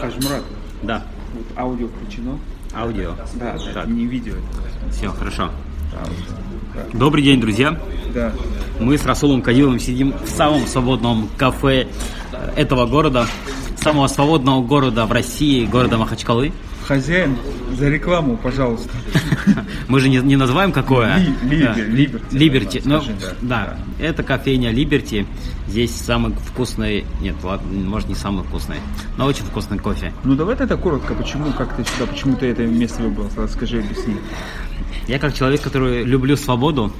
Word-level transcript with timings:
Хажмурат, 0.00 0.42
Да, 0.82 1.02
вот 1.34 1.44
аудио 1.58 1.88
включено. 1.88 2.38
аудио. 2.74 3.12
Да, 3.34 3.56
да, 3.58 3.72
Так. 3.74 3.86
не 3.88 4.06
видео. 4.06 4.34
Все, 4.92 5.08
хорошо. 5.10 5.50
Добрый 6.92 7.22
день, 7.24 7.40
друзья. 7.40 7.78
да. 8.14 8.32
Мы 8.78 8.96
с 8.96 9.04
Расулом 9.04 9.42
Кадиловым 9.42 9.80
сидим 9.80 10.14
в 10.24 10.28
самом 10.28 10.66
свободном 10.66 11.28
кафе 11.36 11.88
этого 12.56 12.86
города, 12.86 13.26
самого 13.76 14.06
свободного 14.06 14.62
города 14.62 15.06
в 15.06 15.12
России, 15.12 15.66
города 15.66 15.98
Махачкалы. 15.98 16.52
Хозяин, 16.88 17.36
за 17.76 17.90
рекламу, 17.90 18.38
пожалуйста. 18.38 18.88
Мы 19.88 20.00
же 20.00 20.08
не, 20.08 20.16
не 20.20 20.36
называем 20.36 20.72
какое. 20.72 21.18
Либерти, 21.42 22.34
Либерти. 22.34 22.82
да, 22.82 23.02
Ну, 23.02 23.02
да, 23.42 23.76
это 23.98 24.22
кофейня 24.22 24.70
Либерти. 24.70 25.26
Здесь 25.66 25.94
самый 25.94 26.32
вкусный, 26.32 27.04
нет, 27.20 27.36
ладно, 27.42 27.68
может 27.86 28.08
не 28.08 28.14
самый 28.14 28.42
вкусный, 28.42 28.78
но 29.18 29.26
очень 29.26 29.44
вкусный 29.44 29.78
кофе. 29.78 30.14
Ну 30.24 30.34
давай 30.34 30.56
тогда 30.56 30.78
коротко, 30.78 31.14
почему, 31.14 31.52
как 31.52 31.76
ты 31.76 31.84
сюда, 31.84 32.06
почему 32.10 32.36
ты 32.36 32.46
это 32.46 32.62
место 32.62 33.02
выбрал, 33.02 33.28
расскажи, 33.36 33.80
объясни. 33.80 34.16
Я 35.08 35.18
как 35.18 35.34
человек, 35.34 35.60
который 35.60 36.04
люблю 36.04 36.38
свободу, 36.38 36.90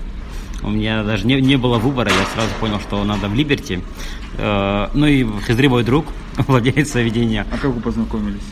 у 0.63 0.69
меня 0.69 1.03
даже 1.03 1.27
не, 1.27 1.41
не 1.41 1.57
было 1.57 1.79
выбора, 1.79 2.11
я 2.11 2.27
сразу 2.35 2.51
понял, 2.61 2.79
что 2.81 3.03
надо 3.05 3.29
в 3.29 3.35
Либерти. 3.35 3.83
Э, 4.37 4.89
ну 4.93 5.07
и 5.07 5.27
Хизри 5.47 5.69
мой 5.69 5.83
друг, 5.83 6.05
владелец 6.47 6.93
заведения. 6.93 7.47
А 7.51 7.57
как 7.57 7.73
вы 7.73 7.81
познакомились? 7.81 8.43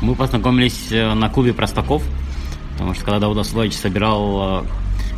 Мы 0.00 0.14
познакомились 0.14 0.90
э, 0.90 1.14
на 1.14 1.28
клубе 1.28 1.52
простаков, 1.52 2.02
потому 2.72 2.94
что 2.94 3.04
когда 3.04 3.20
Дауда 3.20 3.40
Асулович 3.40 3.74
собирал 3.74 4.62
э, 4.62 4.66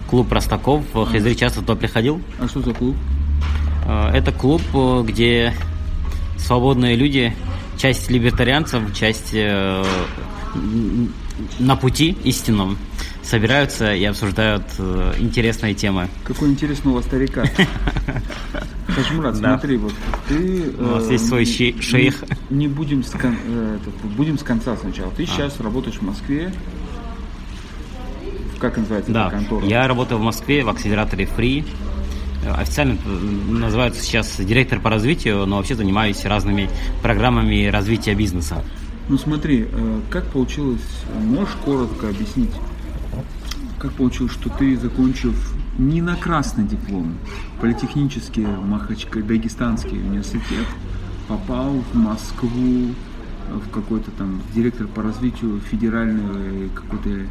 клуб 0.09 0.29
простаков, 0.29 0.85
э, 0.95 1.05
Хизри 1.13 1.37
часто 1.37 1.61
туда 1.61 1.75
приходил. 1.75 2.21
А 2.39 2.49
что 2.49 2.61
за 2.61 2.73
клуб? 2.73 2.97
Это 4.13 4.33
клуб, 4.33 4.63
где 5.05 5.55
свободные 6.39 6.97
люди, 6.97 7.37
часть 7.79 8.11
либертарианцев, 8.11 8.83
часть 8.93 9.33
на 9.33 9.85
пути 11.77 12.17
истинном, 12.25 12.79
собираются 13.27 13.93
и 13.95 14.05
обсуждают 14.05 14.63
э, 14.79 15.15
интересные 15.19 15.75
темы. 15.75 16.09
Какой 16.25 16.49
интересный 16.49 16.93
у 16.93 16.95
вас 16.95 17.05
старика. 17.05 17.45
Хажмурат, 18.89 19.35
Да. 19.41 19.59
смотри, 19.59 19.77
вот 19.77 19.93
ты... 20.29 20.73
У 20.79 20.83
нас 20.83 21.09
э, 21.09 21.13
есть 21.13 21.29
свой 21.29 21.45
шейх. 21.45 22.25
Не, 22.51 22.69
будем 22.69 23.03
э, 23.23 23.79
будем 24.17 24.39
с 24.39 24.43
конца 24.43 24.77
сначала. 24.77 25.11
Ты 25.11 25.27
сейчас 25.27 25.61
работаешь 25.61 25.97
в 25.97 26.03
Москве. 26.03 26.53
Как 28.59 28.77
называется 28.79 29.13
Да, 29.13 29.31
контора? 29.31 29.67
я 29.67 29.87
работаю 29.87 30.19
в 30.19 30.23
Москве 30.23 30.65
в 30.65 30.69
акселераторе 30.69 31.29
Free. 31.37 31.67
Официально 32.57 32.97
называется 33.49 34.01
сейчас 34.03 34.37
директор 34.39 34.81
по 34.81 34.89
развитию, 34.89 35.45
но 35.47 35.57
вообще 35.57 35.75
занимаюсь 35.75 36.25
разными 36.25 36.71
программами 37.03 37.67
развития 37.67 38.15
бизнеса. 38.15 38.65
Ну 39.09 39.19
смотри, 39.19 39.67
как 40.11 40.27
получилось, 40.29 40.81
можешь 41.25 41.55
коротко 41.65 42.09
объяснить, 42.09 42.51
как 43.79 43.93
получилось, 43.93 44.33
что 44.33 44.51
ты, 44.51 44.77
закончив 44.77 45.35
не 45.79 46.01
на 46.01 46.17
красный 46.17 46.65
диплом, 46.65 47.15
политехнический 47.61 48.47
Махачка, 48.47 49.23
Дагестанский 49.23 49.99
университет, 49.99 50.67
попал 51.29 51.73
в 51.93 51.97
Москву 51.97 52.91
э, 53.49 53.59
в 53.59 53.71
какой-то 53.71 54.11
там 54.13 54.41
директор 54.55 54.87
по 54.87 55.03
развитию 55.03 55.61
федерального 55.61 56.69
какой-то 56.75 57.27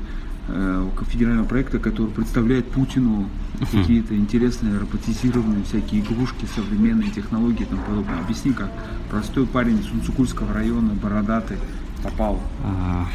э, 0.50 0.90
федерального 1.10 1.46
проекта, 1.46 1.80
который 1.80 2.12
представляет 2.12 2.70
Путину 2.72 3.30
какие-то 3.72 4.16
интересные 4.16 4.78
роботизированные 4.78 5.64
всякие 5.64 6.02
игрушки, 6.02 6.46
современные 6.56 7.10
технологии 7.10 7.64
и 7.64 7.66
тому 7.66 7.82
подобное. 7.84 8.20
Объясни, 8.20 8.52
как 8.52 8.70
простой 9.10 9.48
парень 9.48 9.80
из 9.80 9.90
Унцукульского 9.92 10.54
района, 10.54 10.94
бородатый, 10.94 11.58
попал. 12.04 12.42
А, 12.64 13.02
м, 13.02 13.08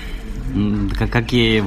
Как, 0.99 1.11
как 1.11 1.33
и 1.33 1.63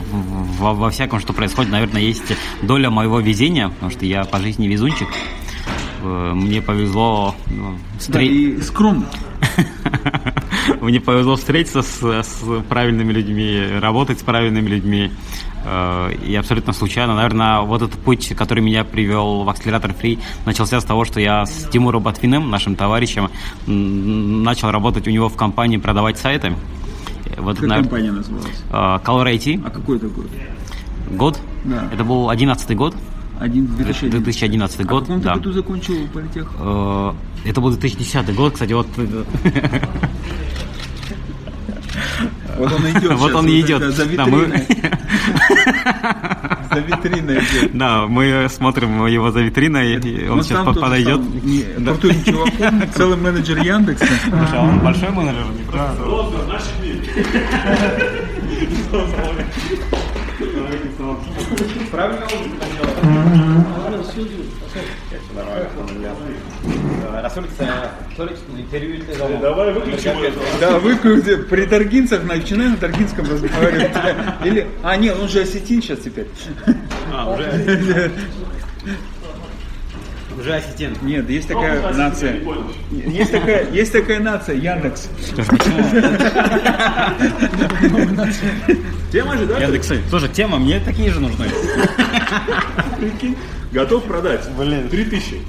во, 0.60 0.74
во 0.74 0.90
всяком, 0.90 1.20
что 1.20 1.34
происходит, 1.34 1.72
наверное, 1.72 2.02
есть 2.02 2.34
доля 2.62 2.90
моего 2.90 3.20
везения, 3.20 3.70
потому 3.70 3.92
что 3.92 4.06
я 4.06 4.24
по 4.26 4.40
жизни 4.40 4.68
везунчик. 4.68 5.08
Э, 6.04 6.34
Мне 6.34 6.62
повезло 6.62 7.36
ну, 7.48 7.78
Да, 8.10 8.22
и 8.22 8.60
скромно. 8.62 9.06
Мне 10.82 11.00
повезло 11.00 11.36
встретиться 11.36 11.82
с, 11.82 12.02
с 12.02 12.44
правильными 12.70 13.12
людьми, 13.12 13.80
работать 13.80 14.20
с 14.20 14.24
правильными 14.24 14.68
людьми. 14.68 15.12
Э, 15.66 16.12
И 16.26 16.36
абсолютно 16.36 16.74
случайно, 16.74 17.16
наверное, 17.16 17.62
вот 17.62 17.82
этот 17.82 18.00
путь, 18.00 18.34
который 18.36 18.62
меня 18.64 18.84
привел 18.84 19.44
в 19.44 19.50
акселератор 19.50 19.92
Free, 19.92 20.20
начался 20.46 20.80
с 20.82 20.84
того, 20.84 21.06
что 21.06 21.20
я 21.20 21.46
с 21.46 21.70
Тимуром 21.70 22.04
Батвиным, 22.04 22.50
нашим 22.50 22.76
товарищем, 22.76 23.30
начал 23.66 24.72
работать 24.72 25.08
у 25.08 25.12
него 25.12 25.30
в 25.30 25.36
компании 25.36 25.78
продавать 25.78 26.18
сайты. 26.18 26.54
Вот, 27.38 27.60
Как 27.60 27.70
навер- 27.70 27.82
компания 27.82 28.12
называлась? 28.12 28.64
э, 28.70 28.74
Color 28.74 29.26
IT. 29.36 29.62
А 29.66 29.70
какой 29.70 29.98
это 29.98 30.08
год? 30.08 30.26
Год? 31.12 31.40
Да. 31.66 31.90
Это 31.94 32.04
был 32.04 32.30
одиннадцатый 32.30 32.76
год. 32.76 32.96
Один, 33.40 33.66
2011. 33.76 34.12
2011 34.24 34.80
А 34.80 34.84
год, 34.84 35.04
в 35.04 35.06
каком 35.08 35.20
ты 35.22 35.26
да. 35.28 35.34
году 35.36 35.52
закончил 35.52 35.96
политех? 36.14 36.52
Э, 36.60 37.14
Это 37.46 37.60
был 37.62 37.72
2010 37.72 38.34
год, 38.36 38.54
кстати, 38.54 38.74
вот 38.74 38.88
Вот 42.58 42.72
он 42.72 42.82
идет 42.92 43.14
Вот 43.18 43.34
он 43.34 43.48
идет. 43.48 43.82
За 43.96 44.06
Да, 44.06 44.26
мы- 44.28 44.46
витриной. 44.46 44.68
За 46.74 46.80
витриной 46.80 47.40
идет. 47.40 47.72
Да, 47.78 48.06
мы 48.08 48.48
смотрим 48.50 49.06
его 49.08 49.32
за 49.32 49.42
витриной, 49.42 49.96
и 50.00 50.28
он 50.28 50.44
сейчас 50.44 50.64
подойдет. 50.76 51.22
крутым 51.86 52.24
чуваком, 52.24 52.82
целый 52.96 53.18
менеджер 53.18 53.58
Яндекса. 53.62 54.06
А 54.54 54.62
он 54.64 54.80
большой 54.80 55.10
менеджер, 55.10 55.46
не 55.58 55.64
просто. 55.64 56.04
Давай 69.40 69.74
выключим. 69.74 70.12
Да, 70.60 70.80
выключи. 70.80 71.36
При 71.36 71.66
Таргинцах 71.66 72.24
начинаем 72.24 72.72
на 72.72 72.78
Таргинском 72.78 73.30
разговаривать. 73.30 73.92
Или, 74.44 74.68
а, 74.82 74.96
нет, 74.96 75.18
он 75.20 75.28
же 75.28 75.42
осетин 75.42 75.82
сейчас 75.82 76.00
теперь. 76.00 76.28
А, 77.12 77.30
уже. 77.30 78.12
Уже 80.44 80.56
ассистент. 80.56 81.02
Нет, 81.02 81.30
есть 81.30 81.48
такая 81.48 81.94
нация. 81.94 82.42
Есть 82.92 83.32
такая, 83.32 83.72
есть 83.72 83.94
такая 83.94 84.20
нация, 84.20 84.56
Яндекс. 84.58 85.08
Тема 89.10 89.38
же, 89.38 89.46
да? 89.46 89.58
Яндексы. 89.60 90.02
Слушай, 90.10 90.28
тема, 90.28 90.60
мне 90.60 90.82
такие 90.82 91.12
же 91.12 91.22
нужны. 91.22 91.46
Готов 93.74 94.04
продать. 94.04 94.48
Блин. 94.56 94.88
Три 94.88 95.06
тысячи. 95.06 95.42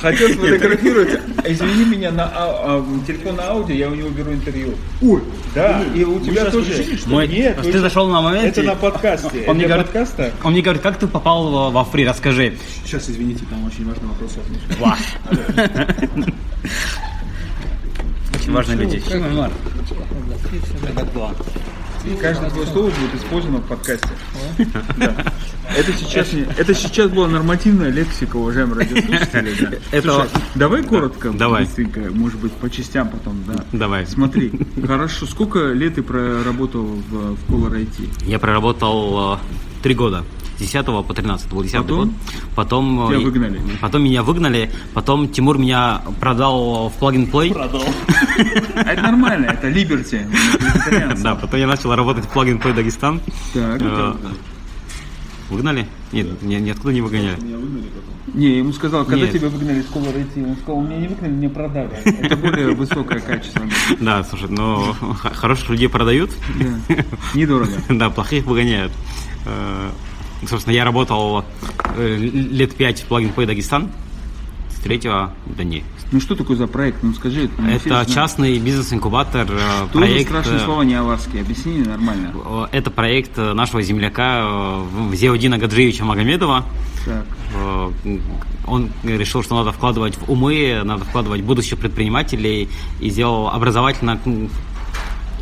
Хотел 0.00 0.28
сфотографировать. 0.30 1.20
Извини 1.44 1.84
меня, 1.84 2.10
на 2.10 2.24
а- 2.24 2.30
а, 2.34 3.06
телефон 3.06 3.36
на 3.36 3.44
аудио, 3.50 3.74
я 3.74 3.88
у 3.88 3.94
него 3.94 4.08
беру 4.10 4.32
интервью. 4.32 4.74
Ой, 5.00 5.22
да, 5.54 5.82
и 5.94 6.02
у 6.04 6.18
тебя 6.20 6.46
тоже. 6.46 6.72
включили? 6.72 6.98
Мой, 7.06 7.28
Нет, 7.28 7.62
ты 7.62 7.78
зашел 7.78 8.08
на 8.08 8.20
моменте. 8.20 8.48
Это 8.48 8.62
на 8.62 8.74
подкасте. 8.74 9.44
Он 9.46 9.56
мне 9.56 9.66
говорит, 9.66 9.86
подкаста. 9.86 10.32
он 10.42 10.52
мне 10.52 10.62
говорит, 10.62 10.82
как 10.82 10.98
ты 10.98 11.06
попал 11.06 11.50
во, 11.50 11.70
во 11.70 11.84
фри, 11.84 12.04
расскажи. 12.06 12.56
Сейчас, 12.84 13.08
извините, 13.08 13.44
там 13.48 13.64
очень 13.64 13.86
важный 13.86 14.08
вопрос 14.08 14.36
от 14.36 14.48
Миши. 14.50 14.80
Ва. 14.80 14.96
Очень 18.34 18.52
важные 18.52 18.76
люди. 18.76 19.02
Каждое 22.20 22.50
твое 22.50 22.66
слово 22.66 22.86
будет 22.90 23.14
использовано 23.22 23.58
в 23.58 23.66
подкасте. 23.66 24.08
Да. 24.96 25.14
Это 25.76 25.92
сейчас, 25.92 26.32
не- 26.32 26.46
это 26.56 26.74
сейчас 26.74 27.10
была 27.10 27.26
нормативная 27.28 27.90
лексика, 27.90 28.36
уважаемые 28.36 28.80
радиослушатели. 28.80 29.54
да. 29.70 29.76
Это- 29.90 30.12
Слушай, 30.14 30.28
давай 30.54 30.82
коротко, 30.84 31.30
Давай. 31.32 31.64
быстренько, 31.64 32.00
может 32.12 32.38
быть, 32.38 32.52
по 32.52 32.70
частям 32.70 33.08
потом. 33.08 33.42
Да. 33.46 33.64
Давай. 33.72 34.06
Смотри, 34.06 34.52
хорошо, 34.86 35.26
сколько 35.26 35.72
лет 35.72 35.96
ты 35.96 36.02
проработал 36.02 36.82
в, 36.84 37.34
в 37.36 37.50
Color 37.50 37.84
IT? 37.86 38.26
Я 38.26 38.38
проработал 38.38 39.34
э, 39.34 39.38
три 39.82 39.94
года. 39.94 40.24
С 40.56 40.60
10 40.60 40.86
по 40.86 41.12
13 41.14 41.50
был 41.50 41.62
10 41.62 41.76
Потом? 41.76 41.98
год. 41.98 42.08
Потом 42.54 43.06
Тебя 43.08 43.18
э, 43.20 43.24
выгнали? 43.24 43.60
Потом 43.80 44.04
меня 44.04 44.22
выгнали. 44.22 44.70
Потом 44.94 45.28
Тимур 45.28 45.58
меня 45.58 46.00
продал 46.18 46.88
в 46.88 46.94
плагин 46.94 47.24
Play. 47.26 47.52
Продал. 47.52 47.84
А 48.74 48.80
это 48.92 49.02
нормально, 49.02 49.46
это 49.46 49.68
Liberty. 49.68 50.26
Да, 51.22 51.34
потом 51.34 51.60
я 51.60 51.66
начал 51.66 51.94
работать 51.94 52.24
в 52.24 52.28
плагин 52.28 52.56
Play 52.58 52.74
Дагестан. 52.74 53.20
Так. 53.52 53.82
Э, 53.82 54.14
Выгнали? 55.50 55.86
Нет, 56.10 56.42
ни- 56.42 56.56
ниоткуда 56.56 56.92
не 56.92 57.00
выгоняли. 57.02 57.40
Меня 57.40 57.56
выгнали 57.58 57.84
потом. 57.84 58.40
Не, 58.40 58.58
ему 58.58 58.72
сказал, 58.72 59.04
когда 59.04 59.24
Нет. 59.26 59.32
тебя 59.34 59.48
выгнали 59.48 59.78
из 59.80 59.86
Color 59.86 60.16
IT, 60.16 60.44
он 60.50 60.56
сказал, 60.56 60.80
меня 60.80 60.96
не 60.98 61.08
выгнали, 61.08 61.30
мне 61.30 61.48
продали. 61.48 61.90
Это 62.04 62.36
более 62.36 62.74
высокое 62.74 63.20
качество. 63.20 63.62
Да, 64.00 64.24
слушай, 64.24 64.48
ну 64.50 64.92
х- 64.94 65.30
хороших 65.34 65.70
людей 65.70 65.88
продают, 65.88 66.30
Да. 66.88 66.96
Недорого. 67.34 67.70
да, 67.90 68.10
плохих 68.10 68.44
выгоняют. 68.46 68.90
Э, 70.42 70.46
Собственно, 70.46 70.74
я 70.74 70.84
работал 70.84 71.44
э, 71.96 72.16
лет 72.16 72.74
пять 72.74 73.02
в 73.02 73.06
плагин 73.06 73.30
Play 73.30 73.46
Дагестан. 73.46 73.90
третьего 74.82 75.32
да 75.46 75.64
не. 75.64 75.82
Ну 76.12 76.20
что 76.20 76.36
такое 76.36 76.56
за 76.56 76.68
проект? 76.68 77.02
Ну 77.02 77.12
скажи. 77.14 77.50
Ну, 77.58 77.68
это 77.68 78.06
частный 78.08 78.58
бизнес-инкубатор. 78.58 79.48
Э, 79.50 79.88
Тоже 79.92 80.06
проект... 80.06 80.28
страшные 80.28 80.60
слова 80.60 80.82
не 80.82 80.94
аварские. 80.94 81.42
Объясни 81.42 81.78
нормально. 81.78 82.32
Это 82.72 82.90
проект 82.90 83.36
нашего 83.36 83.82
земляка 83.82 84.82
Зеудина 85.12 85.58
Гаджиевича 85.58 86.04
Магомедова. 86.04 86.64
Так. 87.04 87.24
Он 88.66 88.90
решил, 89.04 89.42
что 89.42 89.56
надо 89.56 89.72
вкладывать 89.72 90.16
в 90.16 90.30
умы, 90.30 90.80
надо 90.84 91.04
вкладывать 91.04 91.40
в 91.40 91.44
будущих 91.44 91.78
предпринимателей 91.78 92.68
и 93.00 93.10
сделал 93.10 93.48
образовательно 93.48 94.18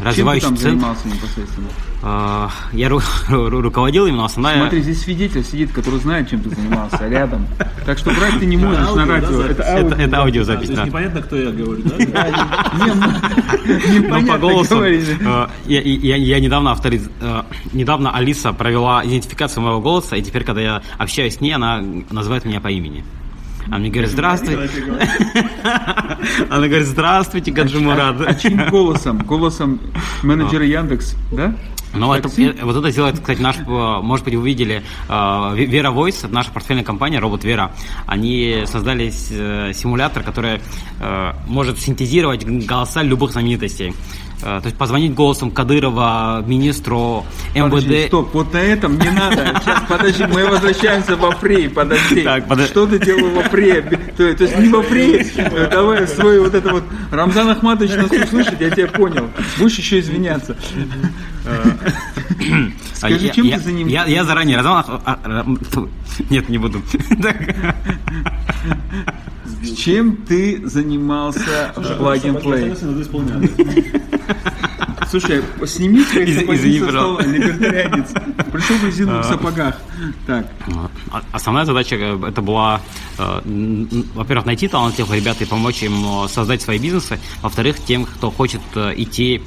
развивающий 0.02 0.48
Чем 0.48 0.56
ты 0.56 0.62
там 0.62 0.70
центр. 0.72 0.80
занимался 0.80 1.08
непосредственно? 1.08 1.68
А, 2.02 2.50
я 2.72 2.88
ру- 2.88 3.02
ру- 3.28 3.60
руководил 3.62 4.06
именно 4.06 4.26
основная... 4.26 4.58
Смотри, 4.60 4.82
здесь 4.82 5.02
свидетель 5.02 5.42
сидит, 5.44 5.72
который 5.72 6.00
знает, 6.00 6.28
чем 6.28 6.40
ты 6.42 6.50
занимался, 6.50 7.08
рядом. 7.08 7.46
Так 7.86 7.96
что 7.98 8.10
брать 8.10 8.38
ты 8.38 8.46
не 8.46 8.56
можешь 8.58 8.94
на 8.94 9.06
радио. 9.06 9.42
Это 9.42 10.18
аудиозапись, 10.20 10.68
да. 10.70 10.84
Непонятно, 10.84 11.22
кто 11.22 11.36
я 11.36 11.50
говорю, 11.50 11.82
да? 11.84 11.96
Ну, 13.66 14.26
по 14.26 14.38
голосу. 14.38 14.76
А, 15.26 15.50
я 15.66 16.40
недавно. 16.40 16.76
А, 17.20 17.46
недавно 17.72 18.10
Алиса 18.14 18.52
провела 18.52 19.04
идентификацию 19.04 19.62
моего 19.62 19.80
голоса, 19.80 20.16
и 20.16 20.22
теперь, 20.22 20.44
когда 20.44 20.60
я 20.60 20.82
общаюсь 20.98 21.36
с 21.36 21.40
ней, 21.40 21.52
она 21.52 21.82
называет 22.10 22.44
меня 22.44 22.60
по 22.60 22.68
имени. 22.68 23.04
А 23.70 23.78
мне 23.78 23.90
говорят, 23.90 24.10
здравствуйте. 24.10 24.70
Она 26.50 26.68
говорит, 26.68 26.86
здравствуйте, 26.86 27.50
Гаджи 27.50 27.80
Мурад. 27.80 28.20
А 28.20 28.34
чьим 28.34 28.68
голосом? 28.68 29.18
Голосом 29.18 29.80
менеджера 30.22 30.64
Яндекс, 30.64 31.16
да? 31.32 31.54
Ну, 31.96 32.12
это, 32.12 32.28
вот 32.28 32.76
это 32.76 32.92
делает, 32.92 33.20
кстати, 33.20 33.40
наш, 33.40 33.56
может 33.58 34.24
быть, 34.24 34.34
вы 34.34 34.44
видели, 34.44 34.82
Вера 35.08 35.90
Voice, 35.90 36.26
наша 36.28 36.50
портфельная 36.50 36.82
компания, 36.82 37.20
робот 37.20 37.44
Вера, 37.44 37.72
они 38.06 38.64
создали 38.66 39.12
э, 39.30 39.72
симулятор, 39.72 40.24
который 40.24 40.60
э, 41.00 41.32
может 41.46 41.78
синтезировать 41.78 42.44
голоса 42.44 43.02
любых 43.02 43.30
знаменитостей. 43.32 43.94
Э, 44.42 44.60
то 44.60 44.66
есть 44.66 44.76
позвонить 44.76 45.14
голосом 45.14 45.50
Кадырова, 45.50 46.44
министру 46.46 47.24
МВД. 47.54 47.70
Подожди, 47.70 48.06
стоп, 48.08 48.34
вот 48.34 48.52
на 48.52 48.58
этом 48.58 48.98
не 48.98 49.10
надо. 49.10 49.58
Сейчас, 49.62 49.82
подожди, 49.88 50.24
мы 50.24 50.46
возвращаемся 50.46 51.16
в 51.16 51.24
апрель, 51.24 51.70
подожди. 51.70 52.22
Так, 52.22 52.46
подожди. 52.48 52.70
Что 52.70 52.86
ты 52.86 52.98
делал 52.98 53.30
в 53.30 53.38
апреле? 53.38 53.82
То, 54.16 54.34
то 54.34 54.44
есть 54.44 54.58
не 54.58 54.68
в 54.68 54.76
апреле, 54.76 55.26
э, 55.36 55.68
давай 55.70 56.06
свой 56.06 56.40
вот 56.40 56.54
это 56.54 56.70
вот. 56.70 56.84
Рамзан 57.10 57.48
Ахматович 57.50 57.92
нас 57.92 58.10
услышит, 58.10 58.60
я 58.60 58.70
тебя 58.70 58.88
понял. 58.88 59.30
Будешь 59.58 59.78
еще 59.78 60.00
извиняться. 60.00 60.56
Скажи, 62.92 63.28
чем 63.30 63.50
ты 63.50 63.58
занимаешься? 63.60 64.10
Я 64.10 64.24
заранее 64.24 64.56
Рамзан 64.58 65.00
а, 65.04 65.18
а, 65.24 65.44
Нет, 66.30 66.48
не 66.48 66.58
буду. 66.58 66.82
Чем 69.76 70.16
ты 70.16 70.66
занимался 70.66 71.72
в 71.76 71.80
Plug 71.80 72.22
and 72.22 72.42
Play? 72.42 74.00
Слушай, 75.10 75.44
сними 75.66 76.02
свои 76.02 76.24
Из, 76.24 76.40
сапоги 76.40 76.80
со 76.80 76.88
стола, 76.88 77.22
либертарианец. 77.22 78.12
Пришел 78.50 78.76
в 78.78 78.84
резиновых 78.84 79.24
а. 79.24 79.28
сапогах. 79.28 79.76
Так. 80.26 80.46
А, 81.12 81.22
основная 81.30 81.64
задача 81.64 81.94
э, 81.94 82.18
это 82.28 82.42
была, 82.42 82.80
э, 83.18 83.40
во-первых, 84.14 84.46
найти 84.46 84.66
талантливых 84.66 85.14
ребят 85.14 85.40
и 85.40 85.44
помочь 85.44 85.84
им 85.84 86.24
э, 86.24 86.28
создать 86.28 86.62
свои 86.62 86.78
бизнесы. 86.78 87.20
Во-вторых, 87.42 87.76
тем, 87.84 88.06
кто 88.06 88.32
хочет 88.32 88.60
идти 88.74 89.42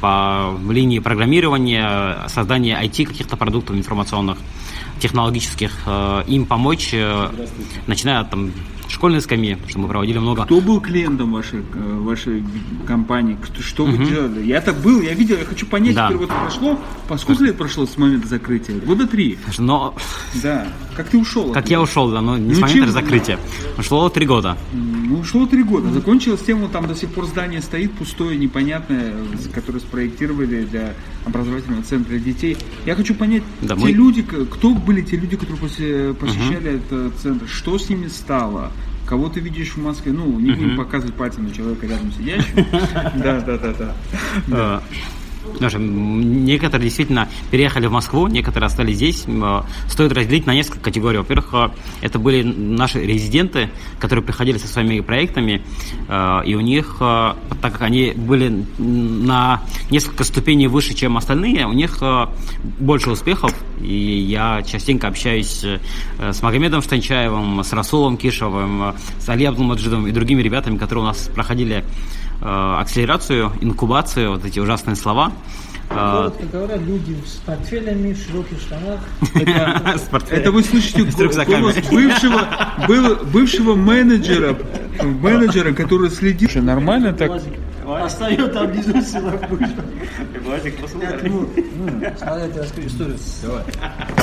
по 0.00 0.56
линии 0.70 1.00
программирования, 1.00 2.26
создания 2.28 2.80
IT 2.82 3.04
каких-то 3.04 3.36
продуктов 3.36 3.76
информационных, 3.76 4.38
технологических, 5.00 5.72
им 6.26 6.46
помочь, 6.46 6.94
начиная 7.86 8.20
от 8.20 8.30
там, 8.30 8.52
школьной 8.90 9.20
скамье, 9.20 9.58
что 9.68 9.78
мы 9.78 9.88
проводили 9.88 10.18
много. 10.18 10.44
Кто 10.44 10.60
был 10.60 10.80
клиентом 10.80 11.32
вашей, 11.32 11.60
э, 11.60 11.98
вашей 12.00 12.44
компании? 12.86 13.38
Что 13.60 13.84
вы 13.84 14.04
делали? 14.04 14.42
Я 14.42 14.60
так 14.60 14.76
был, 14.80 15.00
я 15.00 15.14
видел, 15.14 15.38
я 15.38 15.44
хочу 15.44 15.66
понять, 15.66 15.94
да. 15.94 16.10
вот 16.10 16.28
прошло, 16.28 16.78
по 17.08 17.16
сколько 17.16 17.44
лет 17.44 17.56
прошло 17.56 17.86
с 17.86 17.96
момента 17.96 18.26
закрытия? 18.28 18.76
Года 18.80 19.06
три. 19.06 19.38
Но... 19.58 19.94
Да. 20.42 20.66
Как 20.96 21.08
ты 21.08 21.18
ушел? 21.18 21.52
Как 21.52 21.68
я 21.70 21.80
ушел, 21.80 22.10
да, 22.10 22.20
но 22.20 22.36
не 22.36 22.50
ну, 22.50 22.54
с 22.54 22.58
момента 22.58 22.86
чем... 22.86 22.92
закрытия. 22.92 23.38
Ушло 23.78 24.08
три 24.08 24.26
года. 24.26 24.56
Ну, 24.72 25.20
ушло 25.20 25.46
три 25.46 25.62
года. 25.62 25.90
Закончилось 25.90 26.40
тем, 26.46 26.60
вот 26.60 26.72
там 26.72 26.86
до 26.86 26.94
сих 26.94 27.10
пор 27.10 27.26
здание 27.26 27.62
стоит 27.62 27.92
пустое, 27.92 28.36
непонятное, 28.36 29.14
которое 29.54 29.80
спроектировали 29.80 30.64
для 30.64 30.94
образовательного 31.24 31.82
центра 31.82 32.10
для 32.10 32.20
детей. 32.20 32.56
Я 32.86 32.94
хочу 32.94 33.14
понять, 33.14 33.42
да, 33.62 33.76
те 33.76 33.92
люди, 33.92 34.22
кто 34.22 34.74
были 34.74 35.02
те 35.02 35.16
люди, 35.16 35.36
которые 35.36 36.14
посещали 36.14 36.76
угу. 36.76 36.76
этот 36.76 37.18
центр, 37.18 37.48
что 37.48 37.78
с 37.78 37.88
ними 37.88 38.08
стало? 38.08 38.72
Кого 39.06 39.28
ты 39.28 39.40
видишь 39.40 39.74
в 39.74 39.78
Москве? 39.78 40.12
Ну, 40.12 40.38
не 40.38 40.52
будем 40.52 40.76
показывать 40.76 41.16
пальцем 41.16 41.44
на 41.44 41.52
человека 41.52 41.86
рядом 41.86 42.12
сидящего. 42.12 42.64
Да, 43.16 43.40
да, 43.40 43.58
да, 43.58 43.94
да. 44.46 44.82
Потому 45.52 45.70
что 45.70 45.78
некоторые 45.78 46.86
действительно 46.86 47.28
переехали 47.50 47.86
в 47.86 47.92
Москву, 47.92 48.26
некоторые 48.26 48.66
остались 48.66 48.96
здесь. 48.96 49.24
Стоит 49.88 50.12
разделить 50.12 50.46
на 50.46 50.54
несколько 50.54 50.80
категорий. 50.80 51.18
Во-первых, 51.18 51.48
э, 51.52 51.68
это 52.02 52.18
были 52.18 52.42
наши 52.42 53.00
резиденты, 53.00 53.70
которые 53.98 54.24
приходили 54.24 54.58
со 54.58 54.68
своими 54.68 55.00
проектами, 55.00 55.62
э, 56.08 56.40
и 56.46 56.54
у 56.54 56.60
них, 56.60 56.96
э, 57.00 57.34
так 57.60 57.72
как 57.72 57.82
они 57.82 58.12
были 58.16 58.64
на 58.78 59.62
несколько 59.90 60.24
ступеней 60.24 60.66
выше, 60.66 60.94
чем 60.94 61.16
остальные, 61.16 61.66
у 61.66 61.72
них 61.72 62.02
больше 62.78 63.10
успехов. 63.10 63.54
И 63.80 63.94
я 63.94 64.62
частенько 64.62 65.08
общаюсь 65.08 65.64
с 66.18 66.42
Магомедом 66.42 66.82
Штанчаевым, 66.82 67.62
с 67.62 67.72
Расулом 67.72 68.16
Кишевым, 68.16 68.94
с 69.18 69.28
Али 69.28 69.44
Абдулмаджидом 69.44 70.06
и 70.06 70.12
другими 70.12 70.42
ребятами, 70.42 70.76
которые 70.76 71.04
у 71.04 71.06
нас 71.06 71.30
проходили 71.34 71.70
Э, 71.70 71.84
акселерацию, 72.42 73.52
инкубацию, 73.60 74.30
вот 74.30 74.44
эти 74.44 74.58
ужасные 74.58 74.96
слова. 74.96 75.32
Коротко 75.90 76.44
э, 76.44 76.46
говоря, 76.52 76.76
люди 76.76 77.16
с 77.26 77.36
портфелями, 77.44 78.12
в 78.12 78.18
широких 78.18 78.60
штанах. 78.60 79.00
Это, 80.30 80.52
вы 80.52 80.62
слышите 80.62 81.02
голос 81.02 81.76
бывшего, 81.90 83.24
бывшего 83.24 83.74
менеджера, 83.74 84.56
менеджера, 85.02 85.72
который 85.72 86.10
следит. 86.10 86.54
Нормально 86.54 87.12
так? 87.12 87.32
Остает 87.86 88.52
там 88.52 88.70
внизу 88.70 89.00
сила 89.02 89.32
Владик, 90.44 90.80
послушай. 90.80 91.18
Ну, 91.24 91.48
смотри, 92.16 92.52
я 92.54 92.62
расскажу 92.62 92.86
историю. 92.86 93.16
Давай. 93.42 93.62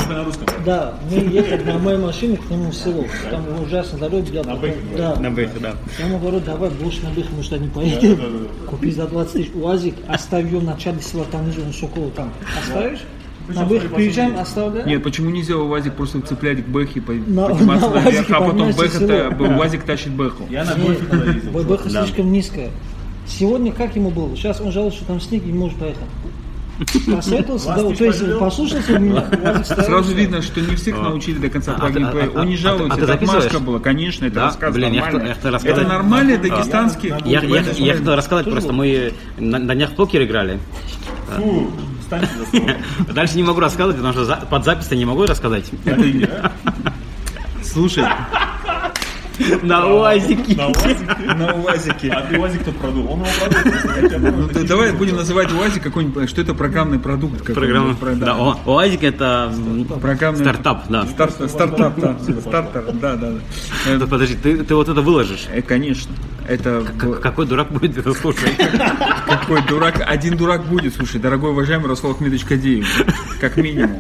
На 0.10 0.24
русском. 0.24 0.48
Да, 0.66 0.94
мы 1.10 1.18
ехали 1.18 1.64
на 1.64 1.78
моей 1.78 1.98
машине 1.98 2.38
к 2.38 2.50
нему 2.50 2.70
в 2.70 2.76
село. 2.76 3.06
Там 3.30 3.62
ужасно 3.62 4.00
дорога 4.00 4.24
для... 4.24 4.44
На 4.44 4.56
Бэхе, 4.56 4.78
да. 4.98 5.16
На 5.16 5.32
Бэхе, 5.32 5.60
да. 5.60 5.76
Я 6.00 6.08
ему 6.08 6.20
говорю, 6.20 6.40
давай 6.40 6.70
больше 6.70 7.04
на 7.04 7.10
Бэхе, 7.10 7.30
мы 7.36 7.44
что 7.44 7.58
не 7.58 7.68
поедем. 7.68 8.48
Купи 8.68 8.92
за 8.92 9.08
20 9.08 9.34
тысяч 9.34 9.52
УАЗик, 9.54 9.96
оставь 10.08 10.46
ее 10.46 10.60
в 10.60 10.64
начале 10.64 11.02
села, 11.02 11.26
там 11.32 11.48
он 11.62 11.74
Соколу 11.74 12.12
там. 12.12 12.32
Оставишь? 12.58 13.00
На 13.48 13.66
Бэхе 13.66 13.88
приезжаем, 13.88 14.38
оставляем. 14.38 14.88
Нет, 14.88 15.04
почему 15.04 15.30
нельзя 15.30 15.56
УАЗик 15.56 15.94
просто 15.94 16.20
цеплять 16.22 16.66
к 16.66 16.68
Бэхе, 16.68 17.02
подниматься 17.02 17.90
наверх, 17.90 18.30
а 18.32 18.42
потом 18.42 18.72
Бэха, 18.72 19.58
УАЗик 19.58 19.84
тащит 19.84 20.12
Бэху? 20.12 20.44
Я 20.50 20.66
на 20.66 20.76
Бэхе. 20.76 21.50
Бэха 21.50 21.90
слишком 21.90 22.32
низкая. 22.32 22.72
Сегодня 23.26 23.72
как 23.72 23.96
ему 23.96 24.10
было? 24.10 24.36
Сейчас 24.36 24.62
он 24.62 24.72
жалуется, 24.72 25.00
что 25.00 25.08
там 25.08 25.22
снег 25.22 25.44
и 25.44 25.48
не 25.48 25.58
может 25.58 25.78
поехать. 25.78 26.04
Посоветовался, 27.08 27.68
да, 27.68 27.96
то 27.96 28.06
есть 28.06 28.40
послушался 28.40 29.00
меня. 29.00 29.64
Сразу 29.64 30.14
видно, 30.14 30.42
что 30.42 30.62
не 30.62 30.76
всех 30.76 30.96
научили 31.02 31.40
до 31.40 31.50
конца 31.50 31.74
плагин 31.74 32.06
а, 32.06 32.10
а, 32.10 32.32
а, 32.36 32.42
Он 32.42 32.48
не 32.48 32.58
жалуется, 32.58 33.02
это 33.02 33.14
отмазка 33.14 33.60
была, 33.60 33.80
конечно, 33.80 34.26
это 34.26 34.42
рассказ 34.42 34.74
Блин, 34.76 34.96
Это 34.96 35.82
нормальный 35.88 36.38
дагестанский... 36.38 37.14
Я 37.26 37.94
хотел 37.94 38.16
рассказать, 38.16 38.50
просто 38.50 38.74
мы 38.74 39.14
на 39.38 39.76
днях 39.76 39.96
покер 39.96 40.24
играли. 40.24 40.60
Фу, 41.36 41.72
Дальше 43.14 43.36
не 43.36 43.44
могу 43.44 43.60
рассказывать, 43.60 43.98
потому 43.98 44.14
что 44.14 44.46
под 44.50 44.64
запись 44.64 44.92
не 44.92 45.06
могу 45.06 45.26
рассказать. 45.26 45.66
Слушай, 47.64 48.06
на 49.64 49.88
УАЗике. 49.88 50.56
На 50.56 50.68
УАЗике? 50.68 51.34
На 51.36 51.54
УАЗике. 51.54 52.10
А 52.10 52.22
ты 52.22 52.40
УАЗик 52.40 52.62
кто 52.62 52.72
продул? 52.72 53.12
Он 53.12 53.20
его 53.20 53.30
продул. 53.40 54.50
Ну, 54.54 54.66
давай 54.66 54.92
будем 54.94 55.16
называть 55.16 55.52
УАЗик 55.54 55.84
какой-нибудь, 55.84 56.30
что 56.30 56.42
это 56.42 56.54
программный 56.54 57.00
продукт. 57.00 57.44
Программный, 57.54 57.96
да. 58.16 58.38
УАЗик 58.66 59.04
это 59.04 59.54
стартап, 60.36 60.88
да. 60.90 61.06
Стартап, 61.06 62.00
да. 62.00 62.18
Стартер, 62.42 62.86
да, 62.94 63.16
да. 63.16 63.32
да. 63.98 64.08
Подожди, 64.08 64.36
ты, 64.36 64.76
вот 64.76 64.90
это 64.90 65.02
выложишь? 65.02 65.48
Э, 65.52 65.62
конечно. 65.62 66.12
Это... 66.48 66.84
Какой 67.22 67.46
дурак 67.46 67.72
будет 67.72 67.98
это 67.98 68.14
слушать? 68.14 68.56
Какой 69.28 69.62
дурак? 69.68 70.02
Один 70.06 70.38
дурак 70.38 70.66
будет, 70.66 70.96
слушай, 70.96 71.20
дорогой 71.20 71.52
уважаемый 71.52 71.88
Расул 71.88 72.12
Ахмедович 72.12 72.46
Кадеев, 72.46 72.88
как 73.42 73.58
минимум. 73.58 74.00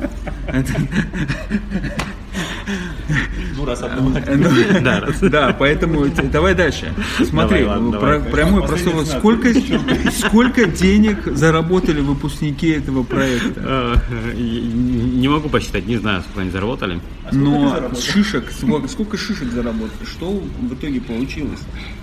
Да, 4.82 5.08
да, 5.22 5.56
поэтому 5.58 5.88
поэтому 6.00 6.32
давай 6.32 6.56
дальше. 6.56 6.94
Смотри, 7.24 7.66
давай. 7.66 8.20
прямой 8.20 8.64
простой 8.64 9.06
сколько, 9.06 9.50
сколько 10.12 10.66
денег 10.66 11.26
заработали 11.26 12.02
выпускники 12.02 12.70
этого 12.70 13.04
проекта? 13.04 14.02
Не 14.36 15.28
могу 15.28 15.50
посчитать, 15.50 15.88
не 15.88 15.98
знаю, 15.98 16.22
сколько 16.22 16.42
они 16.42 16.52
заработали. 16.52 17.00
Но 17.32 17.92
шишек, 18.00 18.52
сколько 18.52 19.18
шишек 19.18 19.52
заработали? 19.52 20.06
Что 20.06 20.32
в 20.32 20.74
итоге 20.74 21.02
получилось? 21.02 21.60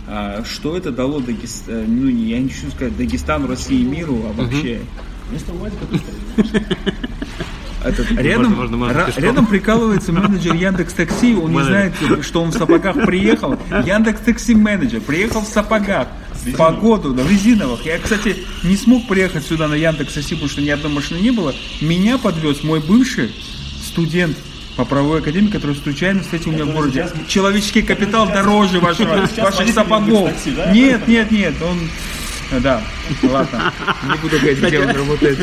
А, 0.07 0.45
что 0.45 0.77
это 0.77 0.91
дало 0.91 1.21
Дагестану, 1.21 1.85
ну, 1.89 2.09
я 2.09 2.39
не 2.39 2.51
хочу 2.51 2.71
сказать 2.71 2.97
Дагестану, 2.97 3.47
России, 3.47 3.83
миру, 3.83 4.21
а 4.29 4.33
вообще? 4.43 4.81
Этот, 7.85 8.11
рядом, 8.13 8.55
можно, 8.55 8.77
можно, 8.77 8.93
ра- 8.99 9.21
рядом 9.21 9.47
прикалывается 9.47 10.13
менеджер 10.13 10.55
Яндекс 10.55 10.95
Такси, 10.95 11.35
он 11.35 11.53
не 11.53 11.63
знает, 11.63 11.93
что 12.23 12.43
он 12.43 12.51
в 12.51 12.55
сапогах 12.55 12.95
приехал. 13.05 13.59
Яндекс 13.85 14.21
Такси 14.21 14.55
менеджер 14.55 15.01
приехал 15.01 15.43
в 15.43 15.49
сапогах. 15.49 16.09
В 16.45 16.57
погоду, 16.57 17.15
да, 17.15 17.23
в 17.23 17.31
резиновых. 17.31 17.87
Я, 17.87 17.99
кстати, 17.99 18.37
не 18.65 18.77
смог 18.77 19.07
приехать 19.09 19.47
сюда 19.47 19.67
на 19.69 19.75
Яндекс 19.75 20.15
Такси, 20.15 20.35
потому 20.35 20.51
что 20.51 20.61
ни 20.61 20.69
одной 20.69 20.93
машины 20.93 21.19
не 21.19 21.31
было. 21.31 21.55
Меня 21.81 22.19
подвез 22.19 22.63
мой 22.63 22.81
бывший 22.81 23.33
студент 23.83 24.37
по 24.77 24.85
правовой 24.85 25.21
академии, 25.21 25.49
который 25.49 25.77
случайно 25.77 26.21
встретил 26.21 26.53
меня 26.53 26.65
в 26.65 26.73
городе. 26.73 27.09
Человеческий 27.29 27.83
капитал 27.83 28.27
дороже 28.27 28.81
вашего, 28.81 29.27
ваших 29.39 29.69
сапогов. 29.73 30.33
Нет, 30.73 31.07
нет, 31.09 31.31
нет, 31.31 31.55
он 31.63 31.79
да, 32.61 32.83
ладно. 33.23 33.73
Не 34.03 34.19
буду 34.19 34.39
говорить, 34.39 34.63
где 34.63 34.81
он 34.81 34.91
работает. 34.91 35.39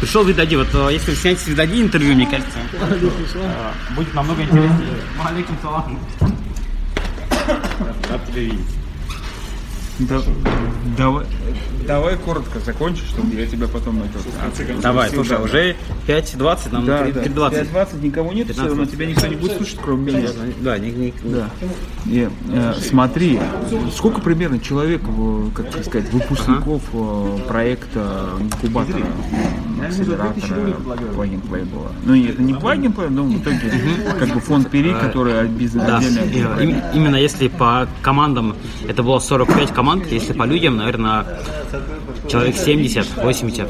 Пришел, 0.00 0.24
Видади. 0.24 0.56
Вот 0.56 0.68
э, 0.74 0.88
если 0.92 1.10
вы 1.10 1.16
сняете 1.16 1.40
с 1.40 1.46
Видади 1.48 1.80
интервью, 1.80 2.14
мне 2.14 2.26
кажется, 2.26 2.58
э, 2.72 3.72
будет 3.94 4.14
намного 4.14 4.42
интереснее. 4.42 4.88
Алейкум 5.24 5.56
салам. 5.62 5.98
Рад 8.10 8.26
тебя 8.26 8.42
видеть. 8.42 8.81
Да, 10.08 10.20
давай, 10.96 11.26
давай 11.86 12.16
коротко 12.16 12.60
закончи, 12.60 13.02
чтобы 13.04 13.34
я 13.34 13.46
тебя 13.46 13.68
потом 13.68 14.02
это... 14.02 14.80
Давай, 14.80 15.10
слушай, 15.10 15.36
да, 15.36 15.42
уже 15.42 15.76
5.20, 16.06 16.72
нам 16.72 16.86
да, 16.86 17.06
3.20. 17.06 17.34
Да. 17.34 17.48
5.20 17.84 18.02
никого 18.02 18.32
нет, 18.32 18.50
все 18.50 18.64
равно 18.64 18.86
тебя 18.86 19.06
никто 19.06 19.26
не 19.26 19.36
будет 19.36 19.56
слушать, 19.56 19.78
кроме 19.82 20.12
меня. 20.12 20.28
Да, 20.60 20.78
не, 20.78 20.90
не, 20.90 21.14
да. 21.24 21.50
И, 22.06 22.28
э, 22.52 22.74
смотри, 22.80 23.40
сколько 23.94 24.20
примерно 24.20 24.58
человек, 24.60 25.02
как 25.54 25.84
сказать, 25.84 26.10
выпускников 26.12 26.82
ага. 26.92 27.42
Э, 27.42 27.48
проекта 27.48 28.30
инкубатора, 28.40 29.06
акселератора 29.86 30.76
плагин 31.14 31.40
плей 31.40 31.64
было? 31.64 31.92
Ну, 32.04 32.14
это 32.14 32.42
не 32.42 32.54
плагин 32.54 32.92
плей, 32.92 33.08
но 33.08 33.24
в 33.24 33.36
итоге 33.38 33.58
как 34.18 34.28
бы 34.34 34.40
фонд 34.40 34.70
Пери, 34.70 34.92
который 34.92 35.48
бизнес 35.48 35.84
да. 35.86 35.98
отдельно. 35.98 36.90
Именно 36.94 37.16
если 37.16 37.48
по 37.48 37.88
командам 38.02 38.56
это 38.88 39.02
было 39.02 39.18
45 39.18 39.72
команд, 39.72 39.91
команд, 39.92 40.12
если 40.12 40.32
по 40.32 40.44
людям, 40.44 40.76
наверное, 40.76 41.26
человек 42.28 42.56
70-80. 42.56 43.68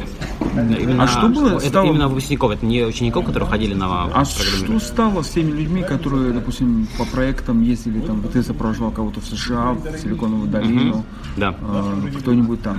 Именно, 0.55 1.05
а 1.05 1.09
что 1.09 1.29
было? 1.29 1.57
Это 1.57 1.69
стало... 1.69 1.87
именно 1.87 2.09
выпускников, 2.09 2.51
это 2.51 2.67
не 2.67 2.85
учеников, 2.85 3.25
которые 3.25 3.49
ходили 3.49 3.75
на 3.75 4.05
А 4.05 4.25
что 4.25 4.79
стало 4.81 5.23
с 5.23 5.31
теми 5.31 5.53
людьми, 5.53 5.83
которые, 5.83 6.33
допустим, 6.33 6.87
по 6.99 7.05
проектам 7.07 7.63
ездили, 7.63 8.01
там, 8.01 8.23
ты 8.23 8.43
сопровождал 8.43 8.91
кого-то 8.91 9.21
в 9.21 9.25
США, 9.25 9.73
в 9.73 9.99
Силиконовую 9.99 10.49
долину, 10.49 10.91
угу. 10.91 11.05
да. 11.37 11.55
э, 11.61 12.19
кто-нибудь 12.19 12.63
там 12.63 12.77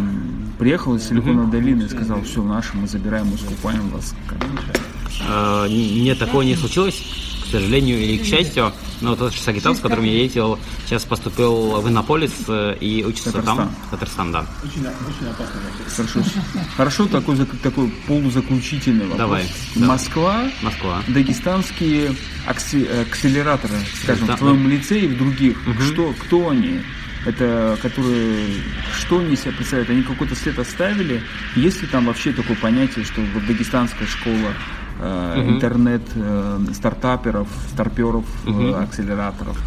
приехал 0.59 0.95
из 0.95 1.07
Силиконовой 1.07 1.45
угу. 1.45 1.51
долины 1.51 1.83
и 1.83 1.89
сказал, 1.89 2.21
все, 2.21 2.43
наши, 2.43 2.77
мы 2.77 2.87
забираем, 2.87 3.27
мы 3.27 3.37
скупаем 3.37 3.89
вас. 3.89 4.13
Э, 5.27 5.67
нет, 5.69 6.19
такого 6.19 6.43
не 6.43 6.55
случилось 6.55 7.32
сожалению 7.53 7.99
или 7.99 8.17
к 8.17 8.25
счастью, 8.25 8.73
но 9.01 9.15
тот 9.15 9.33
же 9.33 9.39
Сагитов, 9.39 9.77
с 9.77 9.79
которым 9.79 10.05
я 10.05 10.13
ездил, 10.13 10.57
сейчас 10.85 11.03
поступил 11.03 11.81
в 11.81 11.87
Иннополис 11.87 12.31
э, 12.47 12.75
и 12.79 13.03
учится 13.03 13.31
Татарстан. 13.31 13.57
там, 13.57 13.75
в 13.87 13.91
Татарстан, 13.91 14.31
да. 14.31 14.45
Очень, 14.63 14.81
очень 14.81 15.27
опасно. 15.27 15.61
Хорошо, 15.95 16.19
хорошо 16.75 17.05
такой, 17.07 17.37
такой 17.61 17.89
полузаключительный 18.07 19.05
вопрос. 19.05 19.17
Давай. 19.17 19.45
Москва, 19.75 20.43
Москва. 20.61 21.03
дагестанские 21.07 22.15
акселераторы, 22.47 23.75
скажем, 24.01 24.27
да, 24.27 24.35
в 24.35 24.39
твоем 24.39 24.67
лице 24.67 24.99
и 24.99 25.07
в 25.07 25.17
других. 25.17 25.57
Угу. 25.67 25.81
Что, 25.81 26.13
кто 26.19 26.49
они? 26.49 26.81
это 27.25 27.77
которые, 27.81 28.47
что 28.97 29.19
они 29.19 29.35
себя 29.35 29.53
представляют? 29.53 29.89
Они 29.89 30.03
какой-то 30.03 30.35
след 30.35 30.57
оставили? 30.59 31.21
Есть 31.55 31.81
ли 31.81 31.87
там 31.87 32.05
вообще 32.05 32.33
такое 32.33 32.57
понятие, 32.57 33.05
что 33.05 33.21
вот 33.21 33.45
дагестанская 33.45 34.07
школа 34.07 34.53
э, 35.01 35.39
угу. 35.39 35.49
интернет 35.51 36.01
э, 36.15 36.59
стартаперов, 36.73 37.47
старперов, 37.71 38.25
угу. 38.47 38.61
э, 38.61 38.83
акселераторов? 38.83 39.57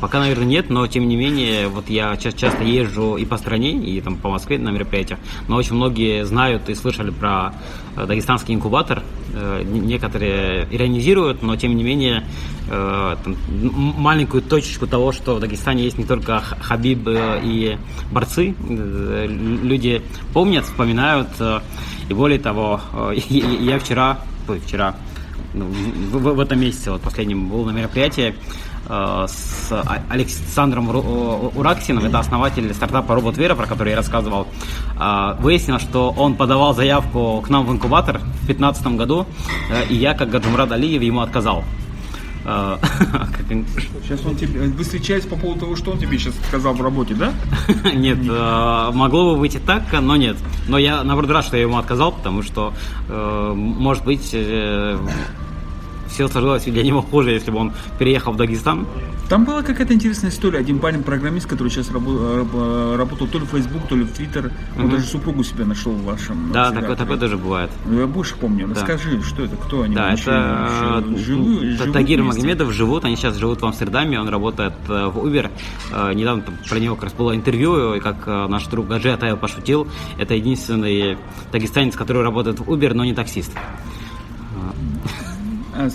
Пока, 0.00 0.18
наверное, 0.18 0.44
нет, 0.44 0.70
но 0.70 0.86
тем 0.86 1.08
не 1.08 1.16
менее, 1.16 1.68
вот 1.68 1.88
я 1.88 2.16
часто 2.16 2.62
езжу 2.62 3.16
и 3.16 3.24
по 3.24 3.36
стране, 3.36 3.72
и 3.72 4.00
там 4.00 4.16
по 4.16 4.28
Москве 4.28 4.58
на 4.58 4.70
мероприятиях, 4.70 5.18
но 5.48 5.56
очень 5.56 5.74
многие 5.74 6.24
знают 6.24 6.68
и 6.68 6.74
слышали 6.74 7.10
про 7.10 7.54
э, 7.96 8.06
дагестанский 8.06 8.54
инкубатор. 8.54 9.02
Э, 9.34 9.62
некоторые 9.64 10.68
иронизируют, 10.70 11.42
но 11.42 11.56
тем 11.56 11.76
не 11.76 11.84
менее 11.84 12.24
э, 12.68 13.16
там, 13.24 13.36
маленькую 13.48 14.42
точечку 14.42 14.86
того, 14.86 15.12
что 15.12 15.36
в 15.36 15.40
Дагестане 15.40 15.84
есть 15.84 15.96
не 15.96 16.04
только 16.04 16.40
Хабиб 16.40 17.06
и 17.06 17.78
борцы, 18.10 18.54
люди 18.68 20.02
помнят, 20.32 20.64
вспоминают, 20.64 21.28
и 22.08 22.14
более 22.14 22.38
того, 22.38 22.80
я 23.14 23.78
вчера, 23.78 24.18
ой, 24.48 24.60
вчера, 24.60 24.96
ну, 25.54 25.66
в, 25.66 26.18
в, 26.18 26.34
в 26.34 26.40
этом 26.40 26.60
месяце, 26.60 26.90
вот 26.90 27.00
последнем, 27.00 27.48
был 27.48 27.64
на 27.64 27.70
мероприятии 27.70 28.34
с 28.86 29.84
Александром 30.08 30.88
Ураксиным, 31.56 32.04
это 32.04 32.18
основатель 32.18 32.72
стартапа 32.74 33.14
Робот 33.14 33.36
про 33.36 33.66
который 33.66 33.90
я 33.90 33.96
рассказывал. 33.96 34.46
Э, 34.98 35.36
выяснилось, 35.40 35.82
что 35.82 36.10
он 36.10 36.34
подавал 36.34 36.74
заявку 36.74 37.40
к 37.40 37.48
нам 37.48 37.66
в 37.66 37.72
инкубатор 37.72 38.18
в 38.18 38.46
2015 38.46 38.86
году, 38.88 39.26
э, 39.70 39.86
и 39.88 39.94
я, 39.94 40.14
как 40.14 40.30
Гаджумрад 40.30 40.72
Алиев, 40.72 41.02
ему 41.02 41.20
отказал. 41.20 41.64
Сейчас 42.44 44.24
он 44.26 44.36
тебе... 44.36 44.60
Вы 44.60 44.84
встречались 44.84 45.24
по 45.24 45.34
поводу 45.34 45.60
того, 45.60 45.76
что 45.76 45.92
он 45.92 45.98
тебе 45.98 46.18
сейчас 46.18 46.34
сказал 46.46 46.74
в 46.74 46.82
работе, 46.82 47.14
да? 47.14 47.32
Нет, 47.94 48.18
э, 48.28 48.90
могло 48.92 49.32
бы 49.32 49.38
выйти 49.38 49.58
так, 49.58 49.84
но 49.92 50.16
нет. 50.16 50.36
Но 50.68 50.76
я, 50.76 51.02
наоборот, 51.02 51.30
рад, 51.30 51.44
что 51.46 51.56
я 51.56 51.62
ему 51.62 51.78
отказал, 51.78 52.12
потому 52.12 52.42
что, 52.42 52.74
э, 53.08 53.52
может 53.54 54.04
быть, 54.04 54.30
э, 54.34 54.98
все 56.14 56.28
сложилось 56.28 56.64
для 56.64 56.82
него 56.82 57.02
хуже, 57.02 57.32
если 57.32 57.50
бы 57.50 57.58
он 57.58 57.72
переехал 57.98 58.32
в 58.32 58.36
Дагестан. 58.36 58.86
Там 59.28 59.44
была 59.44 59.62
какая-то 59.62 59.94
интересная 59.94 60.30
история. 60.30 60.58
Один 60.58 60.78
парень-программист, 60.78 61.46
который 61.46 61.68
сейчас 61.68 61.90
рабо- 61.90 62.96
работал 62.96 63.26
то 63.26 63.38
ли 63.38 63.46
в 63.46 63.48
Facebook, 63.48 63.88
то 63.88 63.96
ли 63.96 64.04
в 64.04 64.12
Twitter, 64.12 64.52
он 64.76 64.86
mm-hmm. 64.86 64.90
даже 64.90 65.06
супругу 65.06 65.42
себе 65.42 65.64
нашел 65.64 65.92
в 65.92 66.04
вашем. 66.04 66.52
Да, 66.52 66.70
такое, 66.70 66.94
такое 66.94 67.16
тоже 67.16 67.36
бывает. 67.36 67.70
Ну, 67.86 68.00
я 68.00 68.06
больше 68.06 68.36
помню. 68.36 68.68
Да. 68.68 68.74
Расскажи, 68.74 69.22
что 69.22 69.44
это, 69.44 69.56
кто 69.56 69.82
они 69.82 69.94
да, 69.94 70.10
вообще? 70.10 70.30
Это 70.30 71.18
живы, 71.18 71.70
живут 71.70 71.92
Тагир 71.92 72.22
вместе? 72.22 72.40
Магомедов 72.40 72.72
живут, 72.72 73.04
они 73.04 73.16
сейчас 73.16 73.36
живут 73.36 73.62
в 73.62 73.66
Амстердаме, 73.66 74.20
он 74.20 74.28
работает 74.28 74.74
э, 74.88 75.06
в 75.06 75.18
Uber. 75.26 75.50
Э, 75.90 76.12
недавно 76.14 76.44
про 76.68 76.78
него 76.78 76.94
как 76.94 77.04
раз 77.04 77.12
было 77.14 77.34
интервью, 77.34 77.94
и 77.94 78.00
как 78.00 78.16
э, 78.26 78.46
наш 78.46 78.66
друг 78.66 78.86
Гаджи 78.86 79.10
Атаев 79.10 79.40
пошутил, 79.40 79.88
это 80.18 80.34
единственный 80.34 81.18
дагестанец, 81.50 81.96
который 81.96 82.22
работает 82.22 82.60
в 82.60 82.70
Uber, 82.70 82.92
но 82.92 83.04
не 83.04 83.14
таксист. 83.14 83.52
А, 85.76 85.88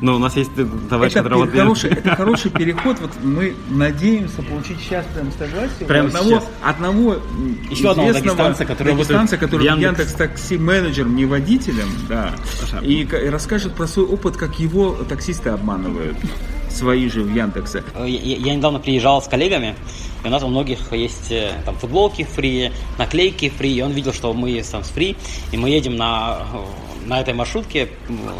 Но 0.00 0.16
у 0.16 0.18
нас 0.18 0.36
есть 0.36 0.50
товарищ, 0.88 1.12
это, 1.12 1.22
который 1.22 1.32
работает. 1.34 1.62
Хороший, 1.62 1.90
это 1.90 2.16
хороший 2.16 2.50
переход. 2.50 2.98
Вот 3.00 3.10
мы 3.22 3.54
надеемся 3.68 4.42
получить 4.42 4.78
сейчас 4.80 5.04
прям 5.14 5.30
согласие 5.32 5.86
прямо 5.86 6.08
одного, 6.08 6.28
сейчас. 6.30 6.44
одного 6.62 7.16
Еще 7.70 7.90
одного 7.90 8.12
дагестанца, 8.12 8.64
который 8.64 8.94
дагестанца, 8.94 9.36
который 9.36 9.66
Яндекс. 9.66 9.98
Яндекс 9.98 10.12
такси 10.14 10.58
менеджером, 10.58 11.14
не 11.14 11.26
водителем, 11.26 11.88
да, 12.08 12.34
и, 12.82 13.02
и 13.02 13.28
расскажет 13.28 13.74
про 13.74 13.86
свой 13.86 14.06
опыт, 14.06 14.36
как 14.36 14.58
его 14.58 14.92
таксисты 15.08 15.50
обманывают 15.50 16.16
свои 16.70 17.08
же 17.08 17.22
в 17.22 17.34
Яндексе. 17.34 17.82
Я, 17.98 18.06
я 18.06 18.54
недавно 18.54 18.78
приезжал 18.78 19.22
с 19.22 19.28
коллегами, 19.28 19.74
и 20.24 20.28
у 20.28 20.30
нас 20.30 20.42
у 20.42 20.48
многих 20.48 20.92
есть 20.92 21.30
э, 21.30 21.52
там 21.64 21.76
футболки 21.76 22.24
фри, 22.24 22.72
наклейки 22.98 23.48
фри, 23.48 23.74
и 23.74 23.82
он 23.82 23.92
видел, 23.92 24.12
что 24.12 24.32
мы 24.34 24.62
там 24.70 24.84
с 24.84 24.88
фри, 24.88 25.16
и 25.52 25.56
мы 25.56 25.70
едем 25.70 25.96
на 25.96 26.40
на 27.06 27.20
этой 27.20 27.34
маршрутке, 27.34 27.88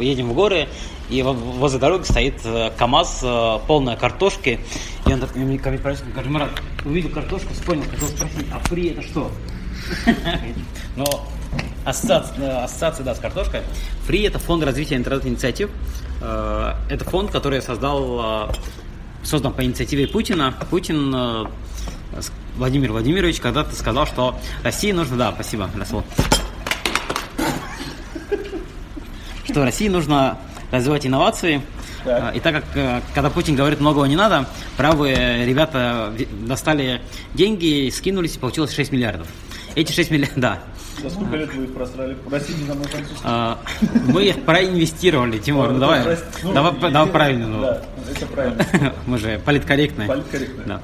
едем 0.01 0.31
в 0.31 0.35
горы, 0.35 0.69
и 1.09 1.23
возле 1.23 1.79
дороги 1.79 2.03
стоит 2.03 2.35
э, 2.45 2.71
КАМАЗ, 2.77 3.21
э, 3.23 3.59
полная 3.67 3.97
картошки. 3.97 4.59
И 5.07 5.13
он 5.13 5.21
ко 5.21 5.39
мне 5.39 5.57
говорит, 5.57 5.83
Марат, 6.27 6.51
увидел 6.85 7.11
картошку, 7.11 7.55
вспомнил, 7.55 7.85
хотел 7.85 8.09
спросить, 8.09 8.47
а 8.53 8.59
фри 8.69 8.89
это 8.89 9.03
что? 9.03 9.31
Но 10.97 11.27
ассоциация, 11.85 12.65
ассоциация 12.65 13.05
да, 13.05 13.15
с 13.15 13.21
картошкой. 13.21 13.63
Фри 14.07 14.23
это 14.23 14.41
фонд 14.41 14.65
развития 14.65 14.97
интернет-инициатив. 14.97 15.71
Э, 16.21 16.75
это 16.91 17.05
фонд, 17.05 17.31
который 17.31 17.63
создал, 17.63 18.53
создан 19.23 19.53
по 19.53 19.65
инициативе 19.65 20.09
Путина. 20.09 20.55
Путин 20.71 21.49
Владимир 22.57 22.91
Владимирович 22.91 23.39
когда-то 23.39 23.77
сказал, 23.77 24.07
что 24.07 24.37
России 24.65 24.91
нужно, 24.91 25.17
да, 25.17 25.33
спасибо, 25.33 25.71
Расул, 25.77 26.03
что 29.57 29.63
в 29.63 29.65
России 29.65 29.89
нужно 29.89 30.37
развивать 30.71 31.07
инновации. 31.07 31.63
Так. 32.05 32.37
И 32.37 32.41
так 32.41 32.57
как, 32.57 32.65
э, 32.75 33.01
когда 33.15 33.31
Путин 33.31 33.57
говорит, 33.57 33.81
многого 33.81 34.05
не 34.05 34.15
надо, 34.15 34.47
правые 34.77 35.47
ребята 35.47 36.13
достали 36.43 37.01
деньги, 37.33 37.89
скинулись, 37.89 38.37
и 38.37 38.39
получилось 38.39 38.75
6 38.75 38.93
миллиардов. 38.93 39.27
Эти 39.75 39.93
6 39.93 40.11
миллиардов, 40.11 40.37
да. 40.41 40.59
За 41.03 41.09
сколько 41.09 41.37
лет 41.37 41.55
вы 41.55 41.65
их 41.65 41.73
просрали? 41.73 42.19
Прости, 42.29 42.53
не 42.53 42.65
знаю, 42.67 42.81
а, 43.25 43.59
Мы 44.09 44.25
их 44.27 44.45
проинвестировали, 44.45 45.39
Тимур. 45.39 45.71
Ну, 45.71 45.79
давай, 45.79 46.19
ну, 46.43 46.53
давай, 46.53 47.07
правильно. 47.07 47.47
Ну. 47.47 47.65
Это 47.65 48.27
правильно. 48.27 48.93
Мы 49.07 49.17
же 49.17 49.41
политкорректные. 49.43 50.07
Политкорректные. 50.07 50.81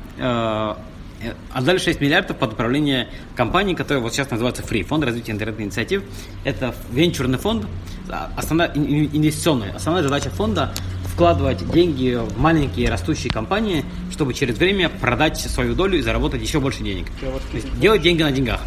Да. 1.22 1.34
А, 1.52 1.58
отдали 1.58 1.78
6 1.78 2.00
миллиардов 2.00 2.36
под 2.36 2.54
управление 2.54 3.08
компании, 3.36 3.74
которая 3.74 4.02
вот 4.02 4.12
сейчас 4.12 4.30
называется 4.30 4.62
Free, 4.62 4.82
фонд 4.82 5.04
развития 5.04 5.32
интернетных 5.32 5.66
инициатив. 5.66 6.02
Это 6.44 6.74
венчурный 6.90 7.38
фонд, 7.38 7.66
а, 8.08 8.30
основная 8.36 8.72
инвестиционная. 8.74 9.74
Основная 9.74 10.02
задача 10.02 10.30
фонда 10.30 10.74
вкладывать 11.04 11.70
деньги 11.70 12.14
в 12.14 12.40
маленькие 12.40 12.88
растущие 12.88 13.30
компании, 13.30 13.84
чтобы 14.10 14.34
через 14.34 14.56
время 14.56 14.88
продать 14.88 15.38
свою 15.38 15.74
долю 15.74 15.98
и 15.98 16.02
заработать 16.02 16.40
еще 16.42 16.58
больше 16.58 16.82
денег. 16.82 17.06
То 17.50 17.56
есть 17.56 17.78
делать 17.78 18.02
деньги 18.02 18.22
на 18.22 18.32
деньгах. 18.32 18.60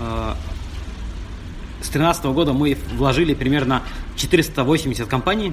А, 0.00 0.36
с 1.80 1.90
2013 1.90 2.24
года 2.26 2.52
мы 2.52 2.76
вложили 2.94 3.34
примерно 3.34 3.82
480 4.16 5.06
компаний. 5.06 5.52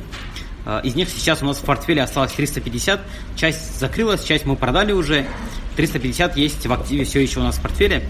Из 0.84 0.96
них 0.96 1.10
сейчас 1.10 1.44
у 1.44 1.46
нас 1.46 1.58
в 1.58 1.62
портфеле 1.62 2.02
осталось 2.02 2.32
350. 2.32 3.00
Часть 3.36 3.80
закрылась, 3.80 4.24
часть 4.24 4.46
мы 4.46 4.56
продали 4.56 4.92
уже. 4.92 5.28
350 5.76 6.38
есть 6.38 6.66
в 6.66 6.74
активе 6.74 7.04
все 7.06 7.22
еще 7.22 7.40
у 7.40 7.44
нас 7.44 7.58
в 7.58 7.62
портфеле. 7.62 8.08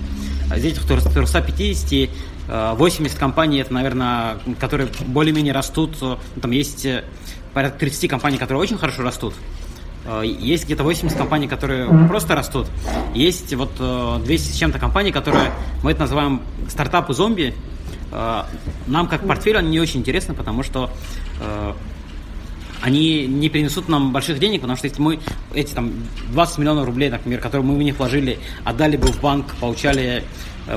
Из 0.56 0.64
этих 0.64 0.86
350 0.86 2.10
80 2.48 3.18
компаний, 3.18 3.60
это, 3.60 3.74
наверное, 3.74 4.38
которые 4.60 4.90
более-менее 5.08 5.54
растут. 5.54 5.98
Там 6.42 6.52
есть 6.52 6.86
э, 6.86 7.04
порядка 7.54 7.80
30 7.80 8.10
компаний, 8.10 8.38
которые 8.38 8.62
очень 8.62 8.78
хорошо 8.78 9.02
растут. 9.02 9.34
Э, 10.06 10.22
есть 10.24 10.66
где-то 10.66 10.84
80 10.84 11.18
компаний, 11.18 11.48
которые 11.48 11.88
просто 12.08 12.36
растут. 12.36 12.68
Есть 13.16 13.54
вот 13.56 13.72
200 14.24 14.50
э, 14.50 14.54
с 14.54 14.58
чем-то 14.58 14.78
компаний, 14.78 15.12
которые 15.12 15.52
мы 15.82 15.92
это 15.92 16.02
называем 16.02 16.42
стартапы 16.70 17.14
зомби. 17.14 17.54
Нам 18.88 19.08
как 19.08 19.28
портфель 19.28 19.58
они 19.58 19.72
не 19.72 19.80
очень 19.80 20.00
интересны, 20.00 20.36
потому 20.36 20.64
что 20.64 20.90
они 22.86 23.26
не 23.26 23.50
принесут 23.50 23.90
нам 23.90 24.14
больших 24.14 24.38
денег, 24.38 24.62
потому 24.62 24.78
что 24.78 24.86
если 24.86 25.02
мы 25.02 25.20
эти 25.56 25.74
там 25.74 25.92
20 26.34 26.60
миллионов 26.60 26.86
рублей, 26.86 27.10
например, 27.10 27.40
которые 27.40 27.66
мы 27.66 27.76
в 27.76 27.82
них 27.82 27.98
вложили, 27.98 28.38
отдали 28.64 28.96
бы 28.96 29.08
в 29.08 29.20
банк, 29.20 29.56
получали 29.60 30.24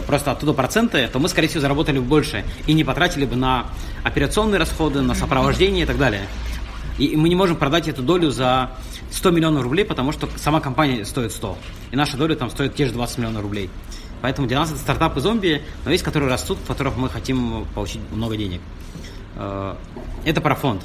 просто 0.07 0.33
оттуда 0.33 0.55
проценты, 0.55 1.07
то 1.13 1.19
мы, 1.19 1.29
скорее 1.29 1.49
всего, 1.49 1.61
заработали 1.61 1.99
бы 1.99 2.07
больше 2.07 2.45
и 2.67 2.73
не 2.73 2.83
потратили 2.83 3.27
бы 3.27 3.37
на 3.37 3.67
операционные 4.05 4.59
расходы, 4.59 5.03
на 5.03 5.15
сопровождение 5.15 5.83
и 5.83 5.87
так 5.87 5.99
далее. 5.99 6.23
И 6.97 7.15
мы 7.15 7.29
не 7.29 7.35
можем 7.35 7.57
продать 7.57 7.89
эту 7.89 8.03
долю 8.03 8.31
за 8.31 8.71
100 9.11 9.31
миллионов 9.31 9.63
рублей, 9.63 9.85
потому 9.85 10.13
что 10.13 10.31
сама 10.37 10.61
компания 10.61 11.05
стоит 11.05 11.33
100. 11.33 11.59
И 11.91 11.97
наша 11.97 12.17
доля 12.17 12.37
там 12.37 12.49
стоит 12.49 12.75
те 12.75 12.87
же 12.87 12.95
20 12.95 13.19
миллионов 13.19 13.43
рублей. 13.43 13.69
Поэтому 14.23 14.49
для 14.49 14.59
нас 14.59 14.71
это 14.71 14.79
стартапы 14.79 15.21
зомби, 15.21 15.61
но 15.85 15.91
есть, 15.91 16.05
которые 16.05 16.31
растут, 16.31 16.57
в 16.57 16.67
которых 16.67 16.97
мы 16.97 17.11
хотим 17.11 17.67
получить 17.75 18.01
много 18.11 18.35
денег. 18.39 18.63
Э, 19.37 19.75
это 20.25 20.41
про 20.41 20.55
фонд. 20.55 20.83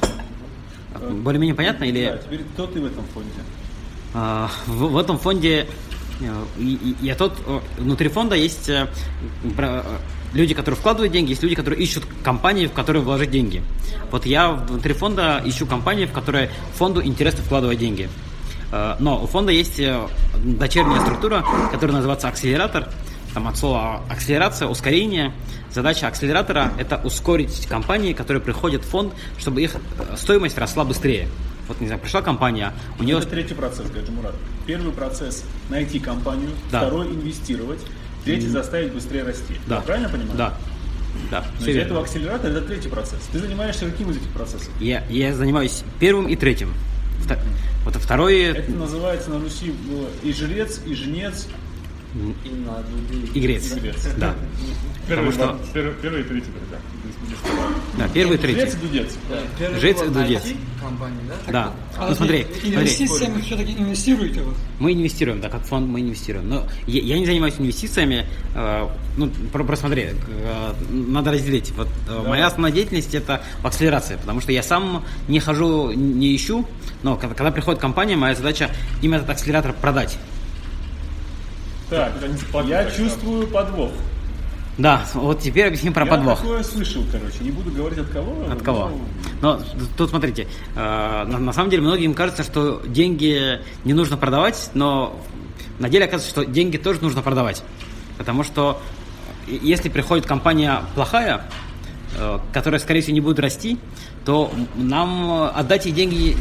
Более-менее 1.00 1.56
понятно? 1.56 1.86
Или... 1.86 2.06
Да, 2.06 2.18
теперь 2.18 2.42
кто 2.54 2.68
ты 2.68 2.82
в 2.82 2.86
этом 2.86 3.04
фонде? 3.14 3.30
Э, 4.14 4.48
в, 4.68 4.92
в 4.92 4.98
этом 4.98 5.18
фонде 5.18 5.68
э, 6.22 6.44
я 7.02 7.16
тот, 7.16 7.34
внутри 7.78 8.10
фонда 8.10 8.36
есть 8.36 8.70
люди, 10.34 10.54
которые 10.54 10.80
вкладывают 10.80 11.14
деньги, 11.14 11.32
есть 11.32 11.44
люди, 11.44 11.56
которые 11.56 11.82
ищут 11.82 12.04
компании, 12.24 12.68
в 12.68 12.74
которые 12.74 13.04
вложить 13.04 13.32
деньги. 13.32 13.62
Вот 14.12 14.26
я 14.26 14.52
внутри 14.52 14.94
фонда 14.94 15.42
ищу 15.46 15.66
компании, 15.66 16.06
в 16.06 16.12
которые 16.12 16.50
фонду 16.76 17.04
интересно 17.04 17.44
вкладывать 17.44 17.80
деньги. 17.80 18.10
Э, 18.72 18.96
но 19.00 19.24
у 19.24 19.28
фонда 19.28 19.52
есть 19.52 19.80
э, 19.80 20.08
дочерняя 20.44 21.00
структура, 21.02 21.46
которая 21.72 21.98
называется 21.98 22.28
акселератор. 22.28 22.90
Там 23.34 23.48
от 23.48 23.58
слова 23.58 24.02
акселерация, 24.10 24.68
ускорение. 24.68 25.34
Задача 25.72 26.08
акселератора– 26.08 26.72
это 26.78 27.02
ускорить 27.04 27.66
компании, 27.68 28.14
которые 28.14 28.42
приходят 28.42 28.84
в 28.84 28.88
фонд, 28.88 29.14
чтобы 29.40 29.64
их 29.64 29.76
э, 29.76 30.16
стоимость 30.18 30.58
росла 30.58 30.86
быстрее. 30.86 31.28
Вот, 31.68 31.82
не 31.82 31.88
знаю, 31.88 32.00
пришла 32.00 32.22
компания, 32.22 32.74
у 33.00 33.04
нее... 33.04 33.18
Это 33.18 33.28
третий 33.28 33.56
процесс, 33.56 33.90
Гаджимурат. 33.90 34.36
Первый 34.68 34.94
процесс– 34.94 35.46
найти 35.70 36.00
компанию, 36.00 36.50
да. 36.72 36.82
второй– 36.82 37.08
инвестировать, 37.08 37.80
Третий 38.26 38.48
заставить 38.48 38.94
быстрее 38.94 39.24
расти. 39.24 39.56
Да. 39.68 39.76
Я 39.76 39.82
правильно 39.82 40.10
понимаю? 40.10 40.38
Да. 40.38 40.54
Да, 41.30 41.46
Но 41.60 41.68
из 41.68 41.78
этого 41.78 42.02
акселератора 42.02 42.52
это 42.52 42.62
третий 42.62 42.90
процесс. 42.90 43.20
Ты 43.32 43.38
занимаешься 43.38 43.86
каким 43.86 44.10
из 44.10 44.18
этих 44.18 44.30
процессов? 44.30 44.70
Я, 44.80 45.04
я 45.10 45.34
занимаюсь 45.36 45.84
первым 46.00 46.28
и 46.28 46.36
третьим. 46.36 46.74
Вот 47.86 47.96
второй... 47.98 48.42
Это 48.42 48.72
называется 48.72 49.30
на 49.30 49.40
Руси 49.40 49.76
и 50.24 50.34
жрец, 50.34 50.82
и 50.86 50.96
жнец, 50.96 51.48
и 53.34 53.40
грец. 53.40 53.74
Да. 54.18 54.36
Первый, 55.08 55.32
что... 55.34 55.60
первый, 55.74 55.94
первый 56.02 56.22
и 56.22 56.24
третий, 56.24 56.52
да. 56.72 56.78
Да, 57.98 58.08
первый 58.14 58.38
и 58.38 58.40
третий. 58.40 58.62
Жрец 58.62 58.74
и 58.76 58.78
дудец. 58.78 59.08
Да. 59.30 59.80
Жрец 59.80 60.02
и 60.02 60.08
дудец. 60.08 60.42
Компании, 60.82 61.20
да? 61.28 61.52
Да. 61.52 61.74
А 61.98 62.10
ну 62.10 62.16
смотри. 62.16 62.48
Инвестициями 62.64 63.42
все-таки 63.42 63.74
инвестируете 63.74 64.42
вы? 64.42 64.54
Мы 64.80 64.94
инвестируем, 64.94 65.42
да, 65.42 65.50
как 65.50 65.64
фонд 65.64 65.88
мы 65.88 66.02
инвестируем. 66.02 66.50
Но 66.50 66.68
я, 66.88 67.02
я 67.02 67.20
не 67.20 67.26
занимаюсь 67.26 67.56
инвестициями. 67.58 68.26
Э, 68.56 68.88
ну, 69.18 69.30
просмотри, 69.52 70.10
э, 70.28 70.74
надо 70.90 71.32
разделить. 71.32 71.72
Вот 71.72 71.88
э, 71.88 72.22
да. 72.24 72.30
моя 72.30 72.48
основная 72.48 72.72
деятельность 72.72 73.14
это 73.14 73.44
акселерация, 73.62 74.18
потому 74.18 74.42
что 74.42 74.52
я 74.52 74.64
сам 74.64 75.04
не 75.28 75.40
хожу, 75.40 75.92
не 75.92 76.36
ищу, 76.36 76.66
но 77.04 77.16
когда, 77.16 77.36
когда 77.36 77.52
приходит 77.52 77.80
компания, 77.80 78.16
моя 78.16 78.36
задача 78.36 78.70
именно 79.02 79.18
этот 79.18 79.32
акселератор 79.32 79.74
продать. 79.74 80.18
Так, 81.90 82.14
я 82.66 82.90
чувствую 82.90 83.48
подвох. 83.48 83.92
Да, 84.78 85.06
вот 85.14 85.40
теперь 85.40 85.68
объясним 85.68 85.94
про 85.94 86.06
я 86.06 86.10
подвох. 86.10 86.40
Я 86.40 86.44
такое 86.46 86.64
слышал, 86.64 87.04
короче, 87.12 87.38
не 87.42 87.52
буду 87.52 87.72
говорить 87.72 88.00
от 88.00 88.10
кого. 88.10 88.52
От 88.52 88.62
кого? 88.64 88.92
Но, 89.42 89.58
но 89.58 89.86
тут 89.96 90.10
смотрите, 90.10 90.48
э, 90.76 90.80
на, 91.28 91.38
на 91.38 91.54
самом 91.54 91.70
деле 91.70 91.84
многим 91.84 92.16
кажется, 92.16 92.44
что 92.44 92.82
деньги 92.88 93.60
не 93.84 93.94
нужно 93.94 94.18
продавать, 94.18 94.72
но 94.74 95.20
на 95.78 95.90
деле 95.90 96.06
оказывается, 96.06 96.30
что 96.30 96.46
деньги 96.52 96.78
тоже 96.78 97.02
нужно 97.02 97.22
продавать. 97.22 97.64
Потому 98.18 98.44
что 98.44 98.82
если 99.48 99.90
приходит 99.90 100.26
компания 100.26 100.82
плохая, 100.96 101.46
э, 102.18 102.40
которая, 102.52 102.80
скорее 102.80 103.02
всего, 103.02 103.14
не 103.14 103.22
будет 103.22 103.40
расти, 103.40 103.78
то 104.26 104.52
нам 104.76 105.52
отдать 105.54 105.86
ей 105.86 105.92
деньги 105.92 106.36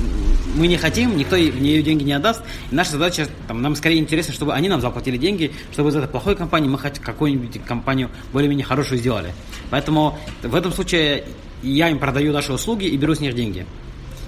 мы 0.54 0.66
не 0.66 0.76
хотим, 0.76 1.16
никто 1.16 1.36
в 1.36 1.60
нее 1.60 1.82
деньги 1.82 2.04
не 2.04 2.12
отдаст. 2.12 2.42
И 2.70 2.74
наша 2.74 2.92
задача, 2.92 3.28
там, 3.48 3.62
нам 3.62 3.74
скорее 3.74 3.98
интересно, 3.98 4.34
чтобы 4.34 4.54
они 4.54 4.68
нам 4.68 4.80
заплатили 4.80 5.16
деньги, 5.16 5.52
чтобы 5.72 5.90
из 5.90 5.96
этой 5.96 6.08
плохой 6.08 6.36
компании 6.36 6.68
мы 6.68 6.78
хоть 6.78 6.98
какую-нибудь 6.98 7.64
компанию 7.64 8.10
более-менее 8.32 8.64
хорошую 8.64 8.98
сделали. 8.98 9.32
Поэтому 9.70 10.18
в 10.42 10.54
этом 10.54 10.72
случае 10.72 11.24
я 11.62 11.88
им 11.88 11.98
продаю 11.98 12.32
наши 12.32 12.52
услуги 12.52 12.84
и 12.84 12.96
беру 12.96 13.14
с 13.14 13.20
них 13.20 13.34
деньги. 13.34 13.66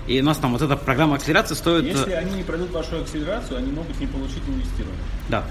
И 0.06 0.20
у 0.20 0.24
нас 0.24 0.36
там 0.38 0.52
вот 0.52 0.62
эта 0.62 0.76
программа 0.76 1.16
акселерации 1.16 1.54
стоит... 1.54 1.84
Если 1.84 2.12
они 2.12 2.36
не 2.36 2.42
пройдут 2.42 2.70
вашу 2.72 3.00
акселерацию, 3.00 3.58
они 3.58 3.72
могут 3.72 3.98
не 4.00 4.06
получить 4.06 4.42
инвестирование. 4.46 5.00
Да. 5.28 5.44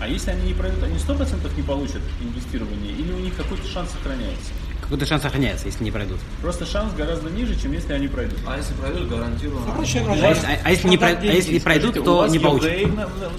А 0.00 0.08
если 0.08 0.30
они 0.30 0.48
не 0.48 0.54
пройдут, 0.54 0.82
они 0.82 0.96
100% 0.96 1.56
не 1.56 1.62
получат 1.62 2.00
инвестирование 2.22 2.92
или 2.92 3.12
у 3.12 3.18
них 3.18 3.36
какой-то 3.36 3.66
шанс 3.66 3.90
сохраняется? 3.90 4.52
Какой-то 4.80 5.06
шанс 5.06 5.22
сохраняется, 5.22 5.66
если 5.66 5.84
не 5.84 5.90
пройдут. 5.90 6.18
Просто 6.40 6.64
шанс 6.64 6.92
гораздо 6.94 7.30
ниже, 7.30 7.58
чем 7.60 7.72
если 7.72 7.92
они 7.92 8.08
пройдут. 8.08 8.38
А 8.46 8.56
если 8.56 8.74
пройдут, 8.74 9.08
гарантированно. 9.08 9.72
А, 9.72 9.78
а, 9.78 9.82
если, 9.82 9.98
а, 10.46 10.58
а 10.64 10.70
если, 10.70 10.88
не, 10.88 10.98
про, 10.98 11.08
а 11.08 11.24
если 11.24 11.52
не 11.54 11.60
пройдут, 11.60 12.04
то 12.04 12.26
не 12.26 12.38
получат. 12.38 12.72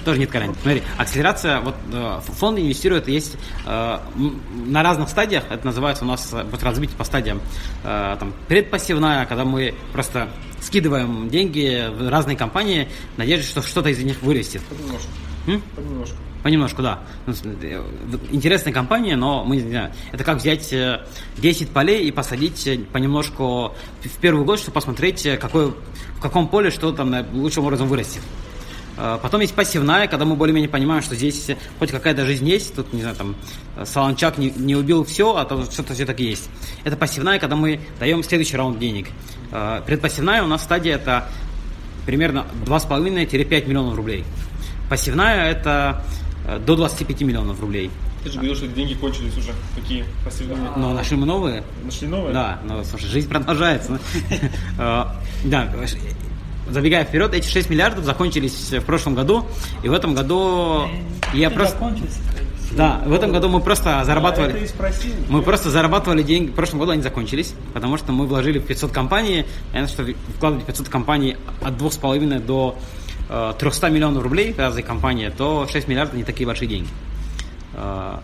Тоже 0.05 0.19
нет 0.19 0.29
гарантии. 0.29 0.59
Смотри, 0.61 0.83
акселерация, 0.97 1.59
вот 1.61 1.75
э, 1.91 2.19
фонд 2.37 2.59
инвестирует, 2.59 3.07
есть 3.07 3.37
э, 3.65 3.99
на 4.65 4.83
разных 4.83 5.09
стадиях, 5.09 5.45
это 5.49 5.65
называется 5.65 6.05
у 6.05 6.07
нас 6.07 6.31
вот 6.31 6.63
разбить 6.63 6.91
по 6.91 7.03
стадиям, 7.03 7.41
э, 7.83 8.17
там, 8.19 8.33
предпассивная, 8.47 9.25
когда 9.25 9.45
мы 9.45 9.73
просто 9.91 10.29
скидываем 10.61 11.29
деньги 11.29 11.87
в 11.89 12.09
разные 12.09 12.37
компании, 12.37 12.89
надеясь, 13.17 13.47
что 13.47 13.61
что-то 13.61 13.89
из 13.89 13.99
них 14.03 14.21
вырастет. 14.21 14.61
Понемножку. 14.69 15.09
Понемножку. 15.75 16.17
Понемножку, 16.43 16.81
да. 16.81 16.99
Ну, 17.25 17.33
э, 17.61 17.81
интересная 18.31 18.71
компания, 18.71 19.17
но 19.17 19.43
мы 19.43 19.57
не 19.57 19.69
знаю, 19.69 19.91
это 20.13 20.23
как 20.23 20.37
взять 20.37 20.73
10 21.37 21.61
э, 21.61 21.71
полей 21.73 22.07
и 22.07 22.11
посадить 22.11 22.65
э, 22.65 22.77
понемножку 22.77 23.73
в 24.01 24.17
первый 24.21 24.45
год, 24.45 24.59
чтобы 24.59 24.75
посмотреть, 24.75 25.27
какой, 25.39 25.71
в 25.71 26.21
каком 26.21 26.47
поле 26.47 26.71
что 26.71 26.93
там 26.93 27.13
лучшим 27.33 27.65
образом 27.65 27.87
вырастет. 27.87 28.21
Потом 28.95 29.39
есть 29.39 29.53
пассивная, 29.53 30.07
когда 30.07 30.25
мы 30.25 30.35
более-менее 30.35 30.69
понимаем, 30.69 31.01
что 31.01 31.15
здесь 31.15 31.49
хоть 31.77 31.89
какая-то 31.89 32.25
жизнь 32.25 32.45
есть, 32.49 32.75
тут, 32.75 32.91
не 32.91 32.99
знаю, 32.99 33.15
там, 33.15 33.35
Солончак 33.85 34.37
не, 34.37 34.49
не 34.49 34.75
убил 34.75 35.05
все, 35.05 35.37
а 35.37 35.45
то 35.45 35.63
что-то 35.71 35.93
все-таки 35.93 36.25
есть. 36.25 36.49
Это 36.83 36.97
пассивная, 36.97 37.39
когда 37.39 37.55
мы 37.55 37.79
даем 37.97 38.23
следующий 38.23 38.57
раунд 38.57 38.77
денег. 38.77 39.07
Предпассивная 39.85 40.43
у 40.43 40.47
нас 40.47 40.63
стадия 40.63 40.95
это 40.95 41.29
примерно 42.05 42.45
2,5-5 42.65 43.67
миллионов 43.67 43.95
рублей. 43.95 44.25
Пассивная 44.89 45.49
это 45.49 46.03
до 46.65 46.75
25 46.75 47.21
миллионов 47.21 47.59
рублей. 47.61 47.91
Ты 48.23 48.29
же 48.29 48.35
говорил, 48.35 48.55
что 48.55 48.67
деньги 48.67 48.93
кончились 48.95 49.37
уже. 49.37 49.51
Какие 49.75 50.03
пассивные? 50.25 50.57
Но 50.75 50.93
нашли 50.93 51.15
мы 51.15 51.25
новые. 51.25 51.63
Нашли 51.85 52.07
новые? 52.07 52.33
Да, 52.33 52.59
но, 52.65 52.83
слушай, 52.83 53.07
жизнь 53.07 53.29
продолжается. 53.29 53.99
А, 54.77 55.15
да, 55.43 55.73
забегая 56.69 57.05
вперед, 57.05 57.33
эти 57.33 57.47
6 57.47 57.69
миллиардов 57.69 58.05
закончились 58.05 58.71
в 58.71 58.85
прошлом 58.85 59.15
году, 59.15 59.45
и 59.83 59.89
в 59.89 59.93
этом 59.93 60.15
году 60.15 60.87
я 61.33 61.49
просто... 61.49 61.77
Да, 62.71 63.01
в 63.05 63.13
этом 63.13 63.31
году 63.31 63.49
мы 63.49 63.61
просто 63.61 64.03
зарабатывали. 64.05 64.69
А 64.77 64.83
мы 65.27 65.41
просто 65.41 65.71
зарабатывали 65.71 66.21
деньги. 66.21 66.51
В 66.51 66.53
прошлом 66.53 66.79
году 66.79 66.91
они 66.91 67.01
закончились, 67.01 67.55
потому 67.73 67.97
что 67.97 68.11
мы 68.11 68.27
вложили 68.27 68.59
в 68.59 68.65
500 68.65 68.91
компаний. 68.91 69.45
Я 69.73 69.87
что 69.87 70.05
вкладывать 70.35 70.65
в 70.65 70.67
500 70.67 70.87
компаний 70.87 71.35
от 71.63 71.73
2,5 71.73 72.45
до 72.45 72.77
300 73.29 73.87
э, 73.87 73.91
миллионов 73.91 74.23
рублей 74.23 74.55
разные 74.57 74.83
компании, 74.83 75.29
то 75.29 75.67
6 75.71 75.87
миллиардов 75.87 76.15
не 76.15 76.23
такие 76.23 76.47
большие 76.47 76.67
деньги. 76.67 76.89
Э, 77.73 78.17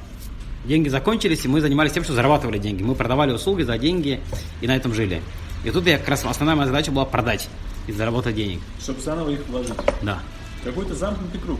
деньги 0.65 0.89
закончились, 0.89 1.45
и 1.45 1.47
мы 1.47 1.61
занимались 1.61 1.91
тем, 1.91 2.03
что 2.03 2.13
зарабатывали 2.13 2.57
деньги. 2.57 2.81
Мы 2.81 2.95
продавали 2.95 3.31
услуги 3.31 3.61
за 3.61 3.77
деньги 3.77 4.19
и 4.61 4.67
на 4.67 4.75
этом 4.75 4.93
жили. 4.93 5.21
И 5.63 5.71
тут 5.71 5.85
я 5.87 5.97
как 5.97 6.09
раз 6.09 6.25
основная 6.25 6.55
моя 6.55 6.67
задача 6.67 6.91
была 6.91 7.05
продать 7.05 7.47
и 7.87 7.91
заработать 7.91 8.35
денег. 8.35 8.59
Чтобы 8.79 8.99
заново 9.01 9.29
их 9.29 9.47
вложить. 9.47 9.75
Да. 10.01 10.19
Какой-то 10.63 10.95
замкнутый 10.95 11.39
круг. 11.39 11.59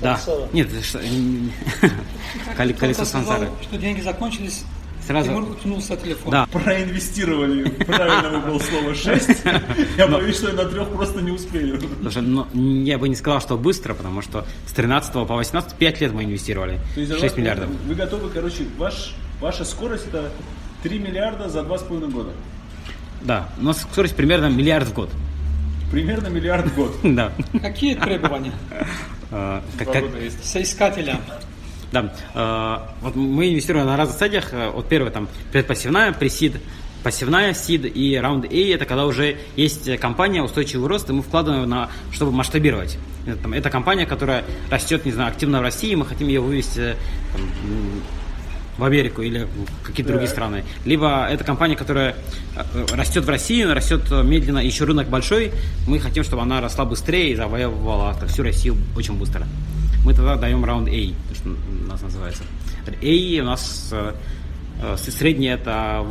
Да. 0.00 0.20
Нет, 0.52 0.68
что, 0.82 1.00
колесо 2.56 3.04
сансары. 3.04 3.48
Что 3.62 3.78
деньги 3.78 4.00
закончились, 4.00 4.64
Сразу... 5.06 5.28
Тимур 5.28 5.50
утянулся 5.50 5.96
телефон. 5.96 6.30
Да. 6.30 6.46
Проинвестировали. 6.46 7.68
Правильно 7.70 8.38
выбрал 8.38 8.60
слово 8.60 8.94
6. 8.94 9.44
Я 9.98 10.06
боюсь, 10.06 10.36
что 10.36 10.52
на 10.52 10.64
трех 10.64 10.88
просто 10.90 11.20
не 11.20 11.32
успею. 11.32 11.80
Слушай, 12.00 12.22
ну, 12.22 12.46
я 12.54 12.98
бы 12.98 13.08
не 13.08 13.16
сказал, 13.16 13.40
что 13.40 13.56
быстро, 13.56 13.94
потому 13.94 14.22
что 14.22 14.46
с 14.66 14.72
13 14.72 15.12
по 15.12 15.24
18 15.24 15.74
5 15.74 16.00
лет 16.00 16.12
мы 16.12 16.24
инвестировали. 16.24 16.78
6 16.94 17.36
миллиардов. 17.36 17.68
Вы 17.86 17.94
готовы, 17.94 18.30
короче, 18.30 18.64
ваш, 18.78 19.14
ваша 19.40 19.64
скорость 19.64 20.06
это 20.08 20.30
3 20.82 20.98
миллиарда 20.98 21.48
за 21.48 21.60
2,5 21.60 22.10
года. 22.10 22.30
Да, 23.22 23.48
у 23.60 23.64
нас 23.64 23.82
скорость 23.82 24.16
примерно 24.16 24.46
миллиард 24.46 24.88
в 24.88 24.94
год. 24.94 25.10
Примерно 25.90 26.28
миллиард 26.28 26.66
в 26.66 26.74
год. 26.74 26.96
Да. 27.02 27.32
Какие 27.60 27.94
требования? 27.94 28.52
А, 29.34 29.62
Соискателя. 30.42 31.18
Да. 31.92 32.12
А, 32.34 32.94
вот 33.02 33.14
мы 33.14 33.50
инвестируем 33.50 33.86
на 33.86 33.96
разных 33.96 34.16
стадиях. 34.16 34.52
Вот 34.74 34.88
первый 34.88 35.12
там 35.12 35.28
предпассивная, 35.52 36.12
пресид, 36.12 36.54
пассивная 37.02 37.52
сид 37.52 37.84
и 37.84 38.16
раунд 38.16 38.44
A 38.44 38.74
это 38.74 38.84
когда 38.84 39.06
уже 39.06 39.36
есть 39.56 39.98
компания 39.98 40.42
устойчивый 40.42 40.88
рост, 40.88 41.10
и 41.10 41.12
мы 41.12 41.22
вкладываем 41.22 41.68
на, 41.68 41.90
чтобы 42.12 42.32
масштабировать. 42.32 42.98
Это, 43.26 43.48
это 43.54 43.70
компания, 43.70 44.06
которая 44.06 44.44
растет, 44.70 45.04
не 45.04 45.12
знаю, 45.12 45.30
активно 45.30 45.60
в 45.60 45.62
России, 45.62 45.94
мы 45.94 46.06
хотим 46.06 46.28
ее 46.28 46.40
вывести 46.40 46.96
там, 47.32 47.42
в 48.78 48.84
Америку 48.84 49.22
или 49.22 49.44
в 49.44 49.86
какие-то 49.86 50.12
другие 50.12 50.28
страны. 50.28 50.64
Либо 50.84 51.26
это 51.28 51.44
компания, 51.44 51.76
которая 51.76 52.16
э, 52.56 52.86
растет 52.92 53.24
в 53.24 53.28
России, 53.28 53.62
растет 53.62 54.10
медленно, 54.10 54.58
еще 54.58 54.84
рынок 54.84 55.08
большой, 55.08 55.52
мы 55.86 55.98
хотим, 56.00 56.24
чтобы 56.24 56.42
она 56.42 56.60
росла 56.60 56.84
быстрее 56.84 57.32
и 57.32 57.36
завоевывала 57.36 58.16
всю 58.28 58.42
Россию 58.42 58.76
очень 58.96 59.14
быстро. 59.14 59.46
Мы 60.04 60.14
тогда 60.14 60.36
даем 60.36 60.64
раунд 60.64 60.88
A, 60.88 61.14
то, 61.28 61.34
что 61.34 61.48
у 61.50 61.88
нас 61.88 62.02
называется. 62.02 62.42
A 62.86 63.42
у 63.42 63.44
нас 63.44 63.90
э, 63.92 64.14
э, 64.82 64.96
средний 64.96 65.46
это 65.46 66.04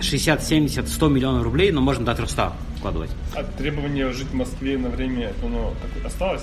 60, 0.00 0.42
70, 0.42 0.88
100 0.88 1.08
миллионов 1.08 1.42
рублей, 1.44 1.70
но 1.70 1.80
можно 1.80 2.04
до 2.04 2.14
300 2.14 2.52
вкладывать. 2.78 3.10
А 3.34 3.44
требование 3.44 4.12
жить 4.12 4.28
в 4.28 4.34
Москве 4.34 4.76
на 4.76 4.88
время, 4.88 5.32
оно 5.42 5.74
осталось? 6.04 6.42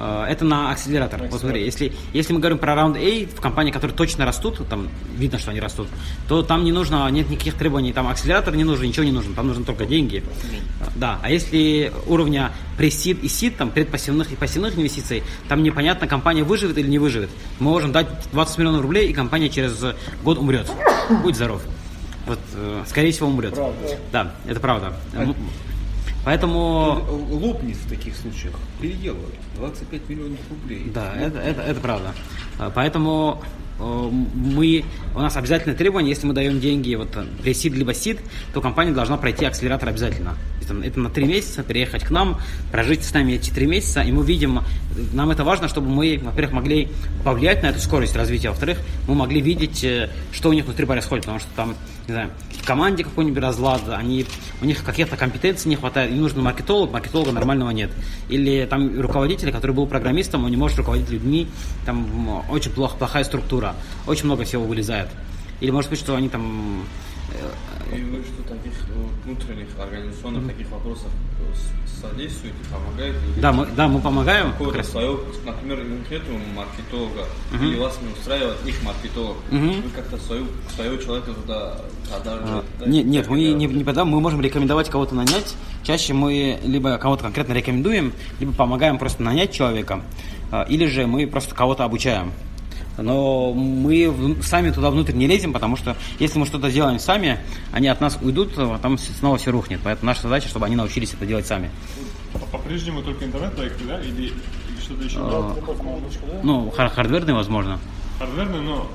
Э, 0.00 0.24
это 0.28 0.44
на 0.44 0.70
акселератор. 0.70 1.22
Вот 1.30 1.40
смотри, 1.40 1.62
если, 1.62 1.92
если 2.14 2.32
мы 2.32 2.40
говорим 2.40 2.58
про 2.58 2.74
раунд 2.74 2.96
A, 2.96 3.26
в 3.26 3.40
компании, 3.40 3.70
которые 3.70 3.94
точно 3.94 4.24
растут, 4.24 4.66
там 4.68 4.88
видно, 5.16 5.38
что 5.38 5.50
они 5.50 5.60
растут, 5.60 5.88
то 6.26 6.42
там 6.42 6.64
не 6.64 6.72
нужно, 6.72 7.08
нет 7.10 7.28
никаких 7.28 7.54
требований, 7.54 7.92
там 7.92 8.08
акселератор 8.08 8.56
не 8.56 8.64
нужен, 8.64 8.86
ничего 8.86 9.04
не 9.04 9.12
нужно, 9.12 9.34
там 9.34 9.46
нужны 9.46 9.64
только 9.64 9.84
деньги. 9.84 10.24
Да, 10.96 11.18
а 11.22 11.30
если 11.30 11.92
уровня 12.06 12.50
пресид 12.78 13.22
и 13.22 13.28
сид, 13.28 13.58
там 13.58 13.70
предпассивных 13.70 14.32
и 14.32 14.36
пассивных 14.36 14.76
инвестиций, 14.78 15.22
там 15.48 15.62
непонятно, 15.62 16.06
компания 16.06 16.44
выживет 16.44 16.78
или 16.78 16.88
не 16.88 16.98
выживет. 16.98 17.28
Мы 17.58 17.70
можем 17.70 17.92
дать 17.92 18.08
20 18.32 18.58
миллионов 18.58 18.80
рублей, 18.80 19.08
и 19.08 19.12
компания 19.12 19.50
через 19.50 19.84
год 20.24 20.38
умрет. 20.38 20.70
Будь 21.22 21.36
здоров. 21.36 21.62
Вот, 22.26 22.38
э, 22.54 22.84
скорее 22.86 23.12
всего, 23.12 23.28
умрет. 23.28 23.54
Правда. 23.54 23.98
Да, 24.12 24.34
это 24.46 24.60
правда. 24.60 24.92
А 25.14 25.34
Поэтому... 26.24 27.02
Лопнет 27.30 27.76
в 27.76 27.88
таких 27.88 28.14
случаях, 28.16 28.54
переделывают. 28.80 29.34
25 29.56 30.08
миллионов 30.08 30.38
рублей. 30.50 30.90
Да, 30.94 31.14
это, 31.16 31.38
это, 31.38 31.62
это 31.62 31.80
правда. 31.80 32.14
А, 32.58 32.70
поэтому 32.70 33.42
э, 33.78 34.10
мы, 34.34 34.84
у 35.14 35.18
нас 35.18 35.36
обязательное 35.36 35.76
требование, 35.76 36.10
если 36.10 36.26
мы 36.26 36.34
даем 36.34 36.60
деньги 36.60 36.94
вот 36.94 37.16
при 37.42 37.54
сид 37.54 37.74
либо 37.74 37.94
сид, 37.94 38.20
то 38.52 38.60
компания 38.60 38.92
должна 38.92 39.16
пройти 39.16 39.44
акселератор 39.44 39.88
обязательно. 39.88 40.36
Это, 40.62 40.74
это 40.74 41.00
на 41.00 41.10
три 41.10 41.24
месяца, 41.24 41.62
переехать 41.62 42.04
к 42.04 42.10
нам, 42.10 42.38
прожить 42.70 43.02
с 43.04 43.12
нами 43.14 43.32
эти 43.32 43.50
три 43.50 43.66
месяца, 43.66 44.02
и 44.02 44.12
мы 44.12 44.24
видим, 44.24 44.60
нам 45.12 45.30
это 45.30 45.44
важно, 45.44 45.68
чтобы 45.68 45.88
мы, 45.88 46.20
во-первых, 46.22 46.54
могли 46.54 46.88
повлиять 47.24 47.62
на 47.62 47.68
эту 47.68 47.80
скорость 47.80 48.16
развития, 48.16 48.48
а 48.48 48.50
во-вторых, 48.52 48.78
мы 49.06 49.14
могли 49.14 49.40
видеть, 49.40 49.84
э, 49.84 50.10
что 50.32 50.50
у 50.50 50.52
них 50.52 50.64
внутри 50.64 50.86
происходит, 50.86 51.24
потому 51.24 51.40
что 51.40 51.48
там 51.56 51.74
не 52.10 52.14
знаю, 52.14 52.30
в 52.60 52.66
команде 52.66 53.04
какой-нибудь 53.04 53.40
разлад, 53.40 53.82
они, 53.88 54.26
у 54.60 54.64
них 54.64 54.82
каких-то 54.84 55.16
компетенций 55.16 55.68
не 55.68 55.76
хватает, 55.76 56.10
им 56.10 56.20
нужен 56.20 56.42
маркетолог, 56.42 56.92
маркетолога 56.92 57.30
нормального 57.30 57.70
нет. 57.70 57.90
Или 58.28 58.66
там 58.66 59.00
руководитель, 59.00 59.52
который 59.52 59.72
был 59.72 59.86
программистом, 59.86 60.44
он 60.44 60.50
не 60.50 60.56
может 60.56 60.76
руководить 60.78 61.08
людьми, 61.08 61.46
там 61.86 62.44
очень 62.50 62.72
плохо, 62.72 62.96
плохая 62.96 63.24
структура, 63.24 63.76
очень 64.06 64.24
много 64.24 64.44
всего 64.44 64.64
вылезает. 64.64 65.08
Или 65.60 65.70
может 65.70 65.90
быть, 65.90 66.00
что 66.00 66.16
они 66.16 66.28
там 66.28 66.84
э, 67.32 67.69
и 67.96 68.02
вы 68.02 68.22
что 68.22 68.42
таких 68.42 68.72
э, 68.88 69.24
внутренних 69.24 69.68
организационных 69.78 70.42
mm-hmm. 70.42 70.48
таких 70.48 70.70
вопросов 70.70 71.08
содействуете, 72.00 72.56
помогаете? 72.72 73.18
Да, 73.40 73.52
мы, 73.52 73.66
да, 73.76 73.88
мы 73.88 74.00
помогаем. 74.00 74.52
Свое, 74.82 75.18
например, 75.44 75.84
нету 76.10 76.32
маркетолога, 76.54 77.26
uh-huh. 77.52 77.66
или 77.66 77.78
вас 77.78 77.98
не 78.02 78.12
устраивает 78.12 78.56
их 78.66 78.82
маркетолог. 78.82 79.36
Uh-huh. 79.50 79.82
Вы 79.82 79.90
как-то 79.90 80.16
свою, 80.18 80.46
своего 80.74 80.96
человека 80.96 81.32
туда 81.32 81.76
а, 82.12 82.64
Нет, 82.86 83.06
нет, 83.06 83.28
мы 83.28 83.40
не, 83.40 83.66
не 83.66 83.84
подаем, 83.84 84.08
мы 84.08 84.20
можем 84.20 84.40
рекомендовать 84.40 84.88
кого-то 84.88 85.14
нанять. 85.14 85.54
Чаще 85.82 86.14
мы 86.14 86.58
либо 86.64 86.96
кого-то 86.98 87.24
конкретно 87.24 87.52
рекомендуем, 87.52 88.12
либо 88.38 88.52
помогаем 88.52 88.98
просто 88.98 89.22
нанять 89.22 89.52
человека, 89.52 90.02
а, 90.50 90.62
или 90.62 90.86
же 90.86 91.06
мы 91.06 91.26
просто 91.26 91.54
кого-то 91.54 91.84
обучаем 91.84 92.32
но 93.02 93.52
мы 93.52 94.36
сами 94.42 94.70
туда 94.70 94.90
внутрь 94.90 95.12
не 95.12 95.26
лезем, 95.26 95.52
потому 95.52 95.76
что 95.76 95.96
если 96.18 96.38
мы 96.38 96.46
что-то 96.46 96.70
делаем 96.70 96.98
сами, 96.98 97.38
они 97.72 97.88
от 97.88 98.00
нас 98.00 98.18
уйдут, 98.22 98.52
а 98.56 98.78
там 98.78 98.98
снова 98.98 99.38
все 99.38 99.50
рухнет. 99.50 99.80
Поэтому 99.82 100.06
наша 100.06 100.22
задача, 100.22 100.48
чтобы 100.48 100.66
они 100.66 100.76
научились 100.76 101.14
это 101.14 101.26
делать 101.26 101.46
сами. 101.46 101.70
По-прежнему 102.52 103.02
только 103.02 103.24
интернет-проекты, 103.24 103.84
да? 103.84 104.00
Или, 104.00 104.26
или 104.26 104.80
что-то 104.80 105.04
еще? 105.04 105.18
А, 105.20 105.56
ну, 106.42 106.70
хар- 106.70 106.90
хардверные, 106.90 107.34
возможно. 107.34 107.78
Хардверные, 108.18 108.60
но 108.60 108.86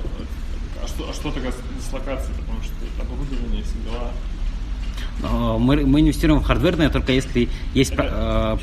а 0.83 0.87
что, 0.87 1.09
а 1.09 1.13
что 1.13 1.31
тогда 1.31 1.51
с? 1.51 1.55
Потому 1.91 2.61
что 2.63 3.01
оборудование, 3.01 3.63
все 3.63 3.73
дела. 3.89 4.11
Э, 5.23 5.57
мы, 5.59 5.85
мы 5.85 6.01
инвестируем 6.01 6.41
в 6.41 6.45
хардверное 6.45 6.89
только 6.89 7.11
если 7.11 7.49
есть, 7.73 7.93
э, 7.97 8.57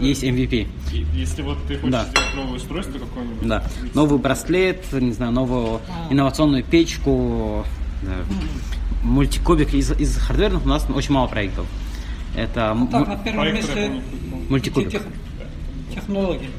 есть 0.00 0.24
MVP. 0.24 0.66
Если 1.14 1.42
вот 1.42 1.58
ты 1.66 1.76
хочешь 1.76 1.92
да. 1.92 2.04
сделать 2.04 2.34
новое 2.34 2.56
устройство 2.56 2.98
какое-нибудь. 2.98 3.46
Да. 3.46 3.64
Новый 3.94 4.18
браслет, 4.18 4.84
не 4.92 5.12
знаю, 5.12 5.32
новую 5.32 5.80
а. 5.88 6.12
инновационную 6.12 6.64
печку, 6.64 7.64
да. 8.02 8.12
мультикубик. 9.02 9.74
Из, 9.74 9.92
из 9.92 10.16
хардверных 10.16 10.64
у 10.64 10.68
нас 10.68 10.86
очень 10.88 11.12
мало 11.12 11.28
проектов. 11.28 11.66
Это 12.36 12.74
ну, 12.74 12.86
так, 12.86 13.08
на 13.08 13.16
первом 13.16 13.40
Проект 13.40 13.56
месте 13.56 14.02
мультикубик. 14.48 14.90
Тех, 14.90 15.02
технологии. 15.94 16.50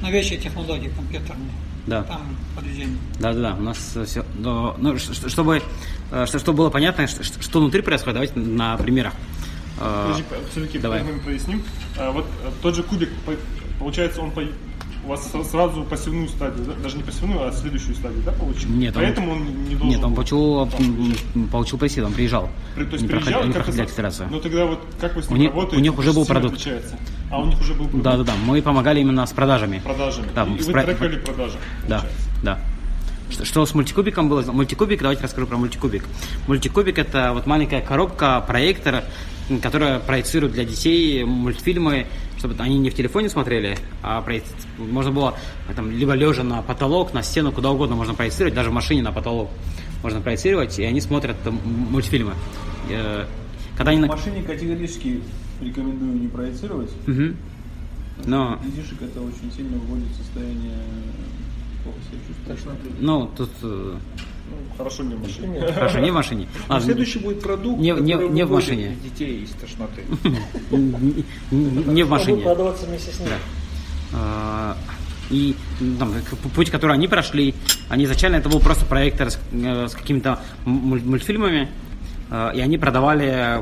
Новейшие 0.00 0.40
технологии 0.40 0.88
компьютерные. 0.88 1.50
Да. 1.86 2.02
Там 2.04 2.36
подведение. 2.54 2.96
Да, 3.18 3.32
да, 3.32 3.40
да. 3.40 3.56
У 3.56 3.62
нас 3.62 3.96
все. 4.06 4.24
Ну, 4.36 4.96
чтобы 4.98 5.62
что, 6.10 6.38
чтобы 6.38 6.58
было 6.58 6.70
понятно, 6.70 7.06
что, 7.06 7.22
что 7.22 7.60
внутри 7.60 7.82
происходит, 7.82 8.14
давайте 8.14 8.38
на 8.38 8.76
примерах. 8.76 9.14
Э, 9.80 10.06
Подожди, 10.08 10.24
все-таки 10.50 10.78
Давай. 10.78 11.02
проясним. 11.24 11.62
А, 11.98 12.10
вот 12.10 12.26
э, 12.44 12.50
тот 12.62 12.74
же 12.74 12.82
кубик, 12.82 13.08
получается, 13.78 14.20
он 14.20 14.30
по, 14.30 14.42
у 15.04 15.08
вас 15.08 15.30
сразу 15.50 15.82
пассивную 15.84 16.28
стадию, 16.28 16.66
да? 16.66 16.72
даже 16.82 16.98
не 16.98 17.02
пассивную, 17.02 17.48
а 17.48 17.52
следующую 17.52 17.94
стадию, 17.94 18.22
да, 18.22 18.32
получил? 18.32 18.68
Нет, 18.70 18.94
Поэтому 18.94 19.32
он, 19.32 19.38
он 19.38 19.64
не 19.64 19.74
должен... 19.74 19.88
Нет, 19.88 20.04
он 20.04 20.14
получил, 20.14 20.66
там, 20.66 21.48
получил 21.50 21.78
пресид, 21.78 22.04
он 22.04 22.12
приезжал. 22.12 22.50
При, 22.74 22.84
то 22.84 22.92
есть 22.92 23.02
не 23.02 23.08
приезжал, 23.08 23.44
не 23.44 23.52
проходил 23.52 23.84
акселерацию. 23.84 24.28
Ну 24.30 24.40
тогда 24.40 24.66
вот 24.66 24.80
как 25.00 25.16
вы 25.16 25.22
с 25.22 25.30
ним 25.30 25.38
у 25.38 25.40
них, 25.40 25.50
работаете? 25.50 25.76
У 25.76 25.80
них 25.80 25.98
уже 25.98 26.12
был 26.12 26.26
продукт. 26.26 26.54
Отличается. 26.54 26.98
А 27.30 27.40
у 27.40 27.46
них 27.46 27.58
уже 27.60 27.72
был 27.72 27.86
продукт? 27.86 28.04
Да, 28.04 28.16
да, 28.18 28.24
да. 28.24 28.32
Мы 28.44 28.60
помогали 28.60 29.00
именно 29.00 29.24
с 29.24 29.32
продажами. 29.32 29.78
Продажами. 29.78 30.28
Да, 30.34 30.44
и, 30.44 30.54
и 30.54 30.62
вы 30.62 30.72
про... 30.72 30.84
трекали 30.84 31.16
продажи. 31.16 31.56
Да, 31.88 32.04
да. 32.42 32.58
Что, 33.30 33.44
что 33.44 33.64
с 33.64 33.74
мультикубиком 33.74 34.28
было? 34.28 34.42
Мультикубик, 34.50 35.00
давайте 35.00 35.22
расскажу 35.22 35.46
про 35.46 35.56
мультикубик. 35.56 36.04
Мультикубик 36.46 36.98
это 36.98 37.32
вот 37.32 37.46
маленькая 37.46 37.80
коробка, 37.80 38.42
проектор, 38.46 39.04
которая 39.62 40.00
проецирует 40.00 40.52
для 40.52 40.64
детей 40.64 41.24
мультфильмы, 41.24 42.06
чтобы 42.38 42.54
они 42.58 42.78
не 42.78 42.90
в 42.90 42.94
телефоне 42.94 43.28
смотрели, 43.28 43.78
а 44.02 44.20
проеци... 44.22 44.46
можно 44.78 45.12
было 45.12 45.38
там, 45.74 45.90
либо 45.90 46.14
лежа 46.14 46.42
на 46.42 46.62
потолок, 46.62 47.12
на 47.12 47.22
стену, 47.22 47.52
куда 47.52 47.70
угодно 47.70 47.96
можно 47.96 48.14
проецировать, 48.14 48.54
даже 48.54 48.70
в 48.70 48.72
машине 48.72 49.02
на 49.02 49.12
потолок 49.12 49.50
можно 50.02 50.20
проецировать, 50.20 50.78
и 50.78 50.84
они 50.84 51.00
смотрят 51.00 51.36
там, 51.42 51.60
мультфильмы. 51.64 52.34
Э, 52.90 53.26
когда 53.76 53.92
они... 53.92 54.02
В 54.02 54.08
машине 54.08 54.42
категорически 54.42 55.20
рекомендую 55.60 56.14
не 56.14 56.28
проецировать. 56.28 56.90
Угу. 57.06 57.34
Но... 58.26 58.58
Детишек 58.64 59.02
это 59.02 59.20
очень 59.20 59.52
сильно 59.54 59.78
вводит 59.78 60.08
в 60.08 60.16
состояние 60.16 60.76
плохо 61.90 61.98
себя 62.06 62.56
чувствовать. 62.56 63.00
Ну, 63.00 63.30
тут... 63.36 63.50
Э, 63.62 63.96
ну, 64.50 64.76
хорошо 64.76 65.02
не 65.02 65.14
в 65.14 65.22
машине. 65.22 65.72
Хорошо, 65.72 65.98
не 66.00 66.10
в 66.10 66.14
машине. 66.14 66.48
А 66.68 66.80
следующий 66.80 67.18
будет 67.18 67.42
продукт, 67.42 67.80
не, 67.80 67.90
не, 67.92 68.14
не 68.14 68.44
в 68.44 68.50
машине. 68.50 68.96
детей 69.02 69.42
из 69.44 69.50
тошноты. 69.50 70.04
Не 70.70 72.02
в 72.02 72.08
машине. 72.08 72.42
продаваться 72.42 72.86
вместе 72.86 73.12
с 73.12 73.20
ним. 73.20 73.28
А, 74.12 74.76
и 75.30 75.54
там, 75.98 76.12
путь, 76.54 76.70
который 76.70 76.94
они 76.94 77.06
прошли, 77.06 77.54
они 77.88 78.04
изначально 78.04 78.36
это 78.36 78.48
был 78.48 78.60
просто 78.60 78.84
проектор 78.84 79.30
с, 79.30 79.38
э, 79.52 79.86
с 79.86 79.94
какими-то 79.94 80.40
мультфильмами, 80.64 81.68
Э, 81.68 81.89
и 82.30 82.60
они 82.60 82.78
продавали 82.78 83.60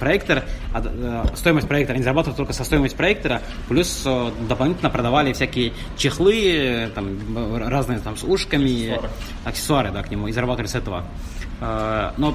проектор, 0.00 0.44
а, 0.72 0.82
э, 0.82 1.36
стоимость 1.36 1.68
проектора, 1.68 1.96
они 1.96 2.02
зарабатывали 2.02 2.36
только 2.36 2.52
со 2.54 2.64
стоимости 2.64 2.96
проектора, 2.96 3.42
плюс 3.68 4.02
э, 4.06 4.30
дополнительно 4.48 4.88
продавали 4.88 5.34
всякие 5.34 5.74
чехлы, 5.96 6.90
там, 6.94 7.18
разные 7.58 7.98
там 7.98 8.16
с 8.16 8.24
ушками, 8.24 8.88
аксессуары, 8.88 9.10
аксессуары 9.44 9.90
да, 9.90 10.02
к 10.02 10.10
нему, 10.10 10.28
и 10.28 10.32
зарабатывали 10.32 10.68
с 10.68 10.74
этого. 10.74 11.04
Но 11.60 12.34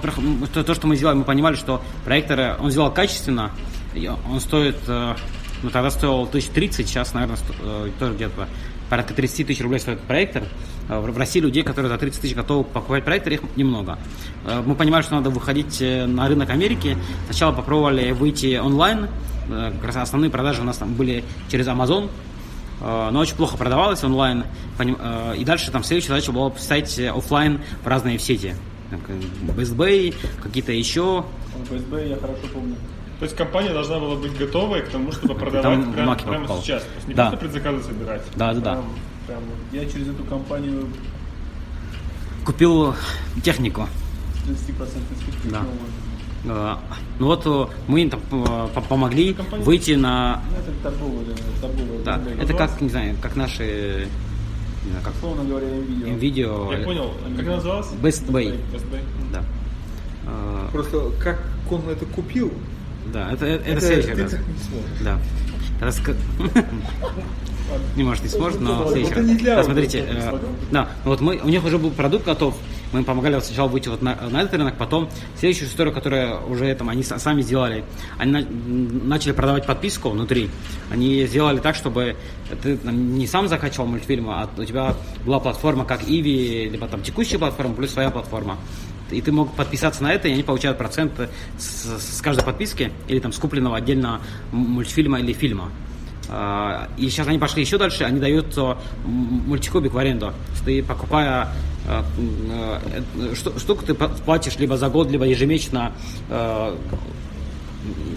то, 0.53 0.63
то, 0.63 0.73
что 0.73 0.87
мы 0.87 0.95
сделали, 0.95 1.17
мы 1.17 1.23
понимали, 1.23 1.55
что 1.55 1.83
проектор, 2.05 2.57
он 2.59 2.71
сделал 2.71 2.91
качественно, 2.91 3.51
он 4.29 4.39
стоит, 4.39 4.77
ну 4.87 5.69
тогда 5.71 5.89
стоил 5.91 6.23
1030, 6.23 6.87
сейчас, 6.87 7.13
наверное, 7.13 7.37
тоже 7.99 8.13
где-то 8.13 8.47
порядка 8.89 9.13
30 9.13 9.47
тысяч 9.47 9.61
рублей 9.61 9.79
стоит 9.79 9.99
проектор. 10.01 10.43
Э, 10.89 10.99
в 10.99 11.17
России 11.17 11.39
людей, 11.39 11.63
которые 11.63 11.89
за 11.89 11.97
30 11.97 12.21
тысяч 12.21 12.35
готовы 12.35 12.63
покупать 12.63 13.05
проектор, 13.05 13.33
их 13.33 13.41
немного. 13.55 13.97
Э, 14.45 14.61
мы 14.65 14.75
понимали, 14.75 15.03
что 15.03 15.15
надо 15.15 15.29
выходить 15.29 15.81
э, 15.81 16.05
на 16.05 16.27
рынок 16.27 16.49
Америки. 16.49 16.97
Сначала 17.25 17.53
попробовали 17.53 18.11
выйти 18.11 18.57
онлайн. 18.57 19.07
Как 19.49 19.83
раз 19.83 19.95
основные 19.95 20.29
продажи 20.29 20.61
у 20.61 20.63
нас 20.63 20.77
там 20.77 20.93
были 20.93 21.23
через 21.49 21.65
Amazon, 21.65 22.11
но 22.81 23.19
очень 23.19 23.35
плохо 23.35 23.57
продавалось 23.57 24.03
онлайн. 24.03 24.43
И 25.35 25.43
дальше 25.43 25.71
там 25.71 25.83
следующая 25.83 26.09
задача 26.09 26.31
была 26.31 26.51
поставить 26.51 26.99
офлайн 26.99 27.59
в 27.83 27.87
разные 27.87 28.19
сети. 28.19 28.53
Best 29.57 29.75
Bay, 29.75 30.13
какие-то 30.43 30.71
еще. 30.71 31.25
Best 31.67 31.89
Bay 31.89 32.09
я 32.09 32.17
хорошо 32.17 32.43
помню. 32.53 32.75
То 33.19 33.25
есть 33.25 33.35
компания 33.35 33.73
должна 33.73 33.99
была 33.99 34.15
быть 34.15 34.37
готовой 34.37 34.81
к 34.81 34.89
тому, 34.89 35.11
чтобы 35.11 35.35
продавать 35.35 35.63
Там 35.63 35.93
прямо, 35.93 36.15
прямо 36.15 36.47
сейчас. 36.61 36.83
То 36.83 36.95
есть 36.95 37.07
не 37.09 37.13
да. 37.13 37.29
просто 37.29 37.45
предзаказы 37.45 37.83
собирать. 37.83 38.21
Да, 38.35 38.53
да, 38.53 38.59
да. 38.61 38.81
Прям, 39.27 39.43
я 39.73 39.85
через 39.85 40.07
эту 40.07 40.23
компанию 40.23 40.87
купил 42.45 42.95
технику. 43.43 43.87
30% 44.47 44.55
скидки. 45.21 45.47
Да. 45.51 45.65
Uh, 46.45 46.77
ну 47.19 47.25
вот 47.25 47.45
э, 47.45 47.65
мы 47.89 48.03
им 48.03 48.09
там 48.09 48.21
помогли 48.87 49.33
Компания? 49.33 49.61
выйти 49.65 49.91
на... 49.91 50.41
Ну, 50.49 50.57
это 50.57 50.71
торговая, 50.81 51.25
торговая. 51.59 52.03
Да, 52.05 52.15
это 52.15 52.29
называется? 52.29 52.53
как, 52.55 52.81
не 52.81 52.89
знаю, 52.89 53.17
как 53.21 53.35
наши... 53.35 54.07
Не 54.85 54.91
знаю, 54.91 55.05
как... 55.05 55.13
Словно 55.19 55.43
говоря, 55.43 55.67
NVIDIA. 55.67 56.17
NVIDIA. 56.17 56.79
Я 56.79 56.85
понял. 56.85 57.11
Как 57.35 57.45
это 57.45 57.55
называлось? 57.57 57.87
Best 58.01 58.31
Bay. 58.31 58.57
Best 58.71 58.89
Bay. 58.89 59.01
Да. 59.33 59.43
Просто 60.71 61.11
как 61.21 61.41
он 61.69 61.89
это 61.89 62.05
купил, 62.05 62.53
да, 63.13 63.31
это, 63.31 63.45
это, 63.45 63.69
это 63.69 63.81
следующий 63.81 64.21
раз. 64.21 64.35
Да. 65.01 65.19
Раска... 65.81 66.13
Не 67.95 68.03
может, 68.03 68.23
не 68.23 68.29
сможет, 68.29 68.59
но 68.61 68.83
в 68.83 68.91
следующий 68.91 69.13
раз. 69.13 69.41
Да, 69.43 69.63
смотрите, 69.63 70.05
э, 70.07 70.39
да, 70.71 70.89
вот 71.05 71.21
мы, 71.21 71.37
у 71.37 71.49
них 71.49 71.63
уже 71.63 71.77
был 71.77 71.91
продукт 71.91 72.25
готов, 72.25 72.57
мы 72.91 72.99
им 72.99 73.05
помогали 73.05 73.35
вот 73.35 73.45
сначала 73.45 73.67
выйти 73.67 73.89
вот 73.89 74.01
на, 74.01 74.15
на 74.15 74.41
этот 74.41 74.55
рынок, 74.55 74.75
потом 74.77 75.09
следующую 75.37 75.69
историю, 75.69 75.93
которую 75.93 76.49
уже 76.49 76.73
там 76.73 76.89
они 76.89 77.03
сами 77.03 77.41
сделали, 77.41 77.83
они 78.17 78.31
на, 78.31 78.41
начали 78.41 79.33
продавать 79.33 79.65
подписку 79.65 80.09
внутри. 80.09 80.49
Они 80.89 81.25
сделали 81.27 81.59
так, 81.59 81.75
чтобы 81.75 82.15
ты 82.63 82.77
там, 82.77 83.15
не 83.15 83.27
сам 83.27 83.47
закачивал 83.47 83.85
мультфильмы, 83.85 84.33
а 84.33 84.49
у 84.57 84.63
тебя 84.63 84.95
была 85.25 85.39
платформа 85.39 85.85
как 85.85 86.01
Иви, 86.07 86.69
либо 86.69 86.87
там 86.87 87.03
текущая 87.03 87.37
платформа 87.37 87.75
плюс 87.75 87.91
своя 87.91 88.09
платформа 88.09 88.57
и 89.11 89.21
ты 89.21 89.31
мог 89.31 89.53
подписаться 89.53 90.03
на 90.03 90.13
это, 90.13 90.27
и 90.27 90.33
они 90.33 90.43
получают 90.43 90.77
процент 90.77 91.13
с, 91.57 92.17
с 92.17 92.21
каждой 92.21 92.43
подписки 92.43 92.91
или 93.07 93.19
там 93.19 93.31
с 93.31 93.37
купленного 93.37 93.77
отдельно 93.77 94.21
мультфильма 94.51 95.19
или 95.19 95.33
фильма. 95.33 95.71
А, 96.31 96.87
и 96.97 97.09
сейчас 97.09 97.27
они 97.27 97.39
пошли 97.39 97.63
еще 97.63 97.77
дальше, 97.77 98.03
они 98.03 98.19
дают 98.19 98.55
э, 98.55 98.75
мультикубик 99.03 99.93
в 99.93 99.97
аренду. 99.97 100.33
Ты 100.63 100.83
покупая 100.83 101.49
э, 101.87 102.03
э, 103.17 103.33
штуку, 103.35 103.83
ты 103.83 103.95
платишь 103.95 104.57
либо 104.57 104.77
за 104.77 104.89
год, 104.89 105.09
либо 105.09 105.25
ежемесячно 105.25 105.91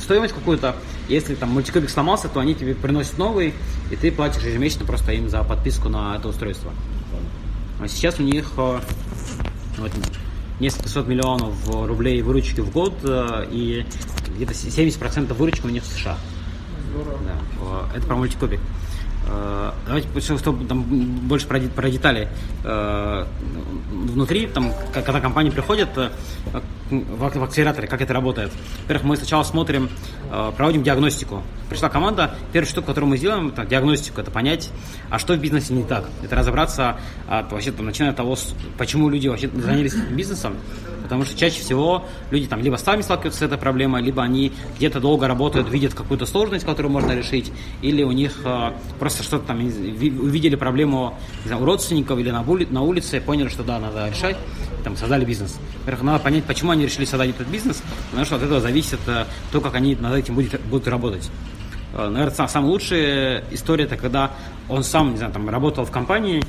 стоимость 0.01 0.35
какую-то. 0.35 0.77
Если 1.09 1.35
там 1.35 1.51
мультикубик 1.51 1.89
сломался, 1.89 2.29
то 2.29 2.41
они 2.41 2.55
тебе 2.55 2.75
приносят 2.75 3.17
новый, 3.17 3.55
и 3.91 3.97
ты 3.97 4.11
платишь 4.13 4.43
ежемесячно 4.43 4.85
просто 4.85 5.13
им 5.13 5.29
за 5.29 5.43
подписку 5.43 5.89
на 5.89 6.17
это 6.17 6.29
устройство. 6.29 6.73
А 7.81 7.89
сейчас 7.89 8.19
у 8.19 8.23
них 8.23 8.51
вот, 8.57 8.83
несколько 10.61 10.89
сот 10.89 11.09
миллионов 11.09 11.55
рублей 11.69 12.23
выручки 12.23 12.61
в 12.61 12.71
год, 12.71 12.95
э, 13.05 13.47
и 13.51 13.87
где-то 14.37 14.53
70% 14.53 15.33
выручки 15.35 15.67
у 15.67 15.71
них 15.71 15.83
в 15.83 15.87
США. 15.87 16.19
Здорово. 16.91 17.19
Да. 17.25 17.97
Это 17.97 18.07
про 18.07 18.17
мультикопик. 18.17 18.61
Э, 19.27 19.73
давайте, 19.87 20.39
чтобы 20.39 20.65
там 20.65 20.83
больше 20.83 21.47
про, 21.47 21.61
про 21.61 21.91
детали. 21.91 22.29
Э, 22.65 23.27
внутри, 23.91 24.47
там, 24.47 24.73
когда 24.93 25.21
компания 25.21 25.51
приходит 25.51 25.89
в, 25.97 26.63
в 26.91 27.45
акселераторе, 27.45 27.89
как 27.89 28.01
это 28.01 28.13
работает. 28.13 28.51
Во-первых, 28.83 29.05
мы 29.07 29.17
сначала 29.17 29.43
смотрим, 29.43 29.89
проводим 30.57 30.83
диагностику. 30.83 31.43
Пришла 31.69 31.89
команда, 31.89 32.35
первая 32.53 32.71
штука, 32.71 32.89
которую 32.89 33.11
мы 33.11 33.17
сделаем, 33.17 33.49
это 33.49 33.65
диагностику, 33.65 34.21
это 34.21 34.31
понять, 34.31 34.71
а 35.09 35.19
что 35.19 35.35
в 35.35 35.39
бизнесе 35.39 35.73
не 35.73 35.85
так. 35.85 36.09
Это 36.23 36.37
разобраться, 36.37 36.97
вообще, 37.29 37.73
там, 37.73 37.87
начиная 37.87 38.11
от 38.11 38.17
того, 38.17 38.37
почему 38.77 39.09
люди 39.09 39.29
вообще 39.29 39.49
занялись 39.49 39.95
бизнесом, 39.95 40.57
потому 41.13 41.27
что 41.27 41.39
чаще 41.39 41.61
всего 41.61 42.07
люди 42.31 42.47
там 42.47 42.61
либо 42.61 42.77
сами 42.77 43.03
сталкиваются 43.03 43.41
с 43.41 43.43
этой 43.43 43.59
проблемой, 43.59 44.03
либо 44.03 44.23
они 44.23 44.51
где-то 44.77 44.99
долго 44.99 45.29
работают, 45.29 45.69
видят 45.69 45.93
какую-то 45.93 46.25
сложность, 46.25 46.65
которую 46.65 46.91
можно 46.91 47.13
решить, 47.13 47.53
или 47.83 48.03
у 48.03 48.13
них 48.13 48.41
э, 48.45 48.73
просто 48.99 49.12
что-то 49.21 49.47
там 49.47 49.59
увидели 49.59 50.57
проблему 50.57 51.19
знаю, 51.47 51.63
у 51.63 51.65
родственников 51.67 52.19
или 52.19 52.31
на, 52.31 52.43
ули, 52.43 52.67
на 52.71 52.83
улице, 52.83 53.21
поняли, 53.21 53.49
что 53.49 53.63
да, 53.63 53.79
надо 53.79 54.09
решать, 54.09 54.37
там 54.85 54.97
создали 54.97 55.25
бизнес. 55.25 55.59
Во-первых, 55.81 56.05
надо 56.05 56.19
понять, 56.21 56.45
почему 56.45 56.71
они 56.71 56.85
решили 56.85 57.05
создать 57.05 57.31
этот 57.31 57.49
бизнес, 57.49 57.83
потому 58.11 58.25
что 58.25 58.37
от 58.37 58.43
этого 58.43 58.61
зависит 58.61 59.01
э, 59.07 59.27
то, 59.51 59.61
как 59.61 59.75
они 59.75 59.95
над 59.97 60.15
этим 60.15 60.35
будут, 60.35 60.61
будут 60.63 60.89
работать. 60.89 61.31
Э, 61.95 62.09
наверное, 62.09 62.49
самая 62.49 62.71
лучшая 62.71 63.45
история 63.51 63.85
это 63.85 63.97
когда 63.97 64.33
он 64.69 64.85
сам, 64.85 65.13
не 65.13 65.17
знаю, 65.19 65.33
там 65.33 65.49
работал 65.49 65.85
в 65.85 65.91
компании 65.91 66.43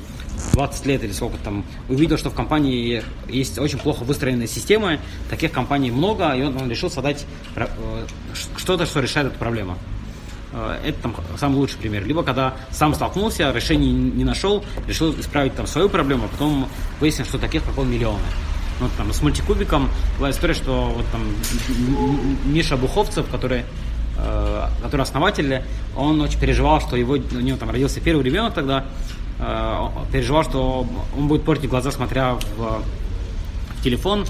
20 0.52 0.86
лет 0.86 1.04
или 1.04 1.12
сколько 1.12 1.36
там, 1.38 1.64
увидел, 1.88 2.18
что 2.18 2.30
в 2.30 2.34
компании 2.34 3.02
есть 3.28 3.58
очень 3.58 3.78
плохо 3.78 4.04
выстроенная 4.04 4.46
система, 4.46 4.98
таких 5.30 5.52
компаний 5.52 5.90
много, 5.90 6.32
и 6.32 6.42
он, 6.42 6.56
он 6.56 6.70
решил 6.70 6.90
создать 6.90 7.26
э, 7.56 7.66
что-то, 8.56 8.86
что 8.86 9.00
решает 9.00 9.28
эту 9.28 9.38
проблему. 9.38 9.76
Э, 10.54 10.78
это 10.82 11.02
там 11.02 11.14
самый 11.36 11.56
лучший 11.56 11.78
пример. 11.78 12.06
Либо 12.06 12.22
когда 12.22 12.54
сам 12.70 12.94
столкнулся, 12.94 13.52
решение 13.52 13.92
не 13.92 14.24
нашел, 14.24 14.64
решил 14.88 15.12
исправить 15.20 15.54
там 15.54 15.66
свою 15.66 15.88
проблему, 15.88 16.24
а 16.24 16.28
потом 16.28 16.68
выяснил, 17.00 17.26
что 17.26 17.38
таких, 17.38 17.62
как 17.64 17.76
он, 17.76 17.90
миллионы. 17.90 18.24
Ну, 18.80 18.88
там, 18.96 19.12
с 19.12 19.22
мультикубиком 19.22 19.88
была 20.18 20.30
история, 20.30 20.54
что 20.54 20.92
вот 20.96 21.06
там 21.12 21.22
Миша 22.46 22.76
Буховцев, 22.76 23.26
который 23.30 23.64
Э, 24.16 24.68
который 24.82 25.02
основатель, 25.02 25.62
он 25.96 26.20
очень 26.20 26.38
переживал, 26.38 26.80
что 26.80 26.96
его, 26.96 27.14
у 27.14 27.40
него 27.40 27.58
там 27.58 27.70
родился 27.70 28.00
первый 28.00 28.24
ребенок 28.24 28.54
тогда, 28.54 28.84
э, 29.40 29.88
переживал, 30.12 30.44
что 30.44 30.86
он 31.16 31.26
будет 31.26 31.42
портить 31.42 31.68
глаза, 31.68 31.90
смотря 31.90 32.34
в 32.56 32.82
телефон, 33.84 34.26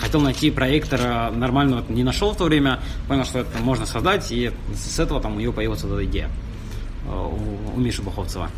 хотел 0.00 0.20
найти 0.20 0.50
проектор 0.50 1.00
э, 1.00 1.30
нормального, 1.30 1.84
не 1.88 2.02
нашел 2.02 2.32
в 2.32 2.36
то 2.36 2.44
время, 2.44 2.80
понял, 3.06 3.24
что 3.24 3.40
это 3.40 3.58
можно 3.58 3.86
создать, 3.86 4.32
и 4.32 4.50
с 4.74 4.98
этого 4.98 5.20
там 5.20 5.36
у 5.36 5.40
него 5.40 5.52
появилась 5.52 5.84
эта 5.84 6.04
идея 6.04 6.30
у, 7.06 7.76
у 7.76 7.80
Миши 7.80 8.02
Буховцева. 8.02 8.50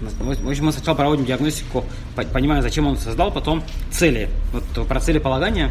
В 0.00 0.48
общем, 0.48 0.64
мы 0.64 0.72
сначала 0.72 0.96
проводим 0.96 1.26
диагностику, 1.26 1.84
понимая, 2.32 2.62
зачем 2.62 2.86
он 2.86 2.96
создал, 2.96 3.30
потом 3.30 3.62
цели. 3.90 4.30
Вот 4.52 4.88
про 4.88 4.98
цели 4.98 5.18
полагания. 5.18 5.70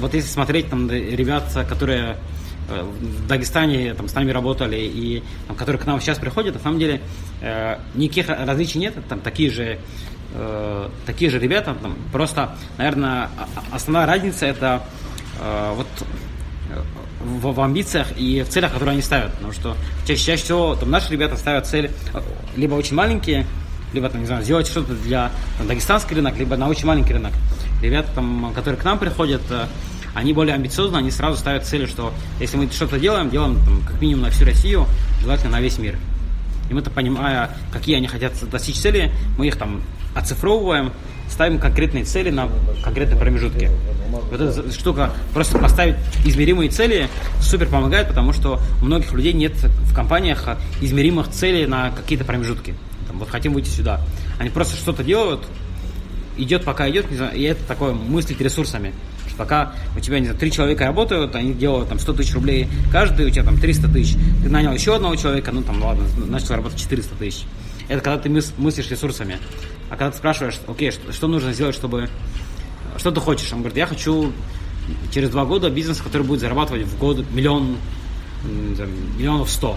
Вот 0.00 0.14
если 0.14 0.30
смотреть 0.30 0.70
там 0.70 0.90
ребят, 0.90 1.44
которые 1.68 2.16
Э, 2.68 2.82
в 2.82 3.26
Дагестане 3.26 3.94
там, 3.94 4.08
с 4.08 4.14
нами 4.14 4.30
работали 4.30 4.76
и 4.76 5.22
там, 5.46 5.56
которые 5.56 5.80
к 5.80 5.86
нам 5.86 6.00
сейчас 6.00 6.18
приходят, 6.18 6.54
на 6.54 6.60
самом 6.60 6.78
деле 6.78 7.00
э, 7.40 7.78
никаких 7.94 8.28
различий 8.28 8.78
нет, 8.78 8.94
там 9.08 9.20
такие 9.20 9.50
же 9.50 9.78
э, 10.34 10.88
такие 11.06 11.30
же 11.30 11.38
ребята, 11.38 11.74
там, 11.74 11.96
просто, 12.12 12.54
наверное, 12.76 13.30
основная 13.70 14.06
разница 14.06 14.46
это 14.46 14.82
э, 15.40 15.72
вот 15.74 15.86
в, 17.20 17.52
в 17.52 17.60
амбициях 17.60 18.08
и 18.16 18.42
в 18.42 18.48
целях, 18.48 18.72
которые 18.72 18.92
они 18.92 19.02
ставят. 19.02 19.32
Потому 19.32 19.52
что 19.52 19.76
чаще, 20.06 20.24
чаще 20.24 20.44
всего 20.44 20.74
там, 20.74 20.90
наши 20.90 21.12
ребята 21.12 21.36
ставят 21.36 21.66
цели 21.66 21.90
э, 22.14 22.20
либо 22.56 22.74
очень 22.74 22.94
маленькие, 22.94 23.46
либо 23.92 24.08
там, 24.08 24.20
не 24.20 24.26
знаю, 24.26 24.42
сделать 24.44 24.66
что-то 24.66 24.94
для 24.94 25.30
там, 25.58 25.66
дагестанский 25.66 26.16
рынок, 26.16 26.36
либо 26.38 26.56
на 26.56 26.68
очень 26.68 26.86
маленький 26.86 27.12
рынок. 27.12 27.32
Ребята, 27.82 28.10
там, 28.14 28.52
которые 28.54 28.80
к 28.80 28.84
нам 28.84 28.98
приходят, 28.98 29.42
э, 29.50 29.66
они 30.14 30.32
более 30.32 30.54
амбициозны, 30.54 30.96
они 30.96 31.10
сразу 31.10 31.36
ставят 31.36 31.64
цели, 31.64 31.86
что 31.86 32.12
если 32.40 32.56
мы 32.56 32.70
что-то 32.70 32.98
делаем, 32.98 33.30
делаем 33.30 33.56
там, 33.64 33.82
как 33.82 34.00
минимум 34.00 34.24
на 34.24 34.30
всю 34.30 34.44
Россию, 34.44 34.86
желательно 35.20 35.52
на 35.52 35.60
весь 35.60 35.78
мир. 35.78 35.96
И 36.70 36.74
мы-то 36.74 36.90
понимая, 36.90 37.50
какие 37.72 37.96
они 37.96 38.06
хотят 38.06 38.32
достичь 38.50 38.76
цели, 38.76 39.12
мы 39.36 39.46
их 39.46 39.56
там 39.56 39.82
оцифровываем, 40.14 40.92
ставим 41.28 41.58
конкретные 41.58 42.04
цели 42.04 42.30
на 42.30 42.48
конкретные 42.82 43.18
промежутки. 43.18 43.70
Вот 44.30 44.40
эта 44.40 44.72
штука, 44.72 45.12
просто 45.32 45.58
поставить 45.58 45.96
измеримые 46.24 46.70
цели, 46.70 47.08
супер 47.40 47.68
помогает, 47.68 48.08
потому 48.08 48.32
что 48.32 48.60
у 48.80 48.84
многих 48.84 49.12
людей 49.12 49.32
нет 49.32 49.52
в 49.54 49.94
компаниях 49.94 50.48
измеримых 50.80 51.28
целей 51.28 51.66
на 51.66 51.90
какие-то 51.90 52.24
промежутки. 52.24 52.74
Там, 53.06 53.18
вот 53.18 53.28
хотим 53.30 53.54
выйти 53.54 53.68
сюда. 53.68 54.00
Они 54.38 54.50
просто 54.50 54.76
что-то 54.76 55.04
делают, 55.04 55.42
идет 56.36 56.64
пока 56.64 56.88
идет, 56.88 57.10
не 57.10 57.16
знаю, 57.16 57.36
и 57.36 57.42
это 57.42 57.62
такое 57.64 57.92
мыслить 57.92 58.40
ресурсами. 58.40 58.92
Пока 59.38 59.72
у 59.96 60.00
тебя, 60.00 60.18
не 60.18 60.26
знаю, 60.26 60.38
три 60.38 60.50
человека 60.50 60.84
работают, 60.84 61.34
они 61.36 61.54
делают 61.54 61.88
там 61.88 61.98
100 61.98 62.12
тысяч 62.14 62.34
рублей 62.34 62.68
каждый, 62.92 63.26
у 63.26 63.30
тебя 63.30 63.44
там 63.44 63.56
300 63.56 63.88
тысяч. 63.88 64.16
Ты 64.42 64.50
нанял 64.50 64.72
еще 64.72 64.96
одного 64.96 65.14
человека, 65.14 65.52
ну 65.52 65.62
там 65.62 65.80
ладно, 65.82 66.04
начал 66.26 66.56
работать 66.56 66.78
400 66.78 67.14
тысяч. 67.14 67.44
Это 67.88 68.02
когда 68.02 68.18
ты 68.18 68.28
мыслишь 68.28 68.90
ресурсами. 68.90 69.38
А 69.88 69.96
когда 69.96 70.10
ты 70.10 70.18
спрашиваешь, 70.18 70.58
окей, 70.66 70.90
что, 70.90 71.12
что 71.12 71.28
нужно 71.28 71.52
сделать, 71.52 71.74
чтобы... 71.74 72.10
Что 72.98 73.12
ты 73.12 73.20
хочешь? 73.20 73.52
Он 73.52 73.60
говорит, 73.60 73.78
я 73.78 73.86
хочу 73.86 74.32
через 75.12 75.30
два 75.30 75.44
года 75.44 75.70
бизнес, 75.70 75.98
который 75.98 76.24
будет 76.24 76.40
зарабатывать 76.40 76.82
в 76.82 76.98
год 76.98 77.24
миллион, 77.30 77.76
миллионов 79.16 79.50
сто. 79.50 79.76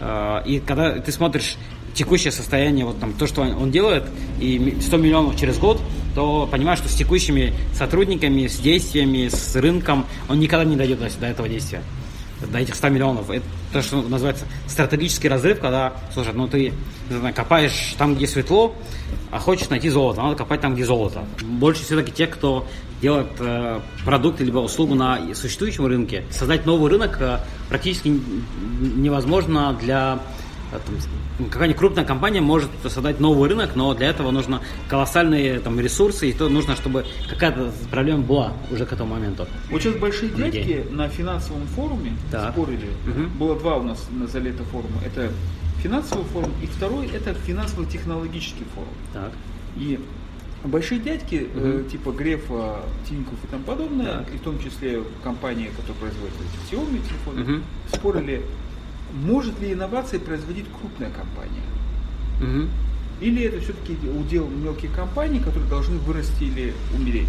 А, 0.00 0.42
и 0.46 0.58
когда 0.58 0.98
ты 0.98 1.12
смотришь 1.12 1.56
текущее 1.94 2.32
состояние, 2.32 2.84
вот 2.84 2.98
там 3.00 3.12
то, 3.12 3.26
что 3.26 3.42
он 3.42 3.70
делает, 3.70 4.04
и 4.38 4.78
100 4.80 4.96
миллионов 4.96 5.38
через 5.38 5.58
год, 5.58 5.80
то 6.14 6.48
понимаешь, 6.50 6.78
что 6.78 6.88
с 6.88 6.94
текущими 6.94 7.54
сотрудниками, 7.74 8.46
с 8.46 8.58
действиями, 8.58 9.28
с 9.28 9.54
рынком 9.56 10.06
он 10.28 10.40
никогда 10.40 10.64
не 10.64 10.76
дойдет 10.76 10.98
до, 10.98 11.08
до 11.20 11.26
этого 11.26 11.48
действия 11.48 11.82
до 12.46 12.58
этих 12.58 12.74
100 12.74 12.88
миллионов. 12.88 13.30
Это 13.30 13.44
то, 13.72 13.82
что 13.82 14.02
называется 14.02 14.44
стратегический 14.66 15.28
разрыв, 15.28 15.60
когда, 15.60 15.92
слушай, 16.12 16.32
ну 16.34 16.48
ты 16.48 16.72
знаю, 17.08 17.34
копаешь 17.34 17.94
там, 17.98 18.14
где 18.14 18.26
светло, 18.26 18.74
а 19.30 19.38
хочешь 19.38 19.68
найти 19.68 19.88
золото, 19.88 20.22
надо 20.22 20.36
копать 20.36 20.60
там, 20.60 20.74
где 20.74 20.84
золото. 20.84 21.24
Больше 21.42 21.82
все-таки 21.84 22.12
те, 22.12 22.26
кто 22.26 22.66
делает 23.02 23.28
э, 23.38 23.80
продукт 24.04 24.40
либо 24.40 24.58
услугу 24.58 24.94
на 24.94 25.20
существующем 25.34 25.86
рынке, 25.86 26.24
создать 26.30 26.66
новый 26.66 26.90
рынок 26.90 27.16
э, 27.20 27.38
практически 27.68 28.08
невозможно 28.80 29.76
для 29.80 30.20
какая-нибудь 31.50 31.78
крупная 31.78 32.04
компания 32.04 32.40
может 32.40 32.70
создать 32.82 33.20
новый 33.20 33.48
рынок, 33.48 33.74
но 33.74 33.94
для 33.94 34.08
этого 34.08 34.30
нужно 34.30 34.60
колоссальные 34.88 35.60
там, 35.60 35.78
ресурсы, 35.80 36.30
и 36.30 36.32
то 36.32 36.48
нужно, 36.48 36.76
чтобы 36.76 37.04
какая-то 37.28 37.72
проблема 37.90 38.22
была 38.22 38.52
уже 38.70 38.86
к 38.86 38.92
этому 38.92 39.14
моменту. 39.14 39.46
Вот 39.70 39.82
сейчас 39.82 39.96
большие 39.96 40.30
дядьки 40.30 40.84
на 40.90 41.08
финансовом 41.08 41.66
форуме 41.68 42.12
так. 42.30 42.52
спорили. 42.52 42.88
Угу. 43.06 43.38
Было 43.38 43.58
два 43.58 43.76
у 43.76 43.82
нас 43.82 44.06
на 44.10 44.26
за 44.26 44.38
лето 44.38 44.64
форума. 44.64 45.00
Это 45.04 45.32
финансовый 45.82 46.24
форум, 46.26 46.52
и 46.62 46.66
второй 46.66 47.06
это 47.08 47.34
финансово-технологический 47.34 48.64
форум. 48.74 48.94
Так. 49.12 49.32
И 49.76 49.98
большие 50.64 51.00
дядьки, 51.00 51.48
угу. 51.54 51.66
э, 51.66 51.84
типа 51.90 52.10
Грефа, 52.12 52.82
Тиньков 53.08 53.42
и 53.44 53.46
тому 53.50 53.64
подобное, 53.64 54.18
так. 54.18 54.34
и 54.34 54.36
в 54.36 54.40
том 54.40 54.58
числе 54.62 55.02
компании, 55.22 55.70
которые 55.76 55.94
производят 56.00 56.34
эти 56.34 56.74
Xiaomi 56.74 57.08
телефоны, 57.08 57.42
угу. 57.42 57.62
спорили, 57.92 58.42
может 59.12 59.60
ли 59.60 59.72
инновации 59.72 60.18
производить 60.18 60.66
крупная 60.80 61.10
компания? 61.10 61.62
Угу. 62.40 62.68
Или 63.20 63.44
это 63.44 63.60
все-таки 63.60 63.96
удел 64.08 64.48
мелких 64.48 64.92
компаний, 64.92 65.40
которые 65.40 65.68
должны 65.68 65.98
вырасти 65.98 66.44
или 66.44 66.74
умереть? 66.94 67.28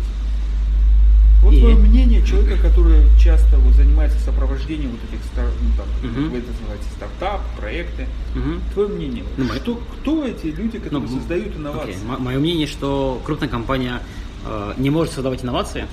Вот 1.41 1.57
твое 1.57 1.75
мнение 1.75 2.23
человека, 2.23 2.61
который 2.61 3.01
часто 3.19 3.57
вот, 3.57 3.73
занимается 3.73 4.19
сопровождением 4.19 4.91
вот 4.91 4.99
этих 5.09 5.25
стар, 5.25 5.47
ну, 5.59 5.69
там, 5.75 6.11
угу. 6.11 6.29
вы 6.29 6.37
это 6.37 6.51
называете 6.51 6.83
стартап, 6.95 7.41
проекты. 7.57 8.07
Угу. 8.35 8.73
Твое 8.73 8.89
мнение. 8.89 9.23
Ну, 9.37 9.45
что, 9.47 9.75
кто 9.75 10.25
эти 10.25 10.47
люди, 10.47 10.77
которые 10.77 11.09
ну, 11.09 11.17
создают 11.17 11.55
инновации? 11.55 11.93
Okay. 11.93 12.19
Мое 12.19 12.39
мнение, 12.39 12.67
что 12.67 13.19
крупная 13.25 13.49
компания 13.49 14.01
э, 14.45 14.73
не 14.77 14.91
может 14.91 15.13
создавать 15.13 15.43
инновации, 15.43 15.87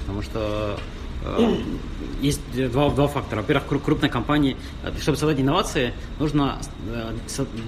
потому 0.00 0.22
что 0.22 0.78
Э, 1.26 1.54
есть 2.20 2.40
два, 2.70 2.90
два 2.90 3.08
фактора. 3.08 3.40
Во-первых, 3.40 3.82
крупной 3.84 4.10
компании, 4.10 4.56
э, 4.82 4.92
чтобы 5.00 5.16
создать 5.18 5.40
инновации, 5.40 5.92
нужно 6.18 6.58
э, 6.88 7.12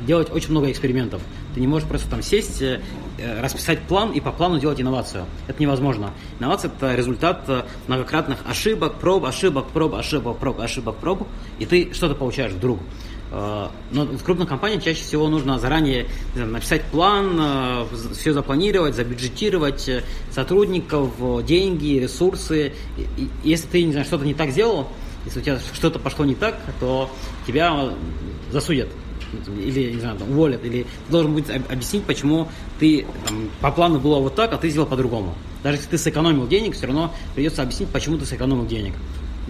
делать 0.07 0.31
очень 0.33 0.51
много 0.51 0.71
экспериментов. 0.71 1.23
Ты 1.55 1.61
не 1.61 1.67
можешь 1.67 1.89
просто 1.89 2.09
там 2.09 2.23
сесть, 2.23 2.63
расписать 3.41 3.81
план 3.81 4.13
и 4.13 4.21
по 4.21 4.31
плану 4.31 4.61
делать 4.61 4.81
инновацию. 4.81 5.25
Это 5.49 5.61
невозможно. 5.61 6.11
Инновация– 6.39 6.71
это 6.77 6.95
результат 6.95 7.49
многократных 7.89 8.39
ошибок, 8.49 8.95
проб, 8.95 9.25
ошибок, 9.25 9.67
проб, 9.69 9.95
ошибок, 9.95 10.39
проб, 10.39 10.61
ошибок, 10.61 10.97
проб, 10.97 11.27
и 11.59 11.67
ты 11.67 11.93
что-то 11.93 12.15
получаешь 12.15 12.53
вдруг. 12.53 12.79
Но 13.31 13.71
в 13.93 14.23
крупных 14.25 14.49
компаниях 14.49 14.83
чаще 14.83 15.03
всего 15.03 15.29
нужно 15.29 15.59
заранее 15.59 16.07
знаю, 16.35 16.51
написать 16.51 16.83
план, 16.85 17.87
все 18.15 18.33
запланировать, 18.33 18.95
забюджетировать 18.95 19.91
сотрудников, 20.31 21.13
деньги, 21.45 21.99
ресурсы. 21.99 22.73
И 23.17 23.29
если 23.45 23.67
ты 23.67 23.85
не 23.85 23.93
знаю, 23.93 24.07
что-то 24.07 24.25
не 24.25 24.35
так 24.35 24.51
сделал, 24.51 24.89
если 25.25 25.41
у 25.41 25.43
тебя 25.43 25.59
что-то 25.75 25.99
пошло 25.99 26.25
не 26.25 26.35
так, 26.35 26.59
то 26.81 27.11
тебя 27.47 27.93
засудят 28.51 28.89
или, 29.47 29.93
не 29.93 30.01
знаю, 30.01 30.17
там, 30.19 30.31
уволят, 30.31 30.65
или 30.65 30.85
ты 30.85 31.13
должен 31.13 31.35
будет 31.35 31.51
объяснить, 31.51 32.05
почему 32.05 32.49
ты 32.81 33.07
там, 33.27 33.51
по 33.61 33.71
плану 33.71 34.01
было 34.01 34.21
вот 34.21 34.35
так, 34.35 34.55
а 34.55 34.57
ты 34.57 34.71
сделал 34.71 34.87
по-другому. 34.87 35.35
Даже 35.63 35.77
если 35.77 35.91
ты 35.91 35.99
сэкономил 35.99 36.47
денег, 36.47 36.75
все 36.75 36.87
равно 36.87 37.15
придется 37.35 37.63
объяснить, 37.63 37.91
почему 37.91 38.17
ты 38.17 38.25
сэкономил 38.25 38.65
денег. 38.67 38.95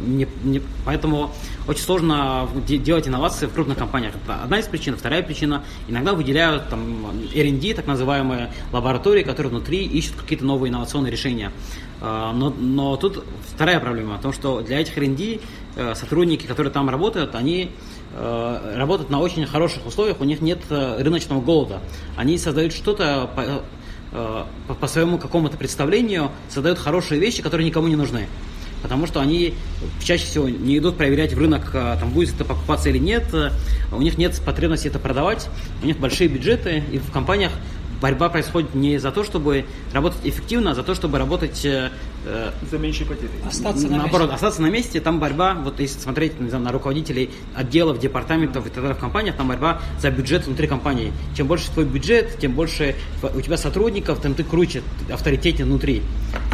Не, 0.06 0.28
не, 0.44 0.62
поэтому 0.84 1.32
очень 1.66 1.82
сложно 1.82 2.48
делать 2.66 3.08
инновации 3.08 3.46
в 3.46 3.52
крупных 3.52 3.76
компаниях. 3.76 4.14
Это 4.14 4.42
одна 4.42 4.58
из 4.58 4.66
причин. 4.66 4.96
Вторая 4.96 5.22
причина, 5.22 5.64
иногда 5.88 6.14
выделяют 6.14 6.68
там 6.68 7.06
R&D, 7.34 7.74
так 7.74 7.86
называемые 7.86 8.52
лаборатории, 8.72 9.22
которые 9.22 9.50
внутри 9.50 9.84
ищут 9.84 10.14
какие-то 10.16 10.44
новые 10.44 10.70
инновационные 10.70 11.10
решения. 11.10 11.50
А, 12.00 12.32
но, 12.32 12.50
но 12.50 12.96
тут 12.96 13.24
вторая 13.54 13.80
проблема, 13.80 14.18
в 14.18 14.22
том, 14.22 14.32
что 14.32 14.60
для 14.60 14.80
этих 14.80 14.96
R&D 14.96 15.40
э, 15.76 15.94
сотрудники, 15.94 16.46
которые 16.46 16.72
там 16.72 16.88
работают, 16.88 17.34
они 17.34 17.72
э, 18.14 18.74
работают 18.76 19.10
на 19.10 19.20
очень 19.20 19.44
хороших 19.46 19.84
условиях, 19.84 20.20
у 20.20 20.24
них 20.24 20.40
нет 20.40 20.60
э, 20.70 21.02
рыночного 21.02 21.40
голода. 21.40 21.80
Они 22.16 22.38
создают 22.38 22.72
что-то 22.72 23.28
по, 23.34 24.46
по, 24.68 24.74
по 24.74 24.86
своему 24.86 25.18
какому-то 25.18 25.56
представлению, 25.56 26.30
создают 26.48 26.78
хорошие 26.78 27.20
вещи, 27.20 27.42
которые 27.42 27.66
никому 27.66 27.88
не 27.88 27.96
нужны 27.96 28.28
потому 28.82 29.06
что 29.06 29.20
они 29.20 29.54
чаще 30.02 30.24
всего 30.24 30.48
не 30.48 30.78
идут 30.78 30.96
проверять 30.96 31.34
в 31.34 31.38
рынок, 31.38 31.70
а, 31.74 31.96
там 31.96 32.10
будет 32.10 32.34
это 32.34 32.44
покупаться 32.44 32.88
или 32.88 32.98
нет, 32.98 33.24
у 33.92 34.00
них 34.00 34.18
нет 34.18 34.40
потребности 34.44 34.88
это 34.88 34.98
продавать, 34.98 35.48
у 35.82 35.86
них 35.86 35.98
большие 35.98 36.28
бюджеты, 36.28 36.82
и 36.92 36.98
в 36.98 37.10
компаниях 37.10 37.52
борьба 38.00 38.28
происходит 38.28 38.74
не 38.74 38.98
за 38.98 39.10
то, 39.10 39.24
чтобы 39.24 39.64
работать 39.92 40.20
эффективно, 40.24 40.72
а 40.72 40.74
за 40.74 40.82
то, 40.82 40.94
чтобы 40.94 41.18
работать... 41.18 41.66
Э, 42.30 42.50
за 42.70 42.76
меньшие 42.76 43.06
потери. 43.06 43.30
Остаться 43.46 43.88
на 43.88 43.96
наоборот, 43.96 44.28
месте. 44.28 44.34
остаться 44.34 44.60
на 44.60 44.66
месте. 44.66 45.00
Там 45.00 45.18
борьба, 45.18 45.54
вот 45.54 45.80
если 45.80 45.98
смотреть 45.98 46.38
не 46.38 46.50
знаю, 46.50 46.62
на 46.62 46.72
руководителей 46.72 47.30
отделов, 47.54 47.98
департаментов 47.98 48.66
и 48.66 48.68
так 48.68 48.82
далее 48.82 48.94
в 48.94 48.98
компаниях, 48.98 49.36
там 49.36 49.48
борьба 49.48 49.80
за 49.98 50.10
бюджет 50.10 50.46
внутри 50.46 50.66
компании. 50.66 51.12
Чем 51.34 51.46
больше 51.46 51.70
твой 51.70 51.86
бюджет, 51.86 52.38
тем 52.38 52.52
больше 52.52 52.96
у 53.22 53.40
тебя 53.40 53.56
сотрудников, 53.56 54.20
тем 54.20 54.34
ты 54.34 54.44
круче, 54.44 54.82
авторитетнее 55.10 55.64
внутри. 55.64 56.02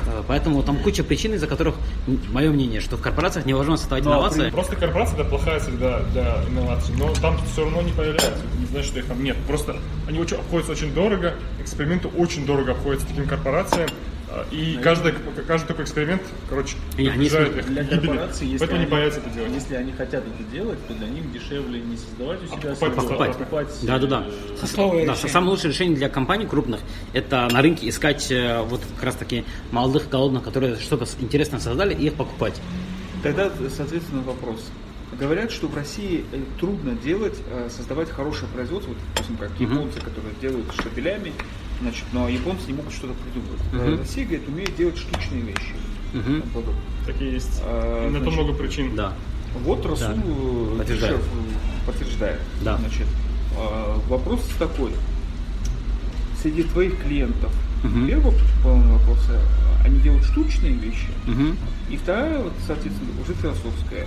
Э, 0.07 0.23
поэтому 0.29 0.63
там 0.63 0.77
куча 0.77 1.03
причин, 1.03 1.35
из-за 1.35 1.49
которых, 1.49 1.75
мое 2.31 2.53
мнение, 2.53 2.81
что 2.81 2.97
в 2.97 3.01
корпорациях 3.01 3.45
невозможно 3.45 3.79
создавать 3.79 4.05
но 4.05 4.13
инновации. 4.13 4.51
Просто 4.51 4.77
корпорация 4.77 5.19
это 5.19 5.29
плохая 5.29 5.59
всегда 5.59 6.03
для 6.13 6.45
инноваций, 6.49 6.95
но 6.97 7.13
там 7.15 7.37
все 7.53 7.63
равно 7.63 7.83
не 7.83 7.91
появляется. 7.91 8.43
Не 8.61 8.67
значит, 8.67 8.91
что 8.91 9.01
их 9.01 9.07
там 9.07 9.25
нет. 9.25 9.37
Просто 9.49 9.75
они 10.07 10.21
очень, 10.21 10.37
обходятся 10.37 10.71
очень 10.71 10.95
дорого, 10.95 11.35
эксперименты 11.61 12.07
очень 12.07 12.47
дорого 12.47 12.73
обходятся 12.73 13.09
таким 13.09 13.27
корпорациям, 13.27 13.91
и 14.51 14.79
каждый, 14.83 15.13
каждый 15.47 15.69
такой 15.69 15.85
эксперимент, 15.85 16.23
короче, 16.49 16.77
приближает 16.97 17.57
их 17.57 17.67
для 17.67 17.85
корпорации, 17.85 18.47
если 18.47 18.59
Поэтому 18.59 18.81
они, 18.81 18.87
не 18.87 18.91
боятся 18.91 19.21
это 19.21 19.31
делать. 19.31 19.53
Если 19.53 19.75
они 19.75 19.93
хотят 19.93 20.25
это 20.27 20.51
делать, 20.51 20.79
то 20.87 20.95
для 20.95 21.09
них 21.09 21.33
дешевле 21.33 21.81
не 21.81 21.97
создавать 21.97 22.43
у 22.43 22.47
себя, 22.47 22.73
а 22.73 22.75
покупать. 22.75 22.97
покупать. 22.97 23.37
покупать. 23.37 23.69
Да, 23.83 23.99
да, 23.99 24.07
да. 24.07 24.27
Э, 24.27 25.07
да 25.07 25.15
самое 25.15 25.51
лучшее 25.51 25.71
решение 25.71 25.97
для 25.97 26.09
компаний 26.09 26.47
крупных– 26.47 26.81
это 27.13 27.49
на 27.51 27.63
рынке 27.63 27.89
искать 27.89 28.31
э, 28.31 28.63
вот 28.63 28.81
как 28.95 29.05
раз 29.05 29.15
таки 29.17 29.45
молодых, 29.71 30.09
голодных, 30.09 30.43
которые 30.43 30.77
что-то 30.77 31.07
интересное 31.21 31.61
создали, 31.61 31.95
и 31.95 32.07
их 32.07 32.15
покупать. 32.15 32.61
Тогда, 33.23 33.51
соответственно, 33.75 34.23
вопрос. 34.23 34.65
Говорят, 35.19 35.53
что 35.53 35.69
в 35.69 35.77
России 35.77 36.25
э, 36.33 36.41
трудно 36.59 36.93
делать, 36.93 37.37
создавать 37.69 38.11
хорошее 38.11 38.51
производство, 38.53 38.91
вот, 38.91 38.99
допустим, 39.15 39.37
как 39.37 39.51
японцы, 39.61 39.99
uh-huh. 39.99 40.05
которые 40.05 40.35
делают 40.41 40.67
шабелями, 40.83 41.33
значит, 41.85 42.05
но 42.13 42.29
японцы 42.29 42.67
не 42.69 42.73
могут 42.75 42.93
что-то 42.93 43.15
придумать. 43.15 43.61
Uh-huh. 43.73 43.99
Россия, 44.01 44.25
говорит, 44.25 44.49
умеет 44.49 44.77
делать 44.77 44.99
штучные 44.99 45.43
вещи. 45.43 45.75
Продукт. 46.53 46.77
Такие 47.07 47.33
есть. 47.33 47.61
А, 47.65 48.09
На 48.11 48.21
то 48.21 48.31
много 48.31 48.53
причин. 48.55 48.95
Да. 48.97 49.13
Вот 49.65 49.85
Расул 49.85 50.15
э, 50.17 50.79
Подтверждает. 50.79 51.21
Подтверждает. 51.87 52.41
Да. 52.63 52.77
Значит, 52.79 53.07
вопрос 54.09 54.41
такой. 54.59 54.93
Среди 56.41 56.63
твоих 56.65 57.03
клиентов, 57.03 57.53
Мгм. 57.83 58.07
первый 58.07 58.35
полный 58.63 58.93
вопрос, 58.93 59.19
они 59.85 59.99
делают 60.01 60.25
штучные 60.25 60.73
вещи, 60.73 61.09
Мгм. 61.27 61.57
и 61.91 61.97
вторая, 61.97 62.39
вот, 62.39 62.53
соответственно, 62.67 63.11
уже 63.23 63.35
философская, 63.35 64.07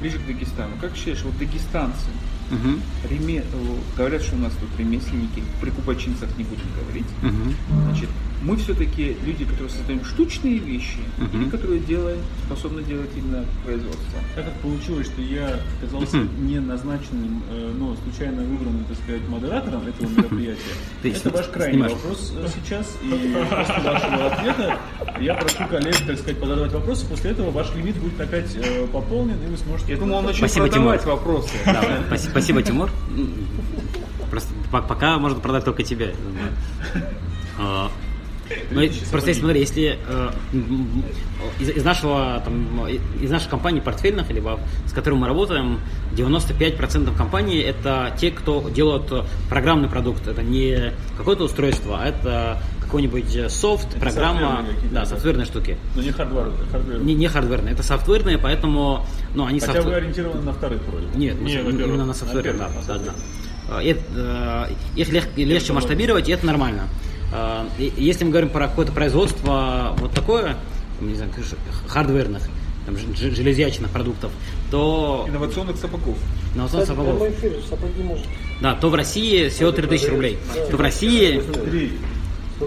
ближе 0.00 0.18
к 0.18 0.26
Дагестану. 0.26 0.72
Как 0.80 0.96
считаешь, 0.96 1.22
вот 1.22 1.36
дагестанцы, 1.38 2.06
Мгм. 2.50 2.80
реме- 3.10 3.44
э, 3.52 3.76
говорят, 3.96 4.22
что 4.22 4.36
у 4.36 4.38
нас 4.38 4.52
тут 4.60 4.68
ремесленники, 4.78 5.42
при 5.60 5.70
кубачинцах 5.70 6.28
не 6.36 6.44
будем 6.44 6.66
говорить, 6.80 7.06
Мгм. 7.22 7.54
Значит, 7.84 8.08
мы 8.44 8.56
все-таки 8.56 9.16
люди, 9.24 9.44
которые 9.44 9.70
создаем 9.70 10.04
штучные 10.04 10.58
вещи, 10.58 10.98
Мгм. 11.18 11.42
или 11.42 11.50
которые 11.50 11.80
делаем, 11.80 12.18
способны 12.46 12.82
делать 12.82 13.08
именно 13.16 13.44
производство. 13.64 14.18
Так 14.34 14.44
как 14.44 14.54
получилось, 14.60 15.06
что 15.06 15.22
я 15.22 15.58
оказался 15.80 16.18
Мгм. 16.18 16.46
не 16.46 16.60
назначенным, 16.60 17.42
э, 17.50 17.72
но 17.78 17.96
случайно 18.04 18.42
выбранным, 18.42 18.84
так 18.84 18.96
сказать, 18.98 19.26
модератором 19.28 19.86
этого 19.86 20.08
мероприятия, 20.10 20.60
Ты 21.02 21.10
это 21.12 21.30
ваш 21.30 21.46
крайний 21.48 21.74
снимаешь. 21.78 21.92
вопрос 21.94 22.32
э, 22.36 22.48
сейчас. 22.54 22.96
И 23.02 23.08
после 23.08 23.90
вашего 23.90 24.26
ответа 24.26 24.78
я 25.20 25.34
прошу 25.34 25.66
коллег, 25.68 25.96
так 26.06 26.18
сказать, 26.18 26.38
подавать 26.38 26.72
вопросы. 26.72 27.06
После 27.06 27.30
этого 27.30 27.50
ваш 27.50 27.74
лимит 27.74 27.96
будет 27.96 28.20
опять 28.20 28.54
э, 28.56 28.86
пополнен, 28.88 29.36
и 29.42 29.50
вы 29.50 29.56
сможете... 29.56 29.92
Я 29.92 29.98
думал, 29.98 30.16
он 30.18 30.24
начнет 30.26 30.50
Спасибо, 30.50 30.66
продавать 30.68 31.00
Тимур. 31.02 31.16
вопросы. 31.16 31.50
Да, 31.64 31.82
спасибо, 32.08 32.30
спасибо, 32.30 32.62
Тимур. 32.62 32.90
Просто 34.30 34.52
по- 34.70 34.82
пока 34.82 35.18
можно 35.18 35.40
продать 35.40 35.64
только 35.64 35.82
тебе. 35.82 36.14
А, 38.50 38.54
ну, 38.74 38.80
просто 39.10 39.30
если, 39.30 39.40
смотри, 39.42 39.60
если 39.60 39.98
э, 40.06 40.30
из, 41.60 41.70
из 41.70 41.84
нашего 41.84 42.42
там, 42.44 42.86
из 42.88 43.30
нашей 43.30 43.48
компании 43.48 43.80
портфельных, 43.80 44.30
либо 44.30 44.60
с 44.86 44.92
которой 44.92 45.14
мы 45.14 45.26
работаем, 45.26 45.80
95% 46.16 47.16
компаний 47.16 47.58
это 47.60 48.14
те, 48.18 48.30
кто 48.30 48.68
делают 48.68 49.12
программный 49.48 49.88
продукт. 49.88 50.26
Это 50.26 50.42
не 50.42 50.92
какое-то 51.16 51.44
устройство, 51.44 52.00
а 52.02 52.06
это 52.08 52.58
какой-нибудь 52.80 53.50
софт, 53.50 53.98
программа, 53.98 54.40
софтверные 54.40 54.74
какие-то, 54.74 54.94
да, 54.94 55.00
да. 55.00 55.06
софтверные 55.06 55.46
штуки. 55.46 55.76
Но 55.96 56.02
не 56.02 56.10
hardware, 56.12 56.50
hardware. 56.70 56.98
Не, 57.00 57.14
не 57.14 57.28
хардверные, 57.28 57.72
это 57.74 57.82
софтверные, 57.82 58.38
поэтому, 58.38 59.06
ну, 59.34 59.46
они 59.46 59.58
Хотя 59.58 59.72
софт- 59.80 59.84
вы 59.86 59.94
ориентированы 59.94 60.42
на 60.42 60.52
вторых 60.52 60.80
вроде. 60.86 61.06
нет, 61.16 61.40
Не, 61.40 61.56
на- 61.58 61.70
на 61.72 61.82
именно 61.82 62.04
на 62.06 62.14
софтвере, 62.14 62.52
На 62.52 62.58
да, 62.58 62.64
первых, 62.68 62.86
да, 62.86 62.98
да. 62.98 63.14
А, 63.70 63.82
и 63.82 63.88
это, 63.88 64.02
э, 64.14 64.66
Их 65.00 65.08
лег- 65.08 65.34
легче 65.36 65.72
масштабировать, 65.72 66.28
и 66.28 66.32
это 66.32 66.44
нормально. 66.46 66.82
А, 67.36 67.66
Если 67.78 68.24
мы 68.24 68.30
говорим 68.30 68.48
про 68.48 68.68
какое-то 68.68 68.92
производство 68.92 69.96
вот 69.98 70.12
такое, 70.12 70.56
не 71.00 71.16
знаю, 71.16 71.32
хардверных, 71.88 72.42
там, 72.86 72.96
железячных 72.96 73.90
продуктов, 73.90 74.30
то 74.70 75.24
Инновационных 75.28 75.76
сапогов. 75.76 76.16
основе 76.52 76.68
Кстати, 76.68 76.86
сапогов. 76.86 77.14
прямой 77.14 77.30
эфир, 77.30 77.52
сапоги 77.68 78.02
может. 78.02 78.26
Да, 78.62 78.74
то 78.74 78.88
в 78.88 78.94
России 78.94 79.48
всего 79.48 79.72
3000 79.72 80.06
рублей. 80.10 80.38
То 80.70 80.76
в 80.76 80.80
России, 80.80 81.40
Три. 81.40 81.92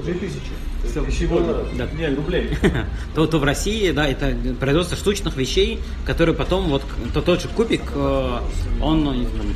Три 0.04 0.14
тысячи. 0.16 1.12
Сегодня. 1.12 1.54
Да. 1.78 1.88
Нет, 1.98 2.16
рублей. 2.18 2.50
то, 3.16 3.26
то 3.26 3.40
в 3.40 3.44
России, 3.44 3.92
да, 3.92 4.08
это 4.08 4.36
производство 4.60 4.98
штучных 4.98 5.38
вещей, 5.38 5.80
которые 6.06 6.36
потом, 6.36 6.66
вот 6.66 6.84
то, 7.14 7.22
тот 7.22 7.42
же 7.42 7.48
кубик, 7.50 7.84
э, 7.94 8.40
он, 8.82 9.04
ну, 9.04 9.14
не 9.14 9.26
знаю, 9.28 9.50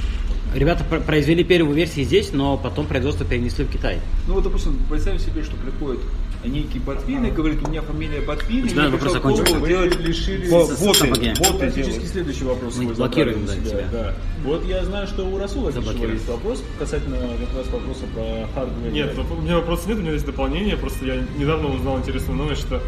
ребята 0.53 0.83
пр- 0.83 1.01
произвели 1.01 1.43
первую 1.43 1.75
версию 1.75 2.05
здесь, 2.05 2.31
но 2.33 2.57
потом 2.57 2.85
производство 2.87 3.25
перенесли 3.25 3.65
в 3.65 3.69
Китай. 3.71 3.99
Ну 4.27 4.35
вот, 4.35 4.43
допустим, 4.43 4.77
представим 4.89 5.19
себе, 5.19 5.43
что 5.43 5.55
приходит 5.57 6.01
некий 6.43 6.79
Ботвин 6.79 7.23
и 7.25 7.31
говорит, 7.31 7.59
у 7.65 7.69
меня 7.69 7.81
фамилия 7.81 8.21
Ботвин, 8.21 8.65
и 8.65 8.73
вопрос 8.73 9.13
закончен. 9.13 9.43
пробовать 9.45 9.69
делать 9.69 9.95
Вы 9.95 10.03
лишили 10.03 10.49
боты, 10.49 11.33
боты 11.39 11.57
Практически 11.59 12.05
следующий 12.05 12.45
вопрос 12.45 12.77
Мы 12.77 12.93
блокируем, 12.93 13.45
да, 13.45 13.53
себя, 13.53 13.87
да. 13.91 14.13
Вот 14.43 14.65
я 14.65 14.83
знаю, 14.85 15.07
что 15.07 15.23
у 15.27 15.37
Расула 15.37 15.69
есть 15.69 16.27
вопрос 16.27 16.63
касательно 16.79 17.17
как 17.17 17.57
раз 17.57 17.67
вопроса 17.67 18.03
про 18.15 18.47
hardware. 18.55 18.91
Нет, 18.91 19.15
у 19.17 19.41
меня 19.41 19.57
вопроса 19.57 19.87
нет, 19.87 19.97
у 19.97 20.01
меня 20.01 20.13
есть 20.13 20.25
дополнение. 20.25 20.77
Просто 20.77 21.05
я 21.05 21.23
недавно 21.37 21.73
узнал 21.75 21.99
интересную 21.99 22.37
новость, 22.37 22.61
что 22.61 22.81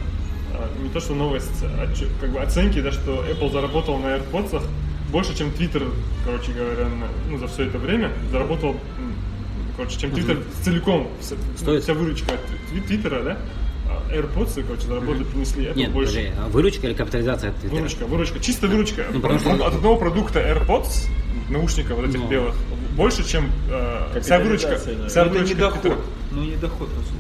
а, 0.53 0.70
не 0.82 0.89
то 0.89 0.99
что 0.99 1.14
новость, 1.14 1.64
а 1.64 1.88
чё- 1.95 2.07
как 2.22 2.32
бы 2.32 2.39
оценки, 2.39 2.80
да, 2.82 2.91
что 2.91 3.24
Apple 3.30 3.51
заработал 3.51 3.97
на 3.99 4.18
AirPods 4.18 4.64
больше, 5.14 5.38
чем 5.38 5.47
Twitter, 5.49 5.89
короче 6.26 6.51
говоря, 6.51 6.89
на- 6.89 7.07
ну, 7.30 7.38
за 7.38 7.47
все 7.47 7.64
это 7.68 7.78
время 7.78 8.11
заработал, 8.32 8.76
короче, 9.78 9.97
чем 9.99 10.09
Twitter 10.11 10.43
целиком, 10.64 11.07
вся, 11.22 11.36
Стоит. 11.55 11.84
вся 11.84 11.93
выручка 11.93 12.34
от 12.34 12.86
Твиттера, 12.88 13.24
да, 13.24 13.38
а 13.88 14.11
AirPods, 14.14 14.64
короче, 14.66 14.88
заработали, 14.88 15.24
принесли 15.24 15.66
Apple 15.66 15.76
Нет, 15.78 15.91
больше. 15.91 16.14
подожди, 16.16 16.32
а 16.39 16.47
выручка 16.49 16.88
или 16.88 16.93
капитализация 16.95 17.51
от 17.51 17.55
Твиттера? 17.57 17.78
Выручка, 17.78 18.05
выручка, 18.07 18.39
чисто 18.39 18.68
выручка. 18.68 19.05
Ну, 19.14 19.20
потому 19.22 19.39
что- 19.39 19.53
От 19.68 19.76
одного 19.76 19.95
продукта 19.97 20.39
AirPods, 20.39 21.07
наушников 21.49 21.97
вот 21.97 22.09
этих 22.09 22.20
Ну. 22.20 22.28
белых, 22.28 22.55
больше, 22.97 23.24
чем 23.28 23.51
э, 23.70 24.20
вся 24.22 24.39
выручка. 24.39 24.80
Да. 24.86 25.07
Вся 25.09 25.26
Но 25.26 25.32
это 25.32 25.39
не 25.39 25.53
выручка 25.53 25.55
доход. 25.57 25.97
Ну 26.32 26.41
не 26.43 26.55
доход, 26.55 26.89
Расул. 26.89 27.18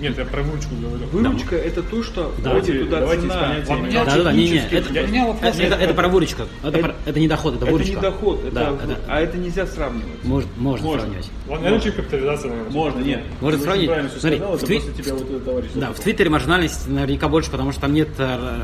Нет, 0.00 0.16
я 0.18 0.24
про 0.24 0.42
выручку 0.42 0.74
говорю. 0.74 1.06
Выручка 1.12 1.56
это 1.56 1.82
то, 1.82 2.02
что 2.02 2.32
Да. 2.42 2.50
входит 2.50 2.84
туда 2.84 3.00
Давайте 3.00 3.22
цена. 3.22 3.34
с 3.34 3.38
понятиями. 3.38 3.68
Ладно, 3.80 3.86
Я 3.92 4.04
Да, 4.04 4.16
да, 4.16 4.22
да, 4.24 4.32
не, 4.32 4.48
не, 4.50 4.56
это, 4.58 4.92
меня 5.06 5.26
вопрос. 5.26 5.54
это, 5.54 5.62
это, 5.62 5.74
это 5.76 5.94
про 5.94 6.08
выручку. 6.08 6.42
Это, 6.62 6.78
про- 6.78 6.94
это 7.04 7.20
не 7.20 7.28
доход, 7.28 7.54
это 7.56 7.64
Это 7.64 7.72
выручка. 7.72 7.94
не 7.96 8.00
доход, 8.00 8.44
это, 8.44 8.54
Да, 8.54 8.62
это- 8.82 9.00
а 9.08 9.20
это 9.20 9.36
нельзя 9.38 9.66
сравнивать. 9.66 10.24
Может, 10.24 10.48
можно, 10.56 10.86
Можно. 10.86 11.00
сравнивать. 11.02 11.30
Ладно, 11.48 11.64
я 11.66 11.70
начну 11.72 11.92
капитализация, 11.92 12.48
наверное. 12.50 12.72
Можно, 12.72 12.98
нет. 13.00 13.22
Ты 13.40 13.58
сравнить? 13.58 13.66
очень 13.66 13.86
правильно 13.86 14.08
все 14.10 14.20
Смотри, 14.20 14.36
сказал, 14.38 14.52
в 14.52 14.56
это 14.56 14.66
Твит- 14.66 14.82
просто 14.84 15.02
тебя 15.02 15.14
вот 15.14 15.30
этот 15.30 15.44
товарищ. 15.44 15.70
Да, 15.74 15.92
в 15.92 16.00
Твиттере 16.00 16.30
маржинальность 16.30 16.88
наверняка 16.88 17.28
больше, 17.28 17.50
потому 17.50 17.72
что 17.72 17.80
там 17.82 17.92
нет 17.94 18.08
э, 18.18 18.60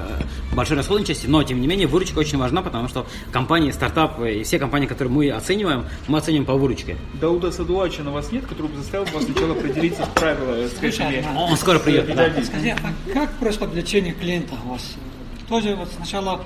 большой 0.55 0.76
расходничести, 0.76 1.26
но 1.28 1.42
тем 1.42 1.61
не 1.61 1.66
менее 1.66 1.86
выручка 1.86 2.18
очень 2.18 2.38
важна, 2.38 2.62
потому 2.62 2.88
что 2.88 3.07
компании, 3.30 3.70
стартапы 3.70 4.34
и 4.34 4.42
все 4.44 4.59
компании, 4.59 4.86
которые 4.86 5.12
мы 5.12 5.30
оцениваем, 5.30 5.84
мы 6.09 6.18
оцениваем 6.18 6.46
по 6.46 6.55
выручке. 6.55 6.96
Дауда 7.20 7.50
Садуача 7.50 8.03
на 8.03 8.11
вас 8.11 8.30
нет, 8.32 8.46
который 8.46 8.68
бы 8.68 8.76
заставил 8.78 9.07
вас 9.12 9.24
сначала 9.24 9.53
определиться 9.53 10.05
в 10.05 10.11
правила, 10.14 10.66
сказать, 10.68 10.94
Слушай, 10.94 11.09
мне, 11.09 11.24
а 11.28 11.38
Он 11.50 11.57
скоро 11.57 11.78
придет. 11.78 12.14
да. 12.14 12.30
Скажи, 12.44 12.70
а 12.70 13.12
как 13.12 13.32
происходит 13.38 13.74
лечение 13.74 14.12
клиента 14.12 14.55
у 14.66 14.70
вас? 14.72 14.94
Тоже 15.48 15.74
вот 15.74 15.88
сначала 15.96 16.42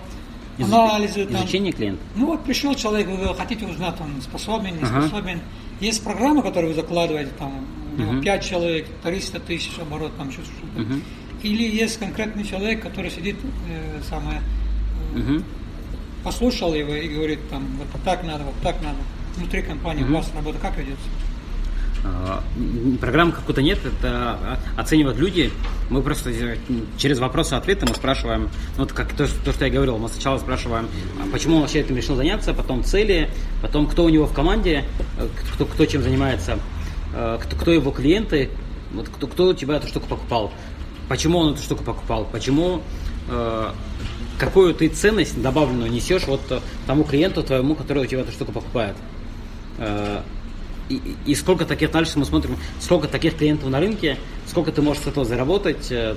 Изуч- 0.58 0.72
анализы 0.74 1.26
там. 1.26 1.36
Изучение 1.42 1.72
клиента. 1.72 2.02
Ну 2.14 2.26
вот 2.26 2.44
пришел 2.44 2.74
человек, 2.74 3.08
вы 3.08 3.34
хотите 3.34 3.66
узнать, 3.66 3.94
он 4.00 4.20
способен, 4.22 4.76
не 4.78 4.84
способен. 4.84 5.40
Есть 5.80 6.02
программа, 6.02 6.42
которую 6.42 6.70
вы 6.72 6.74
закладываете, 6.80 7.30
там, 7.38 7.66
Мгм. 7.98 8.20
5 8.22 8.44
человек, 8.44 8.86
300 9.02 9.40
тысяч 9.40 9.70
оборот, 9.80 10.12
там 10.16 10.30
что-то. 10.30 10.48
что-то. 10.48 10.80
Мгм. 10.80 11.02
Или 11.46 11.62
есть 11.62 11.98
конкретный 12.00 12.42
человек, 12.44 12.82
который 12.82 13.08
сидит, 13.08 13.36
э, 13.68 14.00
самое, 14.08 14.40
э, 15.14 15.18
Мгм. 15.18 15.44
послушал 16.24 16.74
его 16.74 16.92
и 16.92 17.08
говорит, 17.08 17.38
там, 17.48 17.64
вот 17.78 18.02
так 18.02 18.24
надо, 18.24 18.42
вот 18.42 18.54
так 18.64 18.82
надо. 18.82 18.96
Внутри 19.36 19.62
компании 19.62 20.02
у 20.02 20.12
вас 20.12 20.28
работа 20.34 20.58
как 20.60 20.76
ведется? 20.76 21.06
А, 22.04 22.42
Программы 23.00 23.30
какой-то 23.30 23.62
нет, 23.62 23.78
это 23.84 24.58
оценивают 24.76 25.18
люди. 25.18 25.52
Мы 25.88 26.02
просто 26.02 26.30
э, 26.30 26.56
через 26.98 27.20
вопросы-ответы 27.20 27.86
мы 27.86 27.94
спрашиваем, 27.94 28.48
ну, 28.76 28.82
вот 28.82 28.92
как 28.92 29.12
то, 29.12 29.28
то, 29.44 29.52
что 29.52 29.64
я 29.66 29.70
говорил, 29.70 29.98
мы 29.98 30.08
сначала 30.08 30.38
спрашиваем, 30.38 30.88
а 31.22 31.30
почему 31.30 31.56
он 31.56 31.60
вообще 31.62 31.80
этим 31.80 31.96
решил 31.96 32.16
заняться, 32.16 32.54
потом 32.54 32.82
цели, 32.82 33.30
потом 33.62 33.86
кто 33.86 34.04
у 34.04 34.08
него 34.08 34.26
в 34.26 34.32
команде, 34.32 34.84
э, 35.18 35.28
кто, 35.54 35.64
кто 35.64 35.86
чем 35.86 36.02
занимается, 36.02 36.58
э, 37.14 37.38
кто, 37.40 37.54
кто 37.56 37.70
его 37.70 37.92
клиенты, 37.92 38.50
вот 38.92 39.08
кто, 39.08 39.26
кто 39.28 39.48
у 39.48 39.54
тебя 39.54 39.76
эту 39.76 39.86
штуку 39.86 40.08
покупал, 40.08 40.52
почему 41.08 41.38
он 41.38 41.54
эту 41.54 41.62
штуку 41.62 41.84
покупал, 41.84 42.26
почему 42.30 42.82
э, 43.28 43.72
какую 44.38 44.74
ты 44.74 44.88
ценность 44.88 45.40
добавленную 45.40 45.90
несешь 45.90 46.26
вот 46.26 46.40
э, 46.50 46.60
тому 46.86 47.04
клиенту 47.04 47.42
твоему, 47.42 47.74
который 47.74 48.02
у 48.04 48.06
тебя 48.06 48.20
эту 48.20 48.32
штуку 48.32 48.52
покупает. 48.52 48.96
Э, 49.78 50.22
и, 50.88 51.00
и- 51.26 51.34
сколько 51.34 51.64
таких, 51.64 51.90
дальше 51.90 52.18
мы 52.18 52.24
смотрим, 52.24 52.56
сколько 52.80 53.08
таких 53.08 53.36
клиентов 53.36 53.68
на 53.70 53.80
рынке, 53.80 54.18
сколько 54.46 54.70
ты 54.70 54.82
можешь 54.82 55.02
с 55.02 55.06
этого 55.08 55.24
заработать, 55.24 55.90
э, 55.90 56.16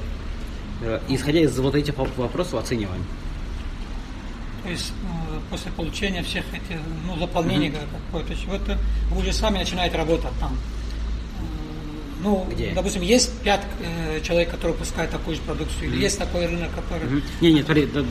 э, 0.81 0.99
исходя 1.09 1.39
из 1.39 1.57
вот 1.59 1.75
этих 1.75 1.95
воп- 1.95 2.15
вопросов 2.17 2.55
оцениваем. 2.55 3.03
То 4.63 4.69
есть 4.69 4.91
э, 5.01 5.39
после 5.49 5.71
получения 5.71 6.21
всех 6.21 6.43
этих, 6.53 6.79
ну, 7.07 7.17
заполнений 7.17 7.73
какое-то 8.11 8.35
чего-то, 8.35 8.77
вы 9.11 9.21
уже 9.21 9.33
сами 9.33 9.57
начинаете 9.57 9.97
работать 9.97 10.31
там. 10.39 10.55
Ну, 12.21 12.45
Где? 12.51 12.71
допустим, 12.73 13.01
есть 13.01 13.31
пять 13.41 13.61
э, 13.81 14.19
человек, 14.21 14.51
которые 14.51 14.73
выпускают 14.73 15.11
такую 15.11 15.35
же 15.35 15.41
продукцию, 15.41 15.85
или 15.85 16.01
есть 16.01 16.17
такой 16.17 16.45
рынок, 16.45 16.69
который... 16.75 17.07
Мгм. 17.07 17.23
Не, 17.41 17.53
не, 17.53 17.63
смотри, 17.63 17.85
да, 17.85 18.03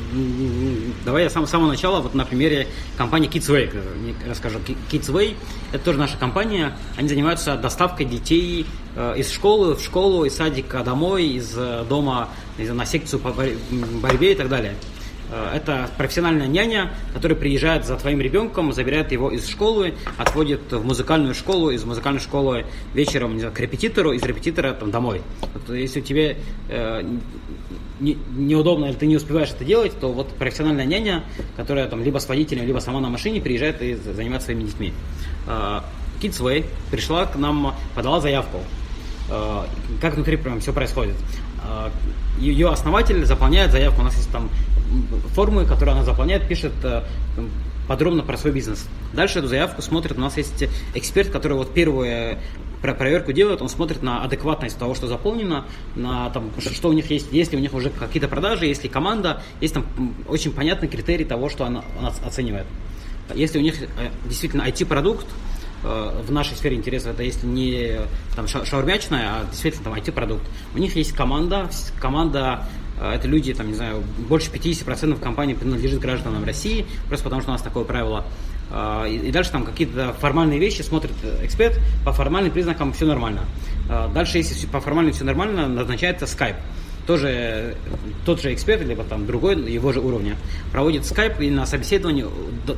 давай 1.05 1.25
я 1.25 1.31
с 1.31 1.33
самого 1.33 1.69
начала, 1.69 2.01
вот 2.01 2.15
на 2.15 2.25
примере 2.25 2.69
компании 2.97 3.29
Kidsway 3.31 3.71
э, 3.73 4.29
расскажу. 4.29 4.59
Kidsway– 4.91 5.37
это 5.73 5.85
тоже 5.85 5.99
наша 5.99 6.17
компания, 6.17 6.77
они 6.97 7.09
занимаются 7.09 7.57
доставкой 7.57 8.07
детей 8.07 8.67
э, 8.97 9.15
из 9.19 9.31
школы 9.31 9.77
в 9.77 9.83
школу, 9.83 10.25
из 10.25 10.37
садика 10.37 10.83
домой, 10.83 11.27
из 11.27 11.53
э, 11.57 11.85
дома 11.89 12.31
знаю, 12.57 12.75
на 12.75 12.87
секцию 12.87 13.21
по 13.21 13.31
борьбе 13.31 14.33
и 14.33 14.35
так 14.35 14.49
далее. 14.49 14.75
Э, 15.31 15.53
это 15.55 15.89
профессиональная 15.97 16.47
няня, 16.47 16.91
которая 17.13 17.39
приезжает 17.39 17.85
за 17.87 17.97
твоим 17.97 18.21
ребенком, 18.21 18.73
забирает 18.73 19.13
его 19.13 19.31
из 19.31 19.47
школы, 19.47 19.95
отводит 20.17 20.73
в 20.73 20.85
музыкальную 20.85 21.35
школу, 21.35 21.71
из 21.71 21.85
музыкальной 21.85 22.21
школы 22.21 22.67
вечером 22.95 23.35
не 23.35 23.41
знаю, 23.41 23.55
к 23.55 23.61
репетитору, 23.61 24.13
из 24.13 24.23
репетитора 24.23 24.73
там, 24.73 24.91
домой. 24.91 25.23
Вот, 25.55 25.75
если 25.75 26.01
тебе 26.01 26.39
э, 26.69 27.03
не, 28.01 28.17
неудобно 28.37 28.87
или 28.87 28.95
ты 28.95 29.07
не 29.07 29.17
успеваешь 29.17 29.51
это 29.51 29.65
делать, 29.65 29.99
то 30.01 30.13
вот 30.13 30.29
профессиональная 30.29 30.87
няня, 30.87 31.25
которая 31.57 31.89
там 31.89 32.03
либо 32.03 32.19
с 32.19 32.29
водителем, 32.29 32.67
либо 32.67 32.79
сама 32.79 33.01
на 33.01 33.09
машине 33.09 33.41
приезжает 33.41 33.83
и 33.83 33.95
занимается 33.95 34.47
своими 34.47 34.65
детьми. 34.65 34.93
Э, 35.47 35.81
Kidsway 36.21 36.67
пришла 36.91 37.27
к 37.27 37.37
нам, 37.37 37.75
подала 37.95 38.21
заявку. 38.21 38.59
Э, 39.31 39.65
как 40.01 40.15
внутри 40.15 40.37
прям 40.37 40.61
все 40.61 40.73
происходит. 40.73 41.17
Э, 41.65 41.91
Ее 42.39 42.71
основатель 42.71 43.25
заполняет 43.25 43.73
заявку. 43.73 44.01
У 44.01 44.05
нас 44.05 44.17
есть 44.17 44.31
там 44.31 44.49
формы, 45.35 45.65
которые 45.65 45.95
она 45.95 46.05
заполняет, 46.05 46.47
пишет 46.47 46.73
э, 46.83 47.03
подробно 47.87 48.23
про 48.23 48.37
свой 48.37 48.53
бизнес. 48.53 48.87
Дальше 49.13 49.39
эту 49.39 49.49
заявку 49.49 49.83
смотрит, 49.83 50.17
у 50.19 50.21
нас 50.21 50.37
есть 50.37 50.65
эксперт, 50.95 51.31
который 51.31 51.57
вот 51.57 51.73
первую 51.73 52.39
про 52.83 52.95
проверку 52.95 53.33
делает, 53.33 53.61
он 53.61 53.69
смотрит 53.69 54.03
на 54.03 54.23
адекватность 54.23 54.79
того, 54.79 54.95
что 54.95 55.09
заполнено, 55.09 55.67
на 55.97 56.31
там, 56.31 56.53
что 56.61 56.89
у 56.89 56.93
них 56.93 57.11
есть, 57.11 57.27
если 57.33 57.57
у 57.57 57.59
них 57.59 57.75
уже 57.75 57.91
какие-то 57.91 58.29
продажи, 58.29 58.67
если 58.67 58.87
команда, 58.87 59.43
есть 59.61 59.75
там 59.75 59.85
очень 60.29 60.53
понятный 60.53 60.89
критерий 60.89 61.25
того, 61.25 61.49
что 61.49 61.65
она, 61.65 61.83
она 61.99 62.13
оценивает. 62.25 62.67
Если 63.35 63.59
у 63.59 63.63
них 63.63 63.75
действительно 64.27 64.63
IT-продукт, 64.63 65.27
Э, 65.85 66.23
в 66.27 66.33
нашей 66.33 66.57
сфере 66.57 66.77
интересов, 66.77 67.15
это 67.15 67.23
если 67.23 67.47
не 67.47 68.01
там, 68.35 68.49
шаурмячная, 68.49 69.29
а 69.29 69.45
действительно 69.49 69.85
там 69.85 69.95
IT-продукт. 69.95 70.43
У 70.75 70.79
них 70.79 70.97
есть 70.97 71.13
команда, 71.13 71.71
команда 72.01 72.65
э, 72.65 72.88
это 73.01 73.29
люди, 73.29 73.55
там, 73.55 73.69
не 73.69 73.75
знаю, 73.75 74.03
больше 74.29 74.51
50% 74.51 75.21
компании 75.21 75.55
принадлежит 75.55 76.01
гражданам 76.01 76.45
России, 76.45 76.87
просто 77.09 77.25
потому 77.25 77.43
что 77.43 77.51
у 77.51 77.55
нас 77.55 77.63
такое 77.63 77.85
правило. 77.85 78.25
Э, 78.71 79.09
и 79.09 79.31
дальше 79.31 79.53
там 79.53 79.65
какие-то 79.65 80.13
формальные 80.15 80.59
вещи 80.59 80.83
смотрит 80.83 81.15
эксперт, 81.43 81.79
по 82.05 82.13
формальным 82.13 82.53
признакам 82.53 82.93
все 82.93 83.07
нормально. 83.07 83.43
Дальше, 84.13 84.37
если 84.37 84.67
по 84.67 84.81
формальным 84.81 85.15
все 85.15 85.25
нормально, 85.25 85.67
назначается 85.67 86.27
Skype 86.27 86.57
тоже 87.09 87.75
тот 88.27 88.43
же 88.43 88.53
эксперт, 88.53 88.83
либо 88.83 89.03
там 89.03 89.27
другой 89.27 89.57
его 89.73 89.95
же 89.95 90.01
уровня, 90.01 90.37
проводит 90.71 91.07
скайп 91.07 91.41
и 91.41 91.49
на 91.49 91.65
собеседовании 91.65 92.27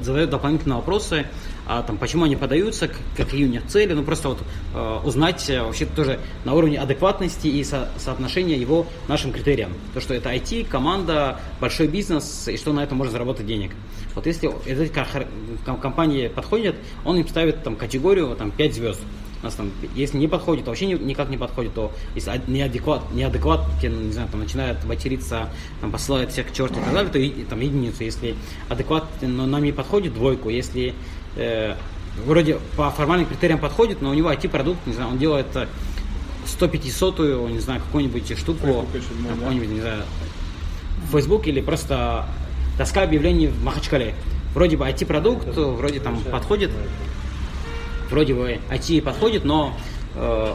задает 0.00 0.30
дополнительные 0.30 0.76
вопросы, 0.76 1.26
а, 1.72 1.84
там, 1.84 1.98
почему 1.98 2.24
они 2.24 2.34
подаются, 2.34 2.90
какие 3.16 3.44
у 3.44 3.48
них 3.48 3.64
цели, 3.68 3.92
ну 3.92 4.02
просто 4.02 4.30
вот 4.30 4.38
э, 4.74 5.00
узнать 5.04 5.48
э, 5.48 5.62
вообще 5.62 5.86
тоже 5.86 6.18
на 6.44 6.54
уровне 6.54 6.80
адекватности 6.80 7.46
и 7.46 7.62
со, 7.62 7.88
соотношения 7.96 8.56
его 8.56 8.88
нашим 9.06 9.30
критериям. 9.30 9.70
То, 9.94 10.00
что 10.00 10.12
это 10.12 10.34
IT, 10.34 10.66
команда, 10.66 11.38
большой 11.60 11.86
бизнес, 11.86 12.48
и 12.48 12.56
что 12.56 12.72
на 12.72 12.80
этом 12.80 12.98
можно 12.98 13.12
заработать 13.12 13.46
денег. 13.46 13.70
Вот 14.16 14.26
если 14.26 14.52
эти 14.66 14.92
компании 15.80 16.26
подходят, 16.26 16.74
он 17.04 17.18
им 17.18 17.28
ставит 17.28 17.62
там 17.62 17.76
категорию 17.76 18.34
там, 18.34 18.50
5 18.50 18.74
звезд 18.74 19.00
у 19.42 19.46
нас 19.46 19.54
там, 19.54 19.72
если 19.94 20.18
не 20.18 20.28
подходит, 20.28 20.66
вообще 20.66 20.86
никак 20.86 21.30
не 21.30 21.38
подходит, 21.38 21.74
то 21.74 21.92
если 22.14 22.40
неадекват, 22.46 23.10
неадекват, 23.12 23.60
не 23.82 24.12
знаю, 24.12 24.28
там 24.30 24.40
начинает 24.40 24.84
материться, 24.84 25.48
там 25.80 25.90
посылает 25.90 26.30
всех 26.30 26.48
к 26.48 26.52
черту 26.52 26.78
и 26.78 26.84
так 26.84 26.92
далее, 26.92 27.10
то 27.10 27.18
и, 27.18 27.30
там 27.44 27.60
единицу. 27.60 28.04
Если 28.04 28.34
адекват, 28.68 29.04
но 29.22 29.46
нам 29.46 29.62
не 29.64 29.72
подходит, 29.72 30.12
двойку. 30.12 30.50
Если 30.50 30.94
э, 31.36 31.74
вроде 32.24 32.58
по 32.76 32.90
формальным 32.90 33.26
критериям 33.26 33.58
подходит, 33.58 34.02
но 34.02 34.10
у 34.10 34.14
него 34.14 34.32
IT-продукт, 34.32 34.86
не 34.86 34.92
знаю, 34.92 35.10
он 35.10 35.18
делает 35.18 35.46
100-500, 36.46 37.50
не 37.50 37.60
знаю, 37.60 37.80
какую-нибудь 37.80 38.38
штуку, 38.38 38.86
какой-нибудь, 39.40 39.68
не 39.68 39.80
знаю, 39.80 40.02
в 41.04 41.12
Facebook 41.12 41.46
или 41.46 41.60
просто 41.60 42.26
доска 42.78 43.02
объявлений 43.02 43.48
в 43.48 43.62
Махачкале. 43.64 44.14
Вроде 44.54 44.76
бы 44.76 44.86
IT-продукт, 44.86 45.46
вроде 45.56 46.00
там 46.00 46.20
подходит, 46.22 46.70
вроде 48.10 48.34
бы 48.34 48.58
IT 48.70 49.02
подходит, 49.02 49.44
но 49.44 49.76
э, 50.16 50.54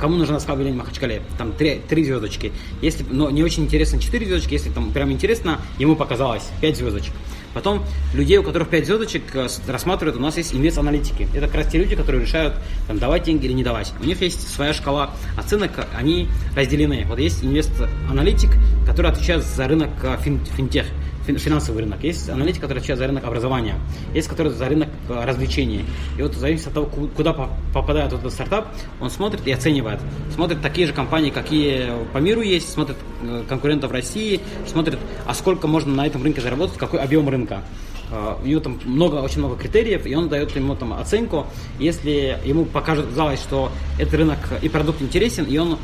кому 0.00 0.16
нужна 0.16 0.34
доска 0.34 0.52
объявлений 0.52 0.78
в 0.78 0.82
Махачкале? 0.82 1.22
Там 1.36 1.52
три, 1.52 1.80
три 1.88 2.04
звездочки. 2.04 2.52
Если, 2.80 3.04
но 3.08 3.30
не 3.30 3.42
очень 3.42 3.64
интересно 3.64 4.00
четыре 4.00 4.26
звездочки, 4.26 4.54
если 4.54 4.70
там 4.70 4.92
прям 4.92 5.12
интересно, 5.12 5.60
ему 5.78 5.96
показалось 5.96 6.48
пять 6.60 6.76
звездочек. 6.76 7.12
Потом 7.54 7.84
людей, 8.12 8.36
у 8.38 8.42
которых 8.42 8.68
5 8.68 8.86
звездочек, 8.86 9.22
э, 9.34 9.48
рассматривают, 9.66 10.18
у 10.18 10.20
нас 10.20 10.36
есть 10.36 10.54
инвест-аналитики. 10.54 11.28
Это 11.34 11.46
как 11.46 11.54
раз 11.54 11.68
те 11.68 11.78
люди, 11.78 11.96
которые 11.96 12.22
решают, 12.22 12.54
там, 12.86 12.98
давать 12.98 13.22
деньги 13.22 13.46
или 13.46 13.52
не 13.52 13.64
давать. 13.64 13.92
У 14.00 14.04
них 14.04 14.20
есть 14.20 14.52
своя 14.52 14.72
шкала 14.72 15.10
оценок, 15.36 15.70
они 15.96 16.28
разделены. 16.56 17.04
Вот 17.08 17.18
есть 17.18 17.44
инвест-аналитик, 17.44 18.50
который 18.86 19.10
отвечает 19.10 19.44
за 19.44 19.68
рынок 19.68 19.90
э, 20.02 20.18
фин, 20.22 20.44
финтех 20.44 20.86
финансовый 21.24 21.80
рынок, 21.80 22.02
есть 22.02 22.28
аналитик, 22.28 22.60
который 22.62 22.78
отвечает 22.78 22.98
за 22.98 23.06
рынок 23.06 23.24
образования, 23.24 23.76
есть 24.12 24.28
который 24.28 24.52
за 24.52 24.68
рынок 24.68 24.88
э, 25.08 25.24
развлечений. 25.24 25.84
И 26.18 26.22
вот 26.22 26.34
в 26.34 26.38
зависимости 26.38 26.68
от 26.68 26.74
того, 26.74 27.08
куда 27.16 27.32
попадает 27.72 28.12
этот 28.12 28.32
стартап, 28.32 28.68
он 29.00 29.10
смотрит 29.10 29.46
и 29.46 29.52
оценивает. 29.52 30.00
Смотрит 30.34 30.60
такие 30.60 30.86
же 30.86 30.92
компании, 30.92 31.30
какие 31.30 31.92
по 32.12 32.18
миру 32.18 32.42
есть, 32.42 32.70
смотрит 32.70 32.96
э, 33.22 33.44
конкурентов 33.48 33.90
России, 33.92 34.40
смотрит, 34.66 34.98
а 35.26 35.34
сколько 35.34 35.66
можно 35.66 35.94
на 35.94 36.06
этом 36.06 36.22
рынке 36.22 36.40
заработать, 36.40 36.76
какой 36.76 37.00
объем 37.00 37.28
рынка. 37.28 37.62
Э, 38.10 38.36
у 38.42 38.46
него 38.46 38.60
там 38.60 38.80
много, 38.84 39.16
очень 39.16 39.38
много 39.38 39.56
критериев, 39.56 40.06
и 40.06 40.14
он 40.14 40.28
дает 40.28 40.54
ему 40.54 40.76
там 40.76 40.92
оценку. 40.92 41.46
Если 41.78 42.38
ему 42.44 42.66
показалось, 42.66 43.40
что 43.40 43.72
этот 43.98 44.14
рынок 44.14 44.38
и 44.62 44.68
продукт 44.68 45.00
интересен, 45.00 45.44
и 45.44 45.56
он 45.56 45.78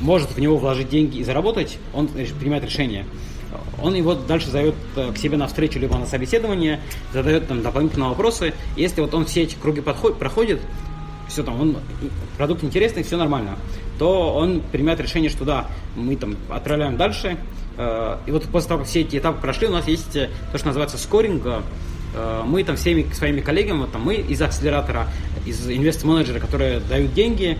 может 0.00 0.30
в 0.30 0.38
него 0.38 0.58
вложить 0.58 0.88
деньги 0.88 1.18
и 1.18 1.24
заработать, 1.24 1.78
он 1.94 2.08
принимает 2.08 2.64
решение 2.64 3.06
он 3.82 3.94
его 3.94 4.14
дальше 4.14 4.50
зовет 4.50 4.74
э, 4.96 5.12
к 5.12 5.18
себе 5.18 5.36
на 5.36 5.46
встречу, 5.46 5.78
либо 5.78 5.96
на 5.96 6.06
собеседование, 6.06 6.80
задает 7.12 7.48
там 7.48 7.62
дополнительные 7.62 8.08
вопросы. 8.08 8.54
Если 8.76 9.00
вот 9.00 9.14
он 9.14 9.26
все 9.26 9.42
эти 9.42 9.54
круги 9.54 9.80
подходит, 9.80 10.18
проходит, 10.18 10.60
все 11.28 11.42
там, 11.42 11.60
он, 11.60 11.76
продукт 12.36 12.64
интересный, 12.64 13.02
все 13.02 13.16
нормально, 13.16 13.56
то 13.98 14.34
он 14.34 14.62
принимает 14.72 15.00
решение, 15.00 15.28
что 15.28 15.44
да, 15.44 15.66
мы 15.94 16.16
там 16.16 16.36
отправляем 16.48 16.96
дальше. 16.96 17.36
Э, 17.76 18.18
и 18.26 18.30
вот 18.30 18.44
после 18.44 18.68
того, 18.68 18.80
как 18.80 18.88
все 18.88 19.02
эти 19.02 19.18
этапы 19.18 19.40
прошли, 19.40 19.68
у 19.68 19.72
нас 19.72 19.86
есть 19.86 20.16
э, 20.16 20.30
то, 20.52 20.58
что 20.58 20.68
называется 20.68 20.98
скоринг. 20.98 21.44
Мы 22.46 22.64
там 22.64 22.76
всеми 22.76 23.12
своими 23.12 23.42
коллегами, 23.42 23.80
вот 23.80 23.92
там 23.92 24.02
мы 24.02 24.14
из 24.14 24.40
акселератора, 24.40 25.06
из 25.44 25.68
инвест-менеджера, 25.68 26.38
которые 26.38 26.80
дают 26.80 27.12
деньги, 27.12 27.58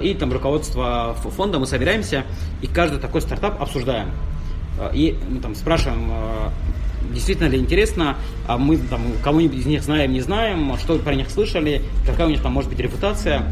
и 0.00 0.14
там 0.14 0.32
руководство 0.32 1.14
фонда, 1.36 1.58
мы 1.58 1.66
собираемся 1.66 2.24
и 2.62 2.66
каждый 2.68 3.00
такой 3.00 3.20
стартап 3.20 3.60
обсуждаем. 3.60 4.08
Э, 4.78 4.90
и 4.92 5.16
мы 5.28 5.40
там 5.40 5.54
спрашиваем, 5.54 6.10
э, 6.10 6.50
действительно 7.12 7.48
ли 7.48 7.58
интересно, 7.58 8.16
а 8.46 8.58
мы 8.58 8.78
там 8.78 9.00
кого-нибудь 9.22 9.58
из 9.58 9.66
них 9.66 9.82
знаем, 9.82 10.12
не 10.12 10.20
знаем, 10.20 10.76
что 10.78 10.98
про 10.98 11.14
них 11.14 11.30
слышали, 11.30 11.82
какая 12.06 12.26
у 12.26 12.30
них 12.30 12.42
там 12.42 12.52
может 12.52 12.70
быть 12.70 12.78
репутация. 12.78 13.42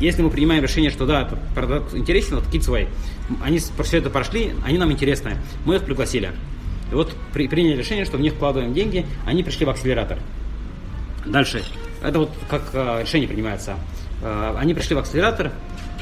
Если 0.00 0.22
мы 0.22 0.30
принимаем 0.30 0.62
решение, 0.62 0.90
что 0.90 1.06
да, 1.06 1.22
этот 1.22 1.40
продукт 1.54 1.94
интересен, 1.94 2.36
вот 2.36 2.44
Kidsway, 2.44 2.88
они 3.42 3.58
все 3.58 3.98
это 3.98 4.10
прошли, 4.10 4.52
они 4.64 4.78
нам 4.78 4.92
интересны, 4.92 5.36
мы 5.64 5.76
их 5.76 5.82
пригласили. 5.82 6.30
И 6.92 6.94
вот 6.94 7.12
при, 7.32 7.48
приняли 7.48 7.76
решение, 7.76 8.04
что 8.04 8.16
в 8.16 8.20
них 8.20 8.34
вкладываем 8.34 8.72
деньги, 8.72 9.04
они 9.26 9.42
пришли 9.42 9.66
в 9.66 9.70
акселератор. 9.70 10.18
Дальше. 11.26 11.64
Это 12.00 12.20
вот 12.20 12.30
как 12.48 12.70
э, 12.72 13.02
решение 13.02 13.28
принимается. 13.28 13.74
Они 14.56 14.74
пришли 14.74 14.96
в 14.96 14.98
акселератор, 14.98 15.52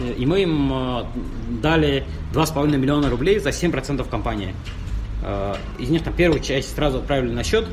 и 0.01 0.27
мы 0.27 0.43
им 0.43 0.73
э, 0.73 1.05
дали 1.63 2.05
2,5 2.33 2.77
миллиона 2.77 3.11
рублей 3.11 3.39
за 3.39 3.51
7% 3.51 4.09
компании. 4.09 4.55
Э, 5.23 5.55
из 5.79 5.89
них 5.89 6.03
там 6.03 6.15
первую 6.15 6.41
часть 6.41 6.75
сразу 6.75 6.99
отправили 6.99 7.33
на 7.33 7.45
счет. 7.45 7.67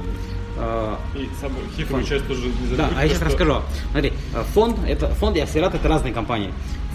Э, 0.58 0.96
и 1.16 1.30
самую 1.40 1.66
хитрую 1.76 2.04
часть 2.04 2.28
тоже 2.28 2.48
не 2.48 2.76
Да, 2.76 2.90
а 2.96 3.04
я 3.04 3.10
сейчас 3.10 3.18
что... 3.18 3.26
расскажу. 3.26 3.62
Смотри, 3.92 4.14
фонд, 4.54 4.78
это, 4.88 5.08
фонд 5.16 5.38
и 5.38 5.40
акселератор 5.42 5.80
это 5.80 5.90
разные 5.90 6.14
компании. 6.14 6.52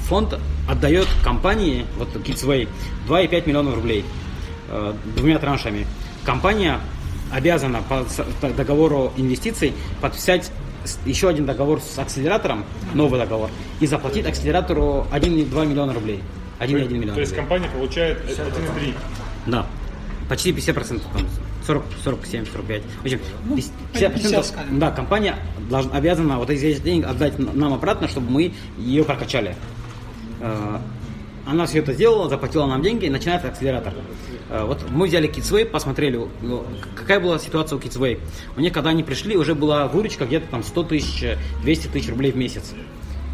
Фонд 0.09 0.39
отдает 0.69 1.07
компании, 1.23 1.85
вот 1.99 2.09
Kidsway, 2.17 2.69
2,5 3.09 3.47
миллионов 3.47 3.75
рублей 3.75 4.05
двумя 5.17 5.39
траншами. 5.39 5.87
Компания 6.25 6.79
обязана 7.31 7.83
по 7.83 8.05
договору 8.51 9.13
инвестиций 9.17 9.73
подписать 10.01 10.51
еще 11.05 11.29
один 11.29 11.47
договор 11.47 11.81
с 11.81 11.99
акселератором, 11.99 12.65
новый 12.95 13.19
договор, 13.19 13.51
и 13.81 13.87
заплатить 13.87 14.27
акселератору 14.27 15.07
1,2 15.13 15.67
миллиона 15.67 15.93
рублей. 15.93 16.23
1,1 16.61 16.93
миллион. 16.93 17.15
То 17.15 17.21
есть 17.21 17.35
компания 17.35 17.69
получает 17.69 18.19
1,3? 18.25 18.95
Да. 19.47 19.67
Почти 20.29 20.53
50%, 20.53 21.01
там, 21.13 21.27
40, 21.67 21.85
47, 22.05 22.47
45. 22.47 22.83
В 22.83 23.05
общем, 23.05 23.19
50%, 23.19 23.23
ну, 23.47 23.57
50 23.57 24.79
да, 24.79 24.91
компания 24.91 25.37
должна, 25.71 25.97
обязана 25.97 26.39
вот 26.39 26.51
эти 26.51 26.79
деньги 26.81 27.05
отдать 27.05 27.39
нам 27.39 27.73
обратно, 27.73 28.09
чтобы 28.09 28.31
мы 28.31 28.53
ее 28.79 29.05
прокачали. 29.05 29.57
Э, 30.41 30.79
она 31.47 31.67
все 31.67 31.79
это 31.79 31.95
сделала, 31.95 32.29
заплатила 32.29 32.67
нам 32.67 32.83
деньги, 32.83 33.07
и 33.07 33.11
начинается 33.11 33.49
акселератор. 33.49 33.95
Э, 34.49 34.65
вот 34.65 34.89
мы 34.91 35.07
взяли 35.07 35.29
Kidsway, 35.29 35.65
посмотрели, 35.65 36.21
ну, 36.43 36.65
какая 36.97 37.21
была 37.21 37.39
ситуация 37.39 37.77
у 37.77 37.81
Kidsway. 37.81 38.21
У 38.57 38.61
них, 38.61 38.73
когда 38.73 38.91
они 38.91 39.03
пришли, 39.03 39.37
уже 39.37 39.55
была 39.55 39.89
выручка 39.89 40.27
где-то 40.27 40.47
там 40.49 40.63
100 40.63 40.83
тысяч, 40.85 41.39
200 41.63 41.89
тысяч 41.89 42.09
рублей 42.09 42.33
в 42.33 42.37
месяц. 42.37 42.73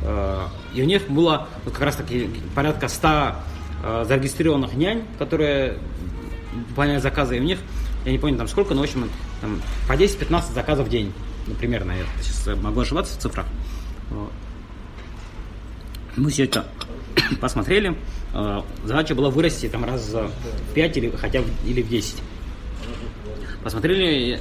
Э, 0.02 0.46
и 0.74 0.82
у 0.82 0.84
них 0.84 1.08
было 1.08 1.48
вот 1.64 1.74
как 1.74 1.82
раз 1.82 1.96
таки 1.96 2.28
порядка 2.54 2.88
100 2.88 3.08
э, 3.82 4.04
зарегистрированных 4.08 4.74
нянь, 4.74 5.04
которые 5.18 5.78
выполняли 6.68 6.98
заказы, 6.98 7.36
и 7.36 7.40
у 7.40 7.44
них 7.44 7.58
я 8.04 8.12
не 8.12 8.18
помню 8.18 8.36
там 8.36 8.48
сколько, 8.48 8.74
но 8.74 8.80
в 8.80 8.84
общем 8.84 9.08
там, 9.40 9.60
по 9.88 9.94
10-15 9.94 10.52
заказов 10.52 10.86
в 10.86 10.90
день, 10.90 11.12
ну, 11.46 11.54
примерно, 11.54 11.92
я 11.92 12.04
сейчас 12.22 12.54
могу 12.56 12.80
ошибаться 12.80 13.18
в 13.18 13.22
цифрах. 13.22 13.46
Мы 16.16 16.30
все 16.30 16.44
это 16.44 16.66
посмотрели, 17.40 17.96
задача 18.84 19.14
была 19.14 19.30
вырасти 19.30 19.68
там 19.68 19.84
раз 19.84 20.12
в 20.12 20.74
5 20.74 20.96
или 20.96 21.10
хотя 21.10 21.40
бы 21.40 21.48
или 21.66 21.82
в 21.82 21.88
10. 21.88 22.16
Посмотрели, 23.62 24.38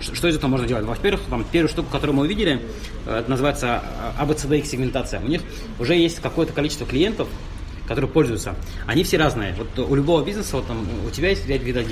что 0.00 0.28
из 0.28 0.36
этого 0.36 0.50
можно 0.50 0.66
делать? 0.66 0.84
Во-первых, 0.84 1.22
там, 1.30 1.44
первую 1.44 1.68
штуку, 1.68 1.88
которую 1.90 2.16
мы 2.16 2.24
увидели, 2.24 2.60
э, 3.06 3.18
это 3.20 3.30
называется 3.30 3.82
ABCD 4.18 4.58
их 4.58 4.66
сегментация. 4.66 5.20
У 5.20 5.28
них 5.28 5.42
уже 5.78 5.94
есть 5.94 6.20
какое-то 6.20 6.52
количество 6.52 6.86
клиентов, 6.86 7.28
которые 7.86 8.10
пользуются. 8.10 8.54
Они 8.86 9.04
все 9.04 9.16
разные. 9.16 9.54
Вот 9.56 9.88
у 9.88 9.94
любого 9.94 10.24
бизнеса, 10.24 10.56
вот 10.56 10.66
там 10.66 10.86
у 11.06 11.10
тебя 11.10 11.30
есть 11.30 11.46
ряд 11.46 11.62
вида, 11.62 11.84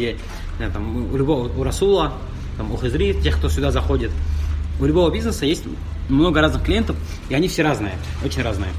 там, 0.72 1.12
у 1.12 1.16
любого, 1.16 1.48
у 1.48 1.62
Расула, 1.62 2.14
там, 2.56 2.72
у 2.72 2.78
Хизри, 2.78 3.14
тех, 3.22 3.38
кто 3.38 3.48
сюда 3.48 3.70
заходит. 3.70 4.10
У 4.80 4.84
любого 4.84 5.10
бизнеса 5.10 5.46
есть 5.46 5.64
много 6.08 6.40
разных 6.40 6.64
клиентов, 6.64 6.96
и 7.28 7.34
они 7.34 7.48
все 7.48 7.62
разные, 7.62 7.94
очень 8.24 8.42
разные. 8.42 8.70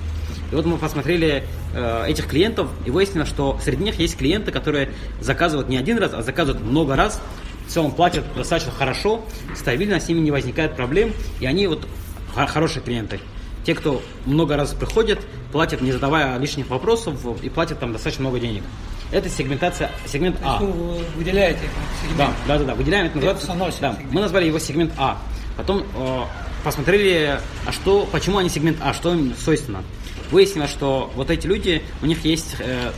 И 0.51 0.55
вот 0.55 0.65
мы 0.65 0.77
посмотрели 0.77 1.43
э, 1.73 2.05
этих 2.07 2.27
клиентов 2.27 2.69
и 2.85 2.91
выяснили, 2.91 3.25
что 3.25 3.59
среди 3.63 3.83
них 3.83 3.99
есть 3.99 4.17
клиенты, 4.17 4.51
которые 4.51 4.89
заказывают 5.19 5.69
не 5.69 5.77
один 5.77 5.97
раз, 5.97 6.13
а 6.13 6.21
заказывают 6.21 6.63
много 6.65 6.95
раз, 6.95 7.21
в 7.67 7.71
целом 7.71 7.91
платят 7.91 8.25
достаточно 8.35 8.71
хорошо, 8.71 9.25
стабильно, 9.55 9.99
с 9.99 10.07
ними 10.07 10.19
не 10.19 10.31
возникает 10.31 10.75
проблем, 10.75 11.13
и 11.39 11.45
они 11.45 11.67
вот 11.67 11.87
хорошие 12.35 12.83
клиенты. 12.83 13.19
Те, 13.65 13.73
кто 13.73 14.01
много 14.25 14.55
раз 14.55 14.73
приходят, 14.73 15.19
платят, 15.51 15.81
не 15.81 15.91
задавая 15.91 16.37
лишних 16.37 16.69
вопросов, 16.69 17.15
и 17.41 17.49
платят 17.49 17.79
там 17.79 17.93
достаточно 17.93 18.23
много 18.23 18.39
денег. 18.39 18.63
Это 19.11 19.29
сегментация, 19.29 19.91
сегмент 20.05 20.37
А. 20.43 20.59
Вы 20.59 20.99
выделяете 21.15 21.61
сегмент? 22.01 22.17
Да, 22.17 22.33
да, 22.47 22.57
да, 22.59 22.65
да 22.65 22.75
выделяем, 22.75 23.07
это 23.07 23.17
называется, 23.17 23.81
да, 23.81 23.97
мы 24.11 24.21
назвали 24.21 24.45
его 24.45 24.59
сегмент 24.59 24.93
А. 24.97 25.17
Потом 25.57 25.83
э, 25.95 26.23
посмотрели, 26.63 27.39
а 27.65 27.71
что, 27.71 28.07
почему 28.11 28.39
они 28.39 28.49
сегмент 28.49 28.77
А, 28.81 28.93
что 28.93 29.13
им 29.13 29.33
свойственно. 29.35 29.83
Выяснилось, 30.31 30.71
что 30.71 31.11
вот 31.15 31.29
эти 31.29 31.47
люди, 31.47 31.83
у 32.01 32.05
них 32.05 32.25
есть 32.25 32.55
э, 32.59 32.91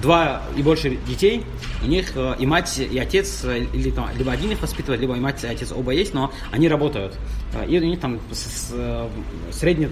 два 0.00 0.42
и 0.56 0.62
больше 0.62 0.96
детей, 1.06 1.44
у 1.82 1.86
них 1.86 2.12
э, 2.14 2.34
и 2.38 2.46
мать, 2.46 2.78
и 2.78 2.98
отец, 2.98 3.44
э, 3.44 3.66
или 3.72 3.90
там, 3.90 4.08
либо 4.16 4.32
один 4.32 4.50
их 4.50 4.60
воспитывает, 4.60 5.00
либо 5.00 5.16
и 5.16 5.20
мать, 5.20 5.42
и 5.44 5.46
отец 5.46 5.72
оба 5.72 5.92
есть, 5.92 6.14
но 6.14 6.32
они 6.50 6.68
работают. 6.68 7.16
Э, 7.54 7.66
и 7.66 7.78
у 7.78 7.84
них 7.84 8.00
там 8.00 8.20
с, 8.32 8.38
с, 8.38 9.08
средний 9.52 9.88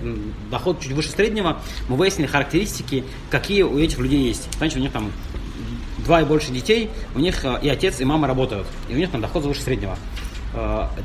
доход 0.50 0.80
чуть 0.80 0.92
выше 0.92 1.10
среднего. 1.10 1.60
Мы 1.88 1.96
выяснили 1.96 2.26
характеристики, 2.26 3.04
какие 3.30 3.62
у 3.62 3.78
этих 3.78 3.98
людей 3.98 4.26
есть. 4.26 4.48
Значит, 4.58 4.78
у 4.78 4.80
них 4.80 4.92
там 4.92 5.12
два 6.04 6.22
и 6.22 6.24
больше 6.24 6.52
детей, 6.52 6.90
у 7.14 7.18
них 7.18 7.44
и 7.62 7.68
отец, 7.68 8.00
и 8.00 8.04
мама 8.04 8.28
работают, 8.28 8.66
и 8.88 8.94
у 8.94 8.96
них 8.96 9.10
там 9.10 9.20
доход 9.20 9.44
выше 9.44 9.62
среднего. 9.62 9.98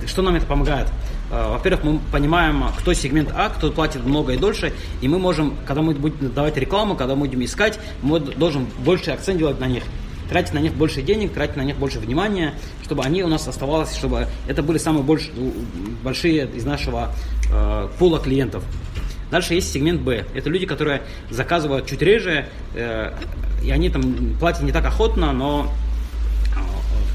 Что 0.05 0.21
нам 0.21 0.35
это 0.35 0.45
помогает? 0.45 0.87
Во-первых, 1.31 1.83
мы 1.85 1.99
понимаем, 2.11 2.65
кто 2.77 2.93
сегмент 2.93 3.29
А, 3.33 3.49
кто 3.49 3.71
платит 3.71 4.03
много 4.05 4.33
и 4.33 4.37
дольше, 4.37 4.73
и 4.99 5.07
мы 5.07 5.17
можем, 5.17 5.55
когда 5.65 5.81
мы 5.81 5.93
будем 5.93 6.33
давать 6.33 6.57
рекламу, 6.57 6.95
когда 6.95 7.15
мы 7.15 7.27
будем 7.27 7.43
искать, 7.45 7.79
мы 8.01 8.19
должен 8.19 8.67
больше 8.83 9.11
акцент 9.11 9.39
делать 9.39 9.59
на 9.59 9.65
них 9.65 9.83
тратить 10.31 10.53
на 10.53 10.59
них 10.59 10.73
больше 10.73 11.01
денег, 11.01 11.33
тратить 11.33 11.57
на 11.57 11.61
них 11.61 11.75
больше 11.75 11.99
внимания, 11.99 12.53
чтобы 12.83 13.03
они 13.03 13.21
у 13.21 13.27
нас 13.27 13.49
оставалось, 13.49 13.93
чтобы 13.93 14.27
это 14.47 14.63
были 14.63 14.77
самые 14.77 15.03
больш, 15.03 15.29
большие 16.03 16.47
из 16.47 16.63
нашего 16.63 17.13
э, 17.51 17.89
пула 17.99 18.17
клиентов. 18.17 18.63
Дальше 19.29 19.55
есть 19.55 19.73
сегмент 19.73 19.99
Б. 19.99 20.25
Это 20.33 20.49
люди, 20.49 20.65
которые 20.65 21.01
заказывают 21.29 21.85
чуть 21.85 22.01
реже, 22.01 22.47
э, 22.73 23.13
и 23.61 23.71
они 23.71 23.89
там 23.89 24.35
платят 24.39 24.61
не 24.61 24.71
так 24.71 24.85
охотно, 24.85 25.33
но 25.33 25.67
э, 25.67 25.90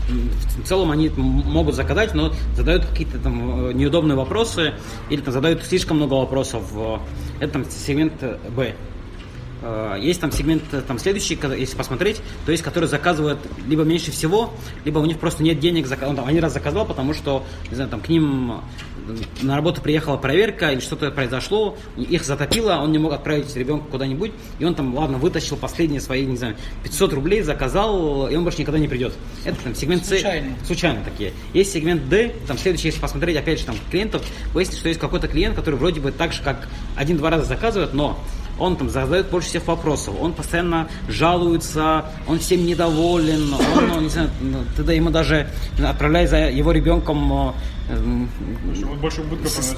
в 0.08 0.66
целом 0.66 0.90
они 0.90 1.08
могут 1.08 1.74
заказать, 1.74 2.14
но 2.14 2.32
задают 2.54 2.86
какие-то 2.86 3.18
там 3.18 3.68
э, 3.68 3.72
неудобные 3.72 4.16
вопросы 4.16 4.74
или 5.10 5.20
там 5.20 5.32
задают 5.32 5.62
слишком 5.64 5.96
много 5.96 6.14
вопросов. 6.14 6.62
Это 7.40 7.52
там 7.52 7.64
сегмент 7.68 8.22
Б. 8.54 8.74
Э, 9.62 9.96
есть 9.98 10.20
там 10.20 10.32
сегмент 10.32 10.62
э, 10.72 10.82
там 10.82 10.98
следующий, 10.98 11.38
если 11.56 11.76
посмотреть, 11.76 12.20
то 12.44 12.52
есть, 12.52 12.62
которые 12.62 12.88
заказывают 12.88 13.38
либо 13.66 13.82
меньше 13.82 14.10
всего, 14.10 14.52
либо 14.84 14.98
у 14.98 15.06
них 15.06 15.18
просто 15.18 15.42
нет 15.42 15.58
денег, 15.60 15.86
он 16.02 16.16
там, 16.16 16.26
один 16.26 16.42
раз 16.42 16.52
заказал, 16.52 16.84
потому 16.86 17.14
что, 17.14 17.44
не 17.70 17.74
знаю, 17.74 17.90
там 17.90 18.00
к 18.00 18.08
ним 18.08 18.60
э, 19.08 19.42
на 19.42 19.56
работу 19.56 19.80
приехала 19.80 20.16
проверка 20.16 20.70
или 20.72 20.80
что-то 20.80 21.10
произошло, 21.10 21.76
их 21.96 22.24
затопило, 22.24 22.76
он 22.82 22.92
не 22.92 22.98
мог 22.98 23.12
отправить 23.12 23.54
ребенка 23.56 23.86
куда-нибудь, 23.90 24.32
и 24.58 24.64
он 24.64 24.74
там, 24.74 24.94
ладно, 24.94 25.16
вытащил 25.18 25.56
последние 25.56 26.00
свои, 26.00 26.26
не 26.26 26.36
знаю, 26.36 26.56
500 26.84 27.12
рублей, 27.14 27.42
заказал, 27.42 28.28
и 28.28 28.36
он 28.36 28.44
больше 28.44 28.60
никогда 28.60 28.78
не 28.78 28.88
придет. 28.88 29.14
Это 29.44 29.56
там 29.62 29.74
сегмент 29.74 30.04
С. 30.04 30.08
Случайно. 30.08 30.56
Случайно 30.66 31.02
такие. 31.02 31.32
Есть 31.54 31.72
сегмент 31.72 32.08
D, 32.08 32.34
там 32.46 32.58
следующий, 32.58 32.88
если 32.88 33.00
посмотреть, 33.00 33.36
опять 33.36 33.60
же, 33.60 33.66
там 33.66 33.76
клиентов, 33.90 34.22
выяснится, 34.52 34.80
что 34.80 34.88
есть 34.88 35.00
какой-то 35.00 35.28
клиент, 35.28 35.56
который 35.56 35.76
вроде 35.76 36.00
бы 36.00 36.12
так 36.12 36.32
же, 36.32 36.42
как 36.42 36.68
один-два 36.96 37.30
раза 37.30 37.44
заказывает, 37.44 37.94
но 37.94 38.18
он 38.58 38.76
там 38.76 38.88
задает 38.88 39.30
больше 39.30 39.48
всех 39.48 39.66
вопросов, 39.66 40.14
он 40.20 40.32
постоянно 40.32 40.88
жалуется, 41.08 42.06
он 42.26 42.38
всем 42.38 42.64
недоволен, 42.64 43.52
он, 43.52 43.88
ну, 43.88 44.00
не 44.00 44.08
знаю, 44.08 44.30
ну, 44.40 44.58
ты 44.76 44.92
ему 44.92 45.10
даже 45.10 45.48
отправляй 45.82 46.26
за 46.26 46.48
его 46.48 46.72
ребенком 46.72 47.54
э, 47.88 48.26
больше 49.00 49.22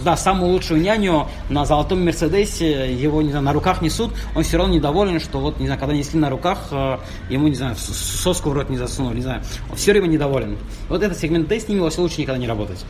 да, 0.05 0.17
самую 0.17 0.53
лучшую 0.53 0.81
няню 0.81 1.29
на 1.49 1.65
золотом 1.65 2.05
Мерседесе, 2.05 2.93
его, 2.95 3.21
не 3.23 3.31
знаю, 3.31 3.45
на 3.45 3.53
руках 3.53 3.83
несут, 3.83 4.13
он 4.35 4.45
все 4.45 4.59
равно 4.59 4.75
недоволен, 4.75 5.21
что 5.21 5.41
вот, 5.41 5.59
не 5.59 5.67
знаю, 5.67 5.81
когда 5.81 5.95
несли 5.95 6.19
на 6.19 6.31
руках, 6.31 6.69
э, 6.71 6.99
ему, 7.29 7.49
не 7.49 7.55
знаю, 7.55 7.77
соску 7.77 8.51
в 8.51 8.53
рот 8.53 8.71
не 8.71 8.77
засунули, 8.77 9.17
не 9.17 9.23
знаю, 9.23 9.43
он 9.71 9.77
все 9.77 9.93
время 9.93 10.07
недоволен. 10.07 10.57
Вот 10.89 11.03
этот 11.03 11.19
сегмент 11.19 11.49
D, 11.49 11.59
с 11.59 11.69
ними 11.69 11.81
вообще 11.81 12.01
лучше 12.01 12.21
никогда 12.21 12.39
не 12.39 12.47
работать. 12.47 12.85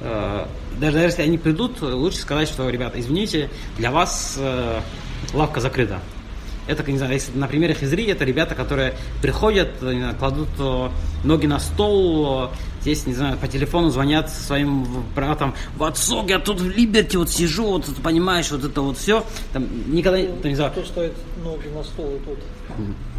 Э, 0.00 0.46
даже, 0.78 0.92
даже 0.92 1.06
если 1.06 1.22
они 1.22 1.38
придут, 1.38 1.80
лучше 1.80 2.18
сказать, 2.18 2.48
что, 2.48 2.68
ребята, 2.68 3.00
извините, 3.00 3.50
для 3.78 3.90
вас 3.90 4.38
лавка 5.32 5.60
закрыта. 5.60 6.00
Это, 6.66 6.82
не 6.92 6.98
знаю, 6.98 7.14
если 7.14 7.36
на 7.36 7.48
примере 7.48 7.74
Хизри, 7.74 8.06
это 8.06 8.24
ребята, 8.24 8.54
которые 8.54 8.94
приходят, 9.22 9.70
знаю, 9.80 10.14
кладут 10.18 10.50
э, 10.58 10.88
ноги 11.24 11.46
на 11.46 11.60
стол, 11.60 12.50
здесь, 12.82 13.06
не 13.06 13.14
знаю, 13.14 13.36
по 13.38 13.48
телефону 13.48 13.90
звонят 13.90 14.30
своим 14.30 14.86
братам, 15.14 15.54
вот, 15.76 15.98
сок, 15.98 16.30
я 16.30 16.38
тут 16.38 16.60
в 16.60 16.68
Либерти 16.68 17.16
вот 17.16 17.30
сижу, 17.30 17.66
вот, 17.66 17.86
понимаешь, 18.02 18.50
вот 18.50 18.64
это 18.64 18.80
вот 18.82 18.98
все. 18.98 19.24
Там 19.52 19.66
никогда, 19.92 20.18
там, 20.18 20.50
не 20.50 20.56
знаю. 20.56 20.72
Кто 20.72 20.84
ставит 20.84 21.14
ноги 21.42 21.68
на 21.68 21.82
стол 21.82 22.16
и 22.16 22.18
тут. 22.24 22.38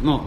Ну, 0.02 0.26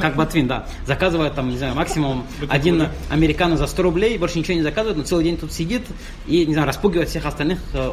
как 0.00 0.16
Батвин, 0.16 0.46
да. 0.46 0.66
Заказывает 0.86 1.34
там, 1.34 1.50
не 1.50 1.58
знаю, 1.58 1.74
максимум 1.74 2.24
один 2.48 2.88
американо 3.10 3.56
за 3.56 3.66
100 3.66 3.82
рублей, 3.82 4.18
больше 4.18 4.38
ничего 4.38 4.54
не 4.54 4.62
заказывает, 4.62 4.96
но 4.96 5.04
целый 5.04 5.24
день 5.24 5.36
тут 5.36 5.52
сидит 5.52 5.82
и, 6.26 6.46
не 6.46 6.54
знаю, 6.54 6.68
распугивает 6.68 7.08
всех 7.08 7.26
остальных 7.26 7.58
э, 7.74 7.92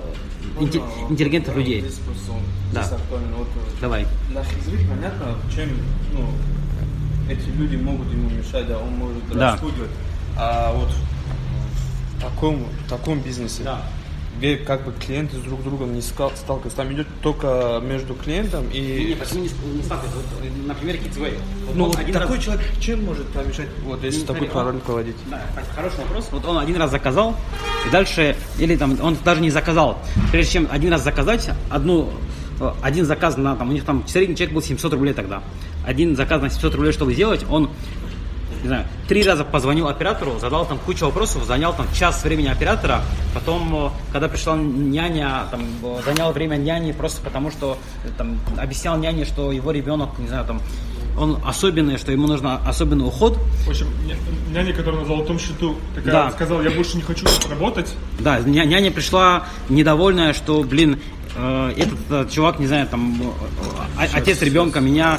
интеллигентных 0.59 1.55
людей. 1.55 1.85
Да. 2.73 2.87
Давай. 3.81 4.05
Наш 4.33 4.47
язык, 4.47 4.79
понятно, 4.89 5.35
чем 5.53 5.69
ну, 6.13 6.29
эти 7.29 7.47
люди 7.57 7.75
могут 7.75 8.11
ему 8.11 8.29
мешать, 8.29 8.67
да, 8.67 8.77
он 8.77 8.93
может 8.93 9.27
да. 9.33 9.53
распугивать. 9.53 9.89
А 10.41 10.71
вот 10.73 10.89
в 12.15 12.21
таком, 12.21 12.63
в 12.85 12.89
таком 12.89 13.19
бизнесе, 13.19 13.63
да. 13.63 13.81
где 14.37 14.55
как 14.55 14.85
бы 14.85 14.93
клиенты 14.93 15.35
с 15.35 15.41
друг 15.41 15.61
другом 15.63 15.93
не 15.93 16.01
сталкиваются, 16.01 16.77
там 16.77 16.93
идет 16.93 17.07
только 17.21 17.81
между 17.83 18.13
клиентом 18.15 18.65
и... 18.71 19.07
Нет, 19.09 19.19
почему 19.19 19.41
не, 19.41 19.49
не 19.75 19.83
сталкиваются? 19.83 20.35
Вот, 20.35 20.67
например, 20.67 20.95
Kidsway. 20.95 21.37
Вот 21.67 21.75
ну, 21.75 21.85
вот 21.87 21.97
такой 21.97 22.37
раз... 22.37 22.43
человек 22.45 22.65
чем 22.79 23.03
может 23.03 23.27
помешать, 23.27 23.67
вот 23.83 24.01
если 24.01 24.25
такой 24.25 24.47
пароль 24.47 24.79
проводить? 24.79 25.17
Да, 25.29 25.41
хороший 25.75 25.99
вопрос. 25.99 26.29
Вот 26.31 26.45
он 26.45 26.57
один 26.57 26.77
раз 26.77 26.91
заказал, 26.91 27.35
и 27.85 27.89
дальше, 27.89 28.37
или 28.57 28.77
там, 28.77 28.97
он 29.01 29.17
даже 29.25 29.41
не 29.41 29.49
заказал. 29.49 29.99
Прежде 30.31 30.53
чем 30.53 30.67
один 30.71 30.91
раз 30.93 31.03
заказать, 31.03 31.49
одну 31.69 32.09
один 32.81 33.05
заказ 33.05 33.37
на, 33.37 33.55
там, 33.55 33.69
у 33.69 33.71
них 33.71 33.83
там 33.85 34.05
средний 34.07 34.35
чек 34.35 34.51
был 34.51 34.61
700 34.61 34.93
рублей 34.93 35.13
тогда. 35.13 35.41
Один 35.85 36.15
заказ 36.15 36.41
на 36.41 36.49
700 36.49 36.75
рублей, 36.75 36.91
чтобы 36.91 37.13
сделать, 37.13 37.45
он 37.49 37.69
не 38.61 38.67
знаю, 38.67 38.85
три 39.07 39.23
раза 39.23 39.43
позвонил 39.43 39.87
оператору, 39.87 40.39
задал 40.39 40.65
там 40.65 40.77
кучу 40.79 41.05
вопросов, 41.05 41.45
занял 41.45 41.73
там 41.73 41.87
час 41.93 42.23
времени 42.23 42.47
оператора, 42.47 43.01
потом, 43.33 43.87
э, 43.87 43.89
когда 44.11 44.27
пришла 44.27 44.55
няня, 44.55 45.45
там, 45.51 45.61
э, 45.83 46.01
занял 46.05 46.31
время 46.31 46.57
няни 46.57 46.91
просто 46.91 47.21
потому, 47.21 47.51
что 47.51 47.77
там, 48.17 48.39
объяснял 48.57 48.97
няне, 48.97 49.25
что 49.25 49.51
его 49.51 49.71
ребенок, 49.71 50.17
не 50.19 50.27
знаю, 50.27 50.45
там, 50.45 50.61
он 51.17 51.39
особенный, 51.45 51.97
что 51.97 52.11
ему 52.11 52.27
нужен 52.27 52.47
особенный 52.65 53.05
уход. 53.05 53.37
В 53.65 53.69
общем, 53.69 53.87
няня, 54.53 54.73
которая 54.73 55.01
на 55.01 55.05
золотом 55.07 55.37
счету, 55.37 55.75
такая 55.93 56.13
да. 56.13 56.31
сказала, 56.31 56.61
я 56.61 56.71
больше 56.71 56.95
не 56.95 57.03
хочу 57.03 57.25
работать. 57.49 57.93
Да, 58.19 58.39
няня 58.39 58.91
пришла 58.91 59.43
недовольная, 59.69 60.33
что, 60.33 60.63
блин, 60.63 60.99
Э, 61.18 61.18
этот, 61.35 61.99
этот 62.07 62.31
чувак, 62.31 62.59
не 62.59 62.67
знаю, 62.67 62.87
там, 62.87 63.21
э, 63.99 64.07
отец 64.13 64.41
ребенка 64.41 64.79
меня 64.79 65.17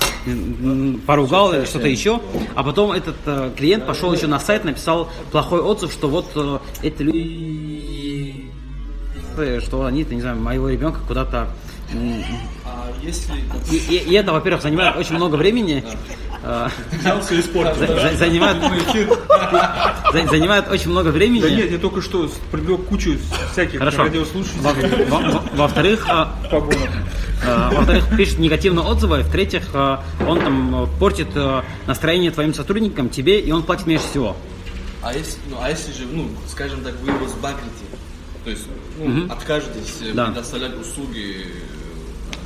поругал 1.06 1.52
или 1.54 1.64
что-то 1.64 1.88
еще, 1.88 2.20
а 2.54 2.62
потом 2.62 2.92
этот 2.92 3.16
э, 3.26 3.52
клиент 3.56 3.86
пошел 3.86 4.12
еще 4.12 4.26
на 4.26 4.40
сайт, 4.40 4.64
написал 4.64 5.08
плохой 5.30 5.60
отзыв, 5.60 5.92
что 5.92 6.08
вот 6.08 6.62
эти 6.82 7.02
люди, 7.02 8.50
что 9.60 9.84
они, 9.84 10.04
не 10.08 10.20
знаю, 10.20 10.36
моего 10.40 10.68
ребенка 10.68 11.00
куда-то... 11.06 11.48
А 12.64 12.92
если... 13.02 13.32
И, 13.72 13.76
и, 13.76 14.10
и 14.10 14.14
это, 14.14 14.32
во-первых, 14.32 14.62
занимает 14.62 14.96
очень 14.96 15.16
много 15.16 15.36
времени, 15.36 15.84
Взял 16.42 17.20
все 17.20 17.40
испортил. 17.40 17.86
Занимают 20.28 20.68
очень 20.70 20.90
много 20.90 21.08
времени. 21.08 21.42
Да 21.42 21.50
нет, 21.50 21.70
я 21.70 21.78
только 21.78 22.00
что 22.00 22.30
привлек 22.50 22.86
кучу 22.86 23.18
всяких 23.52 23.80
радиослушателей. 23.80 25.06
Во-вторых, 25.54 26.06
во-вторых, 27.70 28.16
пишет 28.16 28.38
негативные 28.38 28.84
отзывы, 28.84 29.22
в-третьих, 29.22 29.74
он 29.74 30.40
там 30.40 30.88
портит 30.98 31.28
настроение 31.86 32.30
твоим 32.30 32.54
сотрудникам, 32.54 33.08
тебе, 33.08 33.40
и 33.40 33.50
он 33.52 33.62
платит 33.62 33.86
меньше 33.86 34.06
всего. 34.08 34.36
А 35.02 35.14
если, 35.14 35.38
ну, 35.48 35.56
а 35.62 35.70
если 35.70 35.92
же, 35.92 36.04
ну, 36.12 36.28
скажем 36.46 36.82
так, 36.82 36.94
вы 37.00 37.12
его 37.12 37.26
сбагрите, 37.26 37.86
то 38.44 38.50
есть 38.50 38.64
ну, 38.98 39.24
угу. 39.24 39.32
откажетесь 39.32 40.12
да. 40.12 40.26
предоставлять 40.26 40.74
услуги 40.78 41.46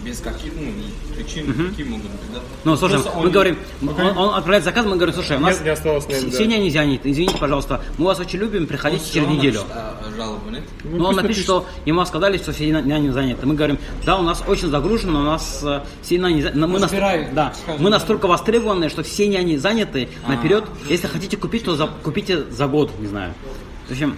без 0.05 0.21
каких 0.21 0.53
ну, 0.55 1.15
причин, 1.15 1.51
угу. 1.51 1.71
какие 1.71 1.87
могут 1.87 2.11
быть, 2.11 2.33
да? 2.33 2.41
Ну, 2.65 2.77
слушай, 2.77 2.95
Просто 2.95 3.13
мы 3.17 3.27
он... 3.27 3.31
говорим, 3.31 3.59
он, 3.83 4.19
он 4.19 4.29
отправляет 4.35 4.65
заказ, 4.65 4.85
мы 4.85 4.97
говорим, 4.97 5.15
слушай, 5.15 5.37
у 5.37 5.41
нас 5.41 5.59
не, 5.59 5.65
не 5.65 5.71
осталось 5.71 6.07
наверное, 6.07 6.31
все 6.31 6.45
да. 6.45 6.57
нельзя, 6.57 6.85
нет, 6.85 7.01
извините, 7.05 7.39
пожалуйста, 7.39 7.81
мы 7.99 8.07
вас 8.07 8.21
очень 8.21 8.39
любим, 8.39 8.67
приходите 8.67 9.05
он 9.05 9.11
через 9.11 9.29
неделю. 9.29 9.61
А, 9.71 9.95
жалобу, 10.17 10.51
нет? 10.51 10.63
Ну, 10.85 10.99
ну 10.99 11.05
он 11.07 11.17
напишет, 11.17 11.45
что 11.45 11.67
ему 11.85 12.05
сказали, 12.05 12.37
что 12.37 12.53
все 12.53 12.71
няни 12.71 13.11
заняты. 13.11 13.47
Мы 13.47 13.55
говорим, 13.55 13.79
да, 14.05 14.19
у 14.19 14.23
нас 14.23 14.43
очень 14.47 14.69
загружено, 14.69 15.21
у 15.21 15.25
нас 15.25 15.61
э, 15.63 15.81
все 16.03 16.19
няни 16.19 16.43
заняты. 16.43 16.67
Мы, 16.67 16.79
настолько, 16.79 17.29
да, 17.33 17.53
мы 17.79 17.91
настолько 17.91 18.27
востребованы, 18.27 18.89
что 18.89 19.03
все 19.03 19.27
няни 19.29 19.57
заняты 19.57 20.09
а. 20.27 20.33
наперед. 20.33 20.65
Если 20.89 21.07
хотите 21.07 21.37
купить, 21.37 21.65
то 21.65 21.77
за, 21.77 21.87
купите 21.87 22.45
за 22.51 22.67
год, 22.67 22.91
не 22.99 23.07
знаю. 23.07 23.35
В 23.89 23.93
общем, 23.93 24.17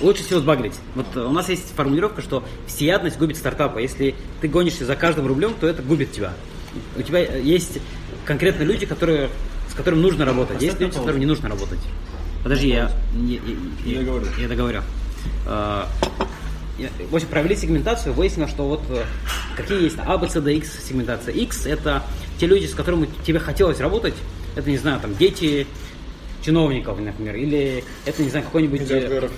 лучше 0.00 0.22
всего 0.24 0.40
сбагрить. 0.40 0.74
Вот 0.94 1.16
у 1.16 1.32
нас 1.32 1.48
есть 1.48 1.74
формулировка, 1.74 2.22
что 2.22 2.44
всеядность 2.66 3.18
губит 3.18 3.36
стартапа. 3.36 3.78
Если 3.78 4.14
ты 4.40 4.48
гонишься 4.48 4.84
за 4.84 4.96
каждым 4.96 5.26
рублем, 5.26 5.54
то 5.58 5.66
это 5.66 5.82
губит 5.82 6.12
тебя. 6.12 6.32
У 6.96 7.02
тебя 7.02 7.20
есть 7.20 7.78
конкретно 8.24 8.64
люди, 8.64 8.86
которые, 8.86 9.30
с 9.70 9.74
которыми 9.74 10.00
нужно 10.00 10.24
работать. 10.24 10.60
Есть 10.60 10.80
люди, 10.80 10.92
с 10.92 10.96
которыми 10.96 11.20
не 11.20 11.26
нужно 11.26 11.48
работать. 11.48 11.80
Подожди, 12.42 12.68
я, 12.68 12.90
я, 13.14 13.40
я, 13.84 13.92
я, 13.92 13.98
договорю. 14.00 14.26
я 14.38 14.48
договорю. 14.48 14.82
А, 15.46 15.88
в 17.10 17.14
общем, 17.14 17.28
провели 17.28 17.56
сегментацию, 17.56 18.12
выяснилось, 18.12 18.50
что 18.50 18.68
вот 18.68 18.82
э, 18.90 19.04
какие 19.56 19.84
есть 19.84 19.96
А, 19.98 20.18
Б, 20.18 20.28
С, 20.28 20.40
Д, 20.40 20.54
X 20.54 20.84
сегментация. 20.86 21.34
X– 21.34 21.66
это 21.66 22.02
те 22.38 22.46
люди, 22.46 22.66
с 22.66 22.74
которыми 22.74 23.08
тебе 23.26 23.38
хотелось 23.38 23.80
работать. 23.80 24.14
Это, 24.54 24.70
не 24.70 24.76
знаю, 24.76 25.00
там, 25.00 25.16
дети 25.16 25.66
чиновников, 26.42 26.98
например, 27.00 27.36
или 27.36 27.84
это, 28.04 28.22
не 28.22 28.30
знаю, 28.30 28.44
какой-нибудь... 28.44 28.82
Э, 28.90 28.94
миллиардеров 28.94 29.32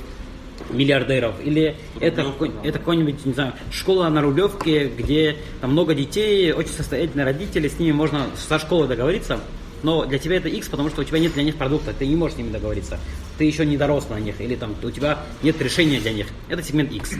миллиардеров, 0.70 1.34
или 1.42 1.76
это, 2.00 2.24
какой, 2.24 2.50
это 2.62 2.78
какой-нибудь, 2.78 3.24
не 3.24 3.32
знаю, 3.32 3.54
школа 3.70 4.08
на 4.08 4.20
Рублевке, 4.20 4.88
где 4.88 5.36
там 5.60 5.72
много 5.72 5.94
детей, 5.94 6.52
очень 6.52 6.72
состоятельные 6.72 7.24
родители, 7.24 7.68
с 7.68 7.78
ними 7.78 7.92
можно 7.92 8.26
со 8.36 8.58
школы 8.58 8.86
договориться, 8.86 9.40
но 9.82 10.04
для 10.04 10.18
тебя 10.18 10.36
это 10.36 10.48
X, 10.48 10.68
потому 10.68 10.90
что 10.90 11.02
у 11.02 11.04
тебя 11.04 11.18
нет 11.18 11.32
для 11.34 11.44
них 11.44 11.56
продукта, 11.56 11.94
ты 11.96 12.06
не 12.06 12.16
можешь 12.16 12.34
с 12.34 12.38
ними 12.38 12.50
договориться, 12.50 12.98
ты 13.38 13.44
еще 13.44 13.64
не 13.64 13.76
дорос 13.76 14.08
на 14.08 14.18
них, 14.18 14.40
или 14.40 14.56
там 14.56 14.74
у 14.82 14.90
тебя 14.90 15.20
нет 15.42 15.60
решения 15.62 16.00
для 16.00 16.12
них. 16.12 16.26
Это 16.48 16.62
сегмент 16.62 16.92
X. 16.92 17.14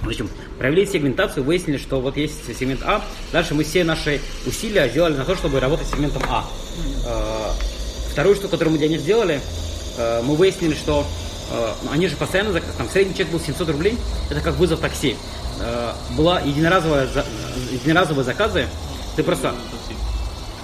В 0.00 0.08
общем, 0.08 0.28
провели 0.58 0.84
сегментацию, 0.84 1.44
выяснили, 1.44 1.78
что 1.78 2.00
вот 2.00 2.18
есть 2.18 2.44
сегмент 2.58 2.82
А. 2.84 3.02
Дальше 3.32 3.54
мы 3.54 3.64
все 3.64 3.84
наши 3.84 4.20
усилия 4.46 4.88
сделали 4.88 5.14
на 5.14 5.24
то, 5.24 5.34
чтобы 5.34 5.60
работать 5.60 5.86
с 5.86 5.92
сегментом 5.92 6.22
А. 6.28 6.44
Э, 8.14 8.20
вторую 8.24 8.36
штуку, 8.36 8.52
которую 8.52 8.72
мы 8.72 8.78
для 8.78 8.88
них 8.88 9.00
сделали, 9.00 9.40
э, 9.98 10.22
мы 10.22 10.36
выяснили, 10.36 10.74
что 10.74 11.04
э, 11.50 11.72
они 11.90 12.08
же 12.08 12.16
постоянно, 12.16 12.58
там 12.78 12.88
средний 12.88 13.14
чек 13.14 13.28
был 13.28 13.40
700 13.40 13.68
рублей, 13.70 13.98
это 14.30 14.40
как 14.40 14.54
вызов 14.54 14.80
такси. 14.80 15.16
Была 16.16 16.40
единоразовая, 16.40 17.08
единоразовые 17.70 18.24
заказы, 18.24 18.66
ты 19.14 19.22
просто 19.22 19.54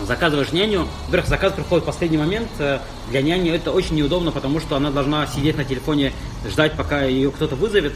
заказываешь 0.06 0.52
няню. 0.52 0.88
Во-первых, 1.06 1.28
заказ 1.28 1.52
приходит 1.52 1.84
в 1.84 1.86
последний 1.86 2.18
момент. 2.18 2.48
Э, 2.58 2.78
для 3.10 3.22
няни 3.22 3.50
это 3.50 3.72
очень 3.72 3.96
неудобно, 3.96 4.30
потому 4.30 4.60
что 4.60 4.76
она 4.76 4.90
должна 4.90 5.26
сидеть 5.26 5.56
на 5.56 5.64
телефоне, 5.64 6.12
ждать, 6.48 6.72
пока 6.72 7.02
ее 7.02 7.30
кто-то 7.30 7.56
вызовет. 7.56 7.92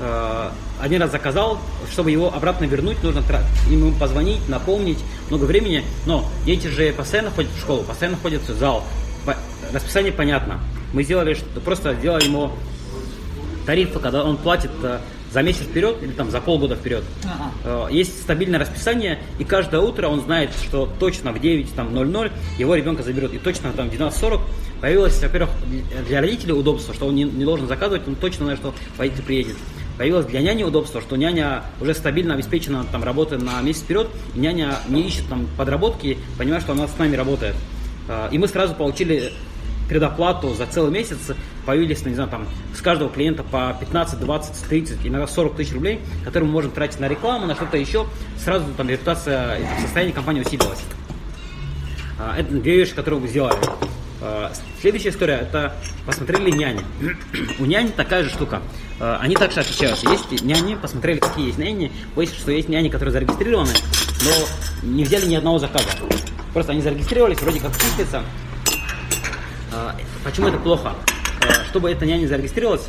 Э, 0.00 0.50
один 0.80 1.00
раз 1.02 1.10
заказал, 1.10 1.58
чтобы 1.90 2.10
его 2.10 2.32
обратно 2.32 2.64
вернуть, 2.64 3.02
нужно 3.02 3.22
ему 3.68 3.92
позвонить, 3.92 4.48
напомнить, 4.48 4.98
много 5.28 5.44
времени. 5.44 5.84
Но 6.06 6.26
дети 6.44 6.66
же 6.66 6.92
постоянно 6.92 7.30
ходят 7.30 7.50
в 7.52 7.60
школу, 7.60 7.82
постоянно 7.82 8.16
ходят 8.16 8.42
в 8.42 8.58
зал. 8.58 8.84
Расписание 9.72 10.12
понятно. 10.12 10.60
Мы 10.92 11.02
сделали, 11.02 11.36
просто 11.64 11.94
сделали 11.94 12.24
ему 12.24 12.52
тарифы, 13.66 13.98
когда 13.98 14.22
он 14.22 14.36
платит 14.36 14.70
э, 14.82 15.00
за 15.32 15.42
месяц 15.42 15.62
вперед 15.62 15.96
или 16.02 16.12
там 16.12 16.30
за 16.30 16.40
полгода 16.40 16.76
вперед. 16.76 17.04
Ага. 17.24 17.86
Э, 17.90 17.92
есть 17.92 18.22
стабильное 18.22 18.60
расписание, 18.60 19.18
и 19.38 19.44
каждое 19.44 19.80
утро 19.80 20.08
он 20.08 20.20
знает, 20.20 20.50
что 20.62 20.88
точно 20.98 21.32
в 21.32 21.36
9.00 21.36 21.68
там, 21.74 21.94
его 22.58 22.74
ребенка 22.74 23.02
заберет. 23.02 23.34
И 23.34 23.38
точно 23.38 23.72
там 23.72 23.90
в 23.90 23.92
12.40 23.92 24.40
появилось, 24.80 25.20
во-первых, 25.22 25.50
для 26.06 26.20
родителей 26.20 26.52
удобство, 26.52 26.94
что 26.94 27.06
он 27.06 27.14
не, 27.14 27.24
не 27.24 27.44
должен 27.44 27.66
заказывать, 27.66 28.06
он 28.06 28.14
точно 28.14 28.44
знает, 28.44 28.60
что 28.60 28.74
водитель 28.96 29.22
приедет. 29.22 29.56
Появилось 29.98 30.26
для 30.26 30.40
няни 30.40 30.62
удобство, 30.62 31.00
что 31.00 31.16
няня 31.16 31.62
уже 31.80 31.94
стабильно 31.94 32.34
обеспечена 32.34 32.84
там, 32.92 33.02
работой 33.02 33.38
на 33.38 33.60
месяц 33.62 33.80
вперед, 33.80 34.08
и 34.34 34.38
няня 34.38 34.78
не 34.88 35.06
ищет 35.06 35.26
там 35.28 35.48
подработки, 35.56 36.18
понимая, 36.36 36.60
что 36.60 36.72
она 36.72 36.86
с 36.86 36.98
нами 36.98 37.16
работает. 37.16 37.54
Э, 38.08 38.28
и 38.30 38.38
мы 38.38 38.48
сразу 38.48 38.74
получили 38.74 39.32
предоплату 39.88 40.54
за 40.54 40.66
целый 40.66 40.90
месяц 40.90 41.18
появились, 41.64 42.02
ну, 42.02 42.10
не 42.10 42.14
знаю, 42.14 42.30
там, 42.30 42.46
с 42.74 42.80
каждого 42.80 43.10
клиента 43.10 43.42
по 43.42 43.76
15, 43.78 44.20
20, 44.20 44.68
30, 44.68 44.98
иногда 45.04 45.26
40 45.26 45.56
тысяч 45.56 45.72
рублей, 45.72 46.00
которые 46.24 46.46
мы 46.46 46.52
можем 46.52 46.70
тратить 46.70 47.00
на 47.00 47.08
рекламу, 47.08 47.46
на 47.46 47.54
что-то 47.54 47.76
еще, 47.76 48.06
сразу 48.42 48.64
там 48.76 48.88
репутация, 48.88 49.58
состояние 49.80 50.14
компании 50.14 50.42
усилилась. 50.42 50.82
А, 52.18 52.36
это 52.38 52.54
две 52.54 52.76
вещи, 52.76 52.94
которые 52.94 53.20
мы 53.20 53.28
сделали. 53.28 53.56
А, 54.22 54.52
следующая 54.80 55.10
история, 55.10 55.34
это 55.34 55.74
посмотрели 56.06 56.50
няни. 56.50 56.82
У 57.58 57.66
няни 57.66 57.88
такая 57.88 58.24
же 58.24 58.30
штука. 58.30 58.62
А, 58.98 59.18
они 59.20 59.34
также 59.34 59.60
отличаются. 59.60 60.08
Есть 60.08 60.42
няни, 60.42 60.74
посмотрели, 60.74 61.18
какие 61.18 61.46
есть 61.46 61.58
няни. 61.58 61.92
Выяснилось, 62.14 62.42
что 62.42 62.52
есть 62.52 62.68
няни, 62.68 62.88
которые 62.88 63.12
зарегистрированы, 63.12 63.72
но 64.24 64.88
не 64.88 65.04
взяли 65.04 65.26
ни 65.26 65.34
одного 65.34 65.58
заказа. 65.58 65.88
Просто 66.54 66.72
они 66.72 66.80
зарегистрировались, 66.80 67.40
вроде 67.40 67.60
как 67.60 67.72
числятся, 67.76 68.18
а, 68.18 68.45
почему 70.24 70.48
это 70.48 70.58
плохо? 70.58 70.92
А, 71.40 71.64
чтобы 71.70 71.90
эта 71.90 72.06
няня 72.06 72.26
зарегистрировалась, 72.26 72.86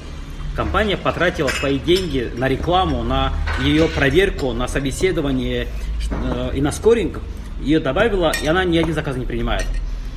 компания 0.56 0.98
потратила 0.98 1.50
свои 1.50 1.80
деньги 1.80 2.32
на 2.36 2.48
рекламу, 2.48 3.04
на 3.04 3.34
ее 3.62 3.88
проверку, 3.88 4.54
на 4.54 4.68
собеседование 4.68 5.68
э, 6.10 6.52
и 6.56 6.62
на 6.62 6.72
скоринг, 6.72 7.20
ее 7.62 7.80
добавила, 7.80 8.32
и 8.42 8.48
она 8.48 8.64
ни 8.64 8.78
один 8.78 8.94
заказ 8.94 9.16
не 9.16 9.26
принимает. 9.26 9.68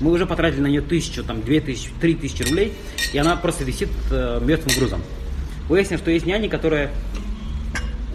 Мы 0.01 0.13
уже 0.13 0.25
потратили 0.25 0.61
на 0.61 0.67
нее 0.67 0.81
тысячу, 0.81 1.23
там, 1.23 1.43
две 1.43 1.61
тысячи, 1.61 1.91
три 2.01 2.15
тысячи 2.15 2.43
рублей, 2.43 2.73
и 3.13 3.19
она 3.19 3.37
просто 3.37 3.65
висит 3.65 3.91
э, 4.11 4.41
мертвым 4.43 4.75
грузом. 4.77 5.03
Выяснилось, 5.69 6.01
что 6.01 6.11
есть 6.11 6.27
няни, 6.27 6.49
которые 6.49 6.91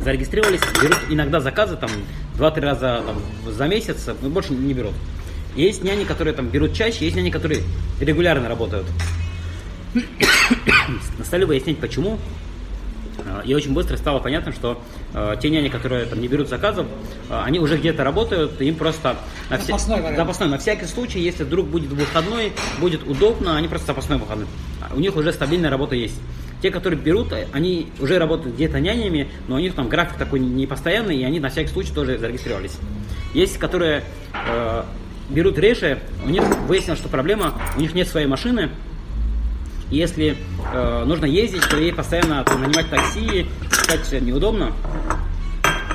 зарегистрировались, 0.01 0.61
берут 0.81 0.99
иногда 1.09 1.39
заказы, 1.39 1.77
там, 1.77 1.89
два-три 2.35 2.63
раза 2.63 3.03
там, 3.05 3.53
за 3.53 3.67
месяц, 3.67 4.09
но 4.21 4.29
больше 4.29 4.53
не 4.53 4.73
берут. 4.73 4.93
Есть 5.55 5.83
няни, 5.83 6.03
которые 6.03 6.33
там 6.33 6.49
берут 6.49 6.73
чаще, 6.73 7.05
есть 7.05 7.15
няни, 7.15 7.29
которые 7.29 7.61
регулярно 7.99 8.49
работают. 8.49 8.85
Стали 11.23 11.45
выяснять, 11.45 11.77
почему. 11.77 12.19
А, 13.25 13.41
и 13.45 13.53
очень 13.53 13.73
быстро 13.73 13.97
стало 13.97 14.19
понятно, 14.19 14.51
что 14.51 14.81
э, 15.13 15.35
те 15.41 15.49
няни, 15.49 15.69
которые 15.69 16.05
там 16.05 16.19
не 16.19 16.27
берут 16.27 16.49
заказов, 16.49 16.85
э, 17.29 17.41
они 17.43 17.59
уже 17.59 17.77
где-то 17.77 18.03
работают, 18.03 18.61
им 18.61 18.75
просто 18.75 19.15
на, 19.49 19.57
вся... 19.57 19.77
запасной, 19.77 20.15
запасной, 20.15 20.49
на 20.49 20.57
всякий 20.57 20.85
случай, 20.85 21.19
если 21.19 21.43
вдруг 21.43 21.67
будет 21.67 21.91
выходной, 21.91 22.51
будет 22.79 23.07
удобно, 23.07 23.57
они 23.57 23.67
просто 23.67 23.87
запасной 23.87 24.17
выходной. 24.17 24.47
У 24.93 24.99
них 24.99 25.15
уже 25.15 25.31
стабильная 25.33 25.69
работа 25.69 25.95
есть. 25.95 26.19
Те, 26.61 26.71
которые 26.71 26.99
берут, 26.99 27.33
они 27.53 27.89
уже 27.99 28.17
работают 28.17 28.55
где-то 28.55 28.79
нянями, 28.79 29.29
но 29.47 29.55
у 29.55 29.59
них 29.59 29.75
там 29.75 29.87
график 29.87 30.17
такой 30.17 30.39
непостоянный, 30.39 31.17
и 31.17 31.23
они 31.23 31.39
на 31.39 31.49
всякий 31.49 31.69
случай 31.69 31.93
тоже 31.93 32.17
зарегистрировались. 32.17 32.77
Есть, 33.33 33.57
которые 33.57 34.03
э, 34.33 34.83
берут 35.29 35.57
реши, 35.57 35.99
у 36.23 36.29
них 36.29 36.43
выяснилось, 36.67 36.99
что 36.99 37.09
проблема, 37.09 37.53
у 37.75 37.79
них 37.79 37.93
нет 37.93 38.07
своей 38.07 38.27
машины, 38.27 38.69
если 39.91 40.35
э, 40.73 41.03
нужно 41.05 41.25
ездить, 41.25 41.67
то 41.69 41.77
ей 41.77 41.93
постоянно 41.93 42.43
нанимать 42.43 42.89
такси, 42.89 43.45
искать 43.69 44.21
неудобно, 44.21 44.73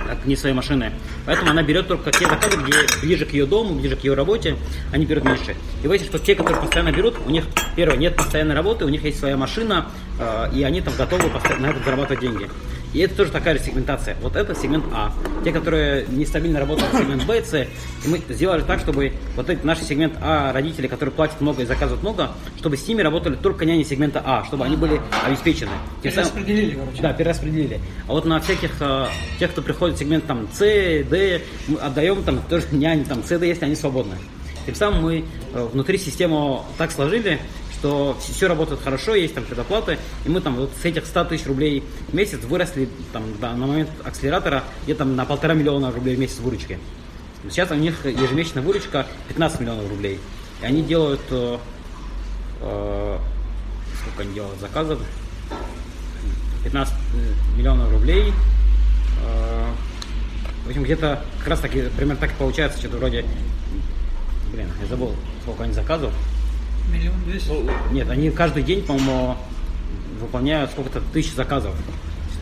как 0.07 0.25
не 0.27 0.37
своей 0.37 0.55
машины. 0.55 0.93
Поэтому 1.27 1.51
она 1.51 1.63
берет 1.63 1.89
только 1.89 2.13
те 2.13 2.27
заказы, 2.27 2.57
где 2.57 2.73
ближе 3.03 3.27
к 3.27 3.33
ее 3.33 3.47
дому, 3.47 3.75
ближе 3.75 3.97
к 3.97 4.05
ее 4.05 4.15
работе, 4.15 4.57
они 4.93 5.07
берут 5.07 5.25
меньше. 5.25 5.57
И 5.83 5.89
выяснилось, 5.89 6.15
что 6.15 6.25
те, 6.25 6.35
которые 6.35 6.63
постоянно 6.63 6.93
берут, 6.93 7.17
у 7.27 7.31
них, 7.31 7.45
первое, 7.75 7.97
нет 7.97 8.17
постоянной 8.17 8.55
работы, 8.55 8.85
у 8.85 8.89
них 8.89 9.03
есть 9.03 9.19
своя 9.19 9.37
машина, 9.37 9.87
э, 10.19 10.51
и 10.55 10.63
они 10.63 10.81
там 10.81 10.95
готовы 10.97 11.25
на 11.59 11.67
это 11.67 11.85
зарабатывать 11.85 12.21
деньги. 12.21 12.49
И 12.93 12.99
это 12.99 13.15
тоже 13.15 13.31
такая 13.31 13.57
же 13.57 13.65
сегментация. 13.65 14.17
Вот 14.21 14.35
это 14.35 14.55
сегмент 14.55 14.85
А. 14.93 15.13
Те, 15.45 15.53
которые 15.53 16.07
нестабильно 16.09 16.59
работают, 16.59 16.93
сегмент 16.93 17.25
Б, 17.25 17.43
С. 17.45 17.55
И 17.55 18.09
мы 18.09 18.21
сделали 18.29 18.63
так, 18.63 18.81
чтобы 18.81 19.13
вот 19.37 19.49
эти 19.49 19.65
наши 19.65 19.85
сегмент 19.85 20.15
А, 20.21 20.53
родители, 20.53 20.89
которые 20.89 21.13
платят 21.13 21.41
много 21.41 21.63
и 21.63 21.67
заказывают 21.67 22.03
много, 22.03 22.33
чтобы 22.59 22.77
с 22.77 22.87
ними 22.89 23.03
работали 23.03 23.37
только 23.37 23.65
няни 23.65 23.85
сегмента 23.85 24.23
А, 24.25 24.45
чтобы 24.45 24.65
они 24.65 24.77
были 24.77 25.01
обеспечены. 25.25 25.71
Перераспределили, 26.03 26.75
короче. 26.75 27.03
Да, 27.03 27.13
перераспределили. 27.13 27.81
А 28.09 28.13
вот 28.13 28.25
на 28.25 28.41
всяких, 28.41 28.73
э, 28.81 29.07
тех, 29.39 29.53
кто 29.53 29.63
приходит 29.63 29.97
в 29.97 29.99
сегмент 30.01 30.27
там 30.27 30.49
С, 30.53 30.59
Д, 30.59 31.43
мы 31.69 31.79
отдаем 31.79 32.23
там 32.25 32.43
тоже 32.49 32.67
няни, 32.73 33.05
там 33.05 33.23
С, 33.23 33.39
Д, 33.39 33.47
если 33.47 33.67
они 33.67 33.77
свободны. 33.77 34.17
Тем 34.67 34.75
самым 34.75 35.03
мы 35.03 35.25
э, 35.55 35.69
внутри 35.73 35.97
систему 35.97 36.65
так 36.77 36.91
сложили, 36.91 37.39
что 37.81 38.15
все 38.21 38.47
работает 38.47 38.83
хорошо, 38.83 39.15
есть 39.15 39.35
там 39.35 39.45
предоплаты, 39.45 39.99
и 40.27 40.29
мы 40.29 40.43
там 40.43 40.55
вот 40.57 40.71
с 40.81 40.85
этих 40.85 41.07
100 41.07 41.25
тысяч 41.25 41.47
рублей 41.47 41.83
в 42.09 42.15
месяц 42.15 42.41
выросли 42.41 42.91
там, 43.13 43.25
да, 43.41 43.55
на 43.55 43.67
момент 43.67 43.89
акселератора 44.05 44.65
где-то 44.85 45.07
на 45.07 45.25
полтора 45.25 45.55
миллиона 45.55 45.91
рублей 45.91 46.15
в 46.15 46.19
месяц 46.19 46.41
выручки. 46.41 46.79
Сейчас 47.49 47.71
у 47.71 47.75
них 47.75 48.05
ежемесячная 48.05 48.63
выручка 48.63 49.07
15 49.29 49.61
миллионов 49.61 49.89
рублей. 49.89 50.21
И 50.61 50.67
они 50.67 50.83
делают... 50.83 51.23
Э, 51.31 51.57
э, 52.61 53.19
сколько 54.03 54.23
они 54.23 54.35
делают 54.35 54.61
заказов? 54.61 55.01
15 56.65 56.95
миллионов 57.57 57.91
рублей. 57.93 58.35
Э, 59.25 59.71
в 60.67 60.69
общем, 60.69 60.83
где-то 60.83 61.25
как 61.39 61.49
раз 61.49 61.61
таки, 61.61 61.85
примерно 61.97 62.21
так 62.21 62.33
и 62.33 62.35
получается, 62.35 62.79
что-то 62.79 62.99
вроде... 62.99 63.25
Блин, 64.53 64.69
я 64.83 64.87
забыл, 64.87 65.15
сколько 65.45 65.65
они 65.65 65.73
заказов. 65.73 66.13
Миллион 66.93 67.25
двести? 67.25 67.49
Ну, 67.49 67.71
нет, 67.93 68.09
они 68.11 68.31
каждый 68.31 68.63
день, 68.63 68.83
по-моему, 68.83 69.37
выполняют 70.21 70.71
сколько-то 70.71 71.01
тысяч 71.13 71.35
заказов. 71.35 71.75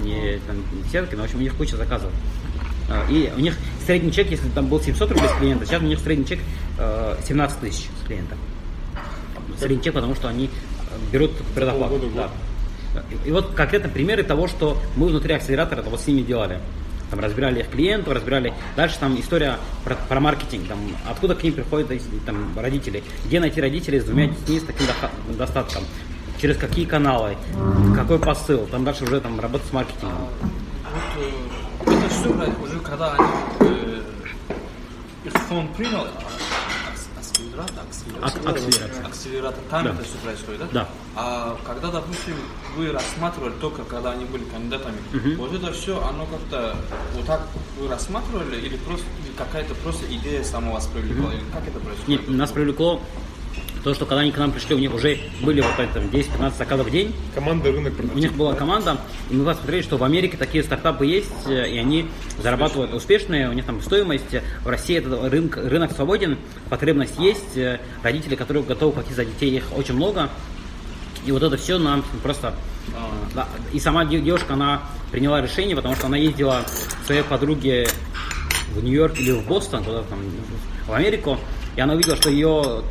Не 0.01 0.39
там, 0.47 0.57
десятки, 0.85 1.15
но 1.15 1.23
в 1.23 1.25
общем 1.25 1.39
у 1.39 1.43
них 1.43 1.55
куча 1.55 1.77
заказов. 1.77 2.11
А, 2.89 3.07
и 3.11 3.31
у 3.37 3.41
них 3.41 3.57
средний 3.87 4.13
чек, 4.13 4.31
если 4.31 4.49
там 4.49 4.67
был 4.67 4.81
700 4.81 5.11
рублей 5.11 5.29
с 5.29 5.39
клиента, 5.39 5.67
сейчас 5.67 5.83
у 5.83 5.85
них 5.85 5.99
средний 5.99 6.25
чек 6.25 6.41
17 7.27 7.59
э, 7.59 7.61
тысяч 7.67 7.87
с 8.03 8.07
клиента. 8.07 8.37
Средний 9.59 9.83
чек, 9.83 9.95
потому 9.95 10.15
что 10.15 10.29
они 10.29 10.47
э, 10.47 11.13
берут 11.13 11.33
предоплату. 11.55 12.01
Да. 12.15 12.31
И 13.27 13.31
вот 13.31 13.53
конкретно 13.55 13.89
примеры 13.89 14.23
того, 14.23 14.49
что 14.49 14.79
мы 14.97 15.09
внутри 15.09 15.35
акселератора 15.35 15.83
вот 15.83 16.01
с 16.01 16.07
ними 16.07 16.23
делали. 16.23 16.61
Там 17.11 17.21
разбирали 17.21 17.61
их 17.61 17.71
клиентов, 17.71 18.15
разбирали. 18.15 18.53
Дальше 18.77 18.99
там 18.99 19.19
история 19.19 19.57
про, 19.85 19.95
про 19.95 20.21
маркетинг, 20.21 20.69
там, 20.69 20.79
откуда 21.09 21.35
к 21.35 21.43
ним 21.43 21.55
приходят 21.55 21.91
там, 22.27 22.59
родители, 22.59 23.03
где 23.25 23.41
найти 23.41 23.61
родителей 23.61 24.01
с 24.01 24.05
двумя 24.05 24.27
детьми 24.27 24.61
с 24.61 24.65
таким 24.65 24.87
достатком, 25.37 25.85
через 26.41 26.57
какие 26.57 26.85
каналы, 26.85 27.37
какой 27.95 28.19
посыл. 28.19 28.67
Там 28.67 28.85
дальше 28.85 29.05
уже 29.05 29.21
там 29.21 29.41
работа 29.41 29.67
с 29.67 29.73
маркетингом. 29.73 30.29
Вот, 31.85 31.95
это 31.95 32.09
все 32.09 32.29
уже 32.63 32.79
когда 32.81 33.13
они 33.15 33.27
э, 33.61 34.01
их 35.25 35.33
фонд 35.33 35.75
принял, 35.75 36.07
акселератор, 37.65 38.29
акселератор, 38.29 38.55
акселератор. 38.55 39.07
акселератор. 39.07 39.65
Там 39.71 39.85
да. 39.85 39.91
это 39.91 40.05
все 40.05 40.19
происходит, 40.19 40.61
да? 40.61 40.67
Да. 40.73 40.89
А 41.17 41.59
когда, 41.65 41.91
допустим, 41.91 42.35
вы 42.77 42.93
рассматривали 42.93 43.53
только, 43.61 43.85
когда 43.85 44.13
они 44.13 44.25
были 44.25 44.45
кандидатами, 44.45 44.99
угу. 45.13 45.43
вот 45.43 45.55
это 45.55 45.73
все, 45.73 46.03
оно 46.03 46.27
как-то 46.27 46.77
вот 47.15 47.27
так 47.27 47.43
вы 47.79 47.89
рассматривали 47.89 48.57
или 48.61 48.77
просто 48.77 49.07
или 49.25 49.33
какая-то 49.37 49.75
просто 49.77 50.07
идея 50.15 50.45
сама 50.45 50.73
вас 50.73 50.87
привлекла, 50.87 51.29
угу. 51.29 51.37
или 51.37 51.45
как 51.53 51.67
это 51.67 51.81
происходит? 51.81 52.09
Нет, 52.09 52.29
нас 52.29 52.51
привлекло 52.51 53.01
то, 53.83 53.95
что 53.95 54.07
когда 54.07 54.23
они 54.23 54.33
к 54.33 54.39
нам 54.39 54.53
пришли, 54.53 54.75
у 54.75 54.79
них 54.79 54.93
уже 54.93 55.19
были 55.41 55.61
вот 55.61 55.79
это 55.79 56.01
10-15 56.01 56.57
заказов 56.57 56.87
в 56.87 56.91
день. 56.91 57.15
Команда 57.35 57.71
рынок 57.71 57.95
прототип. 57.95 58.17
У 58.17 58.19
них 58.19 58.33
была 58.35 58.55
команда, 58.55 58.99
и 59.31 59.35
мы 59.35 59.45
посмотрели, 59.45 59.83
что 59.83 59.97
в 59.97 60.05
Америке 60.05 60.37
такие 60.37 60.65
стартапы 60.65 61.07
есть, 61.07 61.47
э, 61.47 61.71
и 61.71 61.79
они 61.79 62.09
зарабатывают 62.43 62.93
успешные, 62.93 63.49
у 63.49 63.53
них 63.53 63.65
там 63.65 63.81
стоимость. 63.81 64.35
В 64.65 64.69
России 64.69 64.97
этот 64.97 65.31
рынок, 65.31 65.57
рынок 65.57 65.93
свободен, 65.93 66.39
потребность 66.69 67.19
есть, 67.19 67.57
э, 67.57 67.81
родители, 68.03 68.35
которые 68.35 68.65
готовы 68.65 68.93
платить 68.93 69.15
за 69.17 69.25
детей, 69.25 69.57
их 69.57 69.65
очень 69.77 69.95
много. 69.95 70.29
И 71.25 71.33
вот 71.33 71.43
это 71.43 71.57
все 71.57 71.79
нам 71.79 72.05
просто... 72.23 72.55
Да, 73.35 73.47
и 73.73 73.81
сама 73.81 74.07
девушка, 74.07 74.55
она 74.55 74.83
приняла 75.13 75.43
решение, 75.43 75.77
потому 75.77 75.95
что 75.95 76.07
она 76.07 76.17
ездила 76.17 76.65
к 77.03 77.07
своей 77.07 77.23
подруге 77.23 77.87
в 78.75 78.83
Нью-Йорк 78.83 79.19
или 79.19 79.33
в 79.33 79.47
Бостон, 79.47 79.85
куда 79.85 80.03
там, 80.05 80.21
в 80.87 80.93
Америку, 80.93 81.39
и 81.77 81.81
она 81.81 81.95
увидела, 81.95 82.17
что 82.17 82.31
ее 82.31 82.83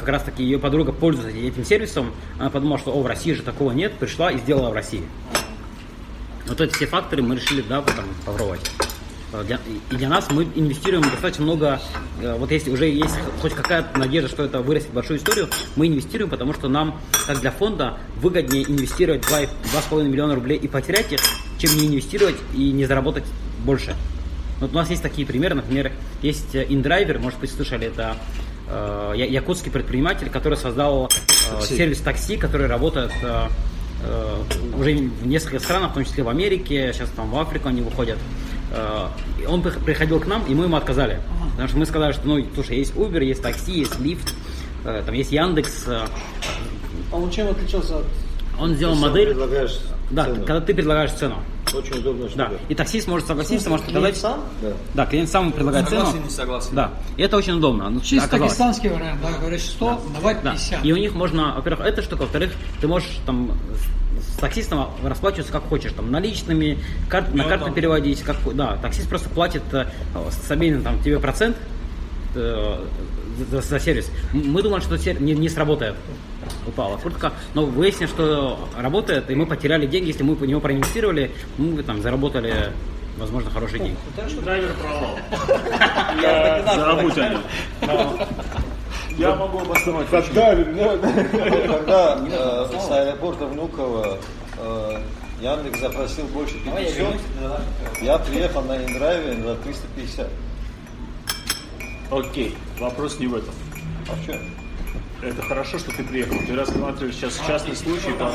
как 0.00 0.08
раз 0.08 0.22
таки 0.24 0.42
ее 0.42 0.58
подруга 0.58 0.92
пользуется 0.92 1.36
этим 1.36 1.64
сервисом, 1.64 2.12
она 2.38 2.50
подумала, 2.50 2.78
что 2.78 2.92
о, 2.92 3.02
в 3.02 3.06
России 3.06 3.32
же 3.32 3.42
такого 3.42 3.72
нет, 3.72 3.92
пришла 3.94 4.30
и 4.30 4.38
сделала 4.38 4.70
в 4.70 4.72
России. 4.72 5.04
Вот 6.46 6.60
эти 6.60 6.74
все 6.74 6.86
факторы 6.86 7.22
мы 7.22 7.36
решили, 7.36 7.62
да, 7.62 7.80
там, 7.82 8.06
попробовать. 8.26 8.70
Э, 9.32 9.44
для, 9.44 9.60
и 9.90 9.94
для 9.94 10.08
нас 10.08 10.30
мы 10.30 10.44
инвестируем 10.54 11.02
достаточно 11.02 11.44
много, 11.44 11.80
э, 12.20 12.36
вот 12.38 12.50
если 12.50 12.70
уже 12.70 12.88
есть 12.88 13.14
хоть 13.40 13.54
какая-то 13.54 13.98
надежда, 13.98 14.28
что 14.28 14.42
это 14.42 14.60
вырастет 14.60 14.90
большую 14.90 15.18
историю, 15.18 15.48
мы 15.76 15.86
инвестируем, 15.86 16.30
потому 16.30 16.54
что 16.54 16.68
нам, 16.68 16.98
как 17.26 17.40
для 17.40 17.50
фонда, 17.50 17.98
выгоднее 18.16 18.64
инвестировать 18.64 19.22
2,5 19.22 20.08
миллиона 20.08 20.34
рублей 20.34 20.58
и 20.58 20.66
потерять 20.66 21.12
их, 21.12 21.20
чем 21.58 21.76
не 21.76 21.86
инвестировать 21.86 22.36
и 22.54 22.72
не 22.72 22.86
заработать 22.86 23.24
больше. 23.64 23.94
Вот 24.60 24.72
у 24.72 24.74
нас 24.74 24.90
есть 24.90 25.02
такие 25.02 25.26
примеры, 25.26 25.54
например, 25.54 25.92
есть 26.22 26.54
InDriver, 26.54 27.18
может 27.18 27.38
быть, 27.38 27.50
слышали, 27.50 27.86
это 27.86 28.16
э, 28.70 29.14
якутский 29.16 29.70
предприниматель, 29.70 30.30
который 30.30 30.56
создал 30.56 31.06
э, 31.06 31.54
такси. 31.54 31.76
сервис 31.76 32.00
такси, 32.00 32.36
который 32.36 32.66
работает 32.66 33.12
э, 33.22 33.48
э, 34.04 34.42
уже 34.78 34.96
в 34.96 35.26
нескольких 35.26 35.60
странах, 35.60 35.90
в 35.92 35.94
том 35.94 36.04
числе 36.04 36.22
в 36.22 36.28
Америке, 36.28 36.92
сейчас 36.92 37.10
там 37.10 37.30
в 37.30 37.38
Африку 37.38 37.68
они 37.68 37.82
выходят. 37.82 38.18
Э, 38.72 39.08
он 39.48 39.62
приходил 39.62 40.20
к 40.20 40.26
нам, 40.26 40.44
и 40.46 40.54
мы 40.54 40.64
ему 40.64 40.76
отказали. 40.76 41.20
Потому 41.52 41.68
что 41.68 41.78
мы 41.78 41.86
сказали, 41.86 42.12
что, 42.12 42.26
ну, 42.26 42.44
слушай, 42.54 42.78
есть 42.78 42.94
Uber, 42.94 43.22
есть 43.24 43.42
такси, 43.42 43.80
есть 43.80 43.98
лифт, 43.98 44.34
э, 44.84 45.02
там 45.04 45.14
есть 45.14 45.32
Яндекс. 45.32 45.84
Э, 45.88 46.06
а 47.12 47.16
он 47.16 47.30
чем 47.30 47.48
отличался 47.48 47.98
от... 47.98 48.04
Он 48.58 48.74
сделал 48.74 48.94
модель... 48.94 49.34
Да, 50.10 50.24
цену. 50.24 50.44
когда 50.44 50.60
ты 50.60 50.74
предлагаешь 50.74 51.12
цену. 51.12 51.36
Очень 51.72 51.98
удобно. 51.98 52.28
Да. 52.34 52.50
И 52.68 52.74
таксист 52.74 53.06
может 53.06 53.28
согласиться, 53.28 53.70
может 53.70 53.88
сказать. 53.88 54.16
сам? 54.16 54.40
Да. 54.60 54.72
да, 54.94 55.06
клиент 55.06 55.28
сам 55.28 55.52
предлагает 55.52 55.88
согласен, 55.88 56.12
цену. 56.12 56.24
не 56.24 56.30
согласен. 56.30 56.70
Да. 56.72 56.90
И 57.16 57.22
это 57.22 57.36
очень 57.36 57.54
удобно. 57.54 57.88
Ну, 57.90 58.00
Чисто 58.00 58.26
оказалось. 58.26 58.56
дагестанский 58.56 58.88
вариант, 58.88 59.20
да, 59.22 59.38
говоришь 59.38 59.62
100, 59.62 59.86
да. 59.86 60.18
давать 60.18 60.42
50. 60.42 60.82
Да. 60.82 60.88
И 60.88 60.92
у 60.92 60.96
них 60.96 61.14
можно, 61.14 61.54
во-первых, 61.54 61.86
это 61.86 62.02
штука, 62.02 62.22
во-вторых, 62.22 62.52
ты 62.80 62.88
можешь 62.88 63.08
там 63.24 63.52
с 64.20 64.36
таксистом 64.40 64.90
расплачиваться 65.04 65.52
как 65.52 65.64
хочешь, 65.64 65.92
там 65.92 66.10
наличными, 66.10 66.78
карт, 67.08 67.32
на 67.34 67.44
карту 67.44 67.66
там. 67.66 67.74
переводить, 67.74 68.22
как, 68.22 68.36
да, 68.54 68.76
таксист 68.78 69.08
просто 69.08 69.28
платит 69.28 69.62
э, 69.72 69.86
с 70.30 70.50
обменом 70.50 70.82
там 70.82 71.00
тебе 71.02 71.18
процент 71.20 71.56
э, 72.34 72.84
за, 73.50 73.60
за 73.60 73.80
сервис. 73.80 74.10
Мы 74.32 74.62
думали, 74.62 74.80
что 74.80 74.98
сервис 74.98 75.20
не, 75.20 75.34
не 75.34 75.48
сработает 75.48 75.94
упала 76.66 76.96
куртка. 76.96 77.32
Но 77.54 77.66
выяснилось, 77.66 78.10
что 78.10 78.68
работает, 78.76 79.30
и 79.30 79.34
мы 79.34 79.46
потеряли 79.46 79.86
деньги. 79.86 80.08
Если 80.08 80.22
мы 80.22 80.36
по 80.36 80.44
него 80.44 80.60
проинвестировали, 80.60 81.30
мы 81.58 81.82
там 81.82 82.02
заработали 82.02 82.72
возможно, 83.20 83.50
хорошие 83.50 83.80
деньги. 83.80 83.96
Драйвер 84.42 84.74
провал. 84.74 85.18
Заработали. 86.74 87.38
Я 89.18 89.34
могу 89.34 89.58
обосновать. 89.58 90.08
Когда, 90.08 90.54
когда 90.54 92.18
э, 92.26 92.78
с 92.78 92.90
аэропорта 92.90 93.46
Внуково 93.46 94.18
э, 94.58 95.02
Яндекс 95.42 95.80
запросил 95.80 96.26
больше 96.28 96.54
500, 96.64 97.16
я 98.02 98.18
приехал 98.18 98.62
на 98.62 98.76
индрайве 98.82 99.42
за 99.42 99.56
350. 99.56 100.28
Окей, 102.10 102.56
вопрос 102.78 103.18
не 103.18 103.26
в 103.26 103.36
этом. 103.36 103.54
А 104.08 104.14
в 104.14 104.26
чем? 104.26 104.36
Это 105.22 105.42
хорошо, 105.42 105.78
что 105.78 105.90
ты 105.94 106.02
приехал. 106.02 106.36
Ты 106.46 106.54
рассматриваешь 106.54 107.14
сейчас 107.14 107.40
частный 107.46 107.76
случай. 107.76 108.12
Там... 108.18 108.32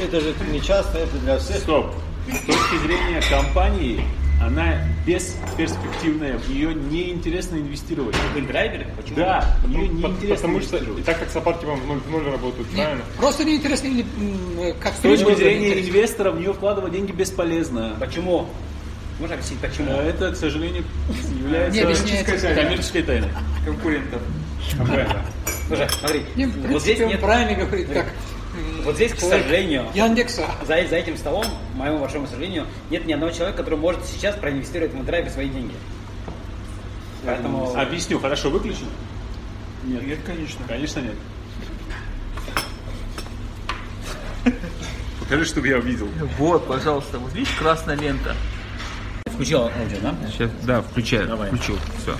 Это 0.00 0.20
же 0.20 0.34
не 0.50 0.62
частно, 0.62 0.98
это 0.98 1.16
для 1.18 1.38
всех. 1.38 1.56
Стоп. 1.58 1.94
С 2.28 2.40
точки 2.46 2.76
зрения 2.86 3.20
компании, 3.28 4.04
она 4.40 4.84
бесперспективная, 5.04 6.38
в 6.38 6.48
нее 6.48 6.74
неинтересно 6.74 7.56
инвестировать. 7.56 8.14
В 8.14 8.46
драйверы? 8.46 8.86
Почему? 8.96 9.16
Да, 9.16 9.56
в 9.64 9.68
нее 9.68 9.88
неинтересно 9.88 10.36
Потому 10.36 10.60
что 10.60 10.76
и 10.76 11.02
так 11.02 11.18
как 11.18 11.30
сапар 11.30 11.54
типа 11.54 11.74
в 11.74 11.86
ноль, 11.86 11.98
в 11.98 12.10
ноль 12.10 12.24
работают, 12.24 12.68
Нет, 12.72 12.84
правильно? 12.84 13.04
Просто 13.16 13.44
неинтересно, 13.44 13.88
как 14.80 14.94
С 14.94 14.98
точки 14.98 15.34
зрения 15.34 15.80
инвестора, 15.80 16.30
в 16.30 16.38
нее 16.38 16.52
вкладывать 16.52 16.92
деньги 16.92 17.12
бесполезно. 17.12 17.96
Почему? 17.98 18.46
Можно 19.18 19.34
объяснить, 19.34 19.58
почему? 19.58 19.90
А 19.90 20.02
это, 20.04 20.30
к 20.30 20.36
сожалению, 20.36 20.84
является 21.40 21.82
коммерческой 22.54 23.02
тайной 23.02 23.30
конкурентов. 23.64 24.22
Слушай, 25.68 25.88
смотри, 25.90 26.24
не, 26.34 26.46
вот 26.46 26.82
здесь 26.82 26.98
нет... 26.98 27.20
правильно 27.20 27.64
говорит, 27.64 27.88
как 27.92 28.06
вот 28.84 28.94
здесь, 28.96 29.12
к 29.12 29.20
сожалению, 29.20 29.84
Яндекса. 29.94 30.46
За, 30.62 30.86
за 30.86 30.96
этим 30.96 31.16
столом, 31.16 31.44
моему 31.74 31.98
большому 31.98 32.26
сожалению, 32.26 32.66
нет 32.90 33.04
ни 33.06 33.12
одного 33.12 33.32
человека, 33.32 33.58
который 33.58 33.78
может 33.78 34.04
сейчас 34.06 34.36
проинвестировать 34.36 34.92
в 34.94 35.04
драйве 35.04 35.30
свои 35.30 35.48
деньги. 35.48 35.74
Поэтому... 37.24 37.76
Объясню, 37.76 38.18
хорошо, 38.18 38.50
выключен? 38.50 38.86
Нет, 39.84 40.06
нет, 40.06 40.18
конечно. 40.24 40.60
Конечно 40.66 41.00
нет. 41.00 41.14
Покажи, 45.20 45.44
чтобы 45.44 45.68
я 45.68 45.78
увидел. 45.78 46.08
Вот, 46.38 46.66
пожалуйста, 46.66 47.18
вот 47.18 47.34
видишь, 47.34 47.54
красная 47.58 47.96
лента. 47.96 48.34
Включил 49.26 49.64
аудио, 49.64 49.98
да? 50.02 50.14
Сейчас, 50.30 50.50
да, 50.62 50.80
включаю. 50.80 51.28
Давай. 51.28 51.48
Включил, 51.48 51.78
все. 52.02 52.16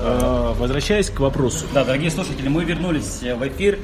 Э, 0.00 0.54
возвращаясь 0.56 1.10
к 1.10 1.18
вопросу. 1.18 1.66
Да, 1.74 1.84
дорогие 1.84 2.10
слушатели, 2.10 2.48
мы 2.48 2.64
вернулись 2.64 3.20
в 3.22 3.48
эфир, 3.48 3.78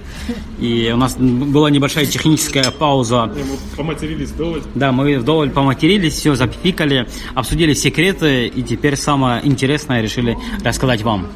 и 0.61 0.91
у 0.93 0.97
нас 0.97 1.17
была 1.17 1.71
небольшая 1.71 2.07
техническая 2.07 2.71
пауза. 2.71 3.27
Мы 3.27 3.77
поматерились 3.77 4.31
вдоволь. 4.31 4.63
Да, 4.75 4.93
мы 4.93 5.19
вдоволь 5.19 5.51
поматерились, 5.51 6.15
все 6.15 6.37
запикали, 6.37 7.09
обсудили 7.35 7.75
секреты, 7.75 8.47
и 8.47 8.63
теперь 8.63 8.97
самое 8.97 9.45
интересное 9.47 10.03
решили 10.03 10.39
рассказать 10.65 11.03
вам. 11.03 11.27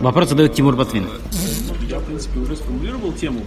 Вопрос 0.00 0.30
задает 0.30 0.54
Тимур 0.54 0.76
Батвин. 0.76 1.06
Я, 1.88 1.98
в 1.98 2.04
принципе, 2.04 2.38
уже 2.38 2.56
сформулировал 2.56 3.12
тему. 3.12 3.40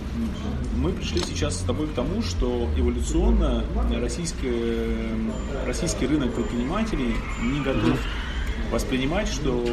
Мы 0.76 0.92
пришли 0.92 1.22
сейчас 1.22 1.56
с 1.60 1.64
тобой 1.64 1.88
к 1.88 1.94
тому, 1.94 2.22
что 2.22 2.68
эволюционно 2.78 3.64
российский, 4.00 4.52
российский 5.66 6.08
рынок 6.08 6.34
предпринимателей 6.34 7.16
не 7.42 7.62
готов 7.62 7.98
воспринимать, 8.72 9.28
что 9.28 9.64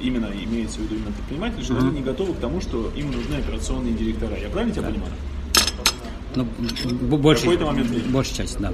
именно 0.00 0.26
имеется 0.26 0.78
в 0.78 0.82
виду 0.82 0.96
именно 0.96 1.12
предприниматели, 1.12 1.62
что 1.62 1.78
они 1.78 1.90
не 1.90 2.02
готовы 2.02 2.34
к 2.34 2.38
тому, 2.38 2.60
что 2.60 2.90
им 2.96 3.12
нужны 3.12 3.36
операционные 3.36 3.94
директора. 3.94 4.36
Я 4.38 4.48
правильно 4.48 4.74
тебя 4.74 4.88
понимаю? 4.88 5.12
Ну, 6.34 6.44
больше, 7.16 7.42
какой-то 7.44 7.66
момент 7.66 7.90
большая 8.08 8.36
часть, 8.36 8.58
да. 8.58 8.72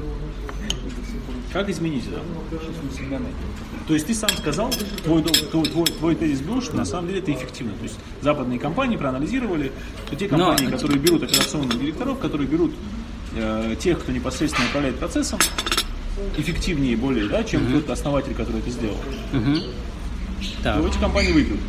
Как 1.52 1.68
изменить 1.68 2.04
это? 2.06 2.20
То 3.86 3.94
есть 3.94 4.06
ты 4.06 4.14
сам 4.14 4.30
сказал, 4.30 4.70
твой, 5.04 5.22
твой, 5.22 5.64
твой, 5.64 5.86
твой 5.86 6.14
тезис 6.14 6.40
был, 6.40 6.62
что 6.62 6.76
на 6.76 6.84
самом 6.84 7.08
деле 7.08 7.20
это 7.20 7.32
эффективно. 7.32 7.72
То 7.74 7.82
есть 7.82 7.98
западные 8.22 8.58
компании 8.58 8.96
проанализировали, 8.96 9.70
что 10.06 10.16
те 10.16 10.28
компании, 10.28 10.66
Но... 10.66 10.70
которые 10.72 10.98
берут 10.98 11.22
операционных 11.24 11.78
директоров, 11.78 12.18
которые 12.18 12.48
берут 12.48 12.72
э, 13.34 13.74
тех, 13.78 14.00
кто 14.00 14.12
непосредственно 14.12 14.66
управляет 14.68 14.98
процессом, 14.98 15.40
эффективнее 16.36 16.96
более, 16.96 17.28
да, 17.28 17.42
чем 17.44 17.62
uh-huh. 17.62 17.80
тот 17.80 17.90
основатель, 17.90 18.34
который 18.34 18.60
это 18.60 18.70
сделал. 18.70 18.96
Uh-huh. 19.32 19.62
Так. 20.62 20.80
То 20.80 20.88
эти 20.88 20.98
компании 20.98 21.32
выиграют. 21.32 21.62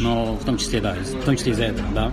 Но 0.00 0.34
в 0.34 0.44
том 0.44 0.58
числе, 0.58 0.80
да, 0.80 0.94
в 0.94 1.24
том 1.24 1.36
числе 1.36 1.52
из-за 1.52 1.64
этого, 1.64 1.88
да. 1.94 2.12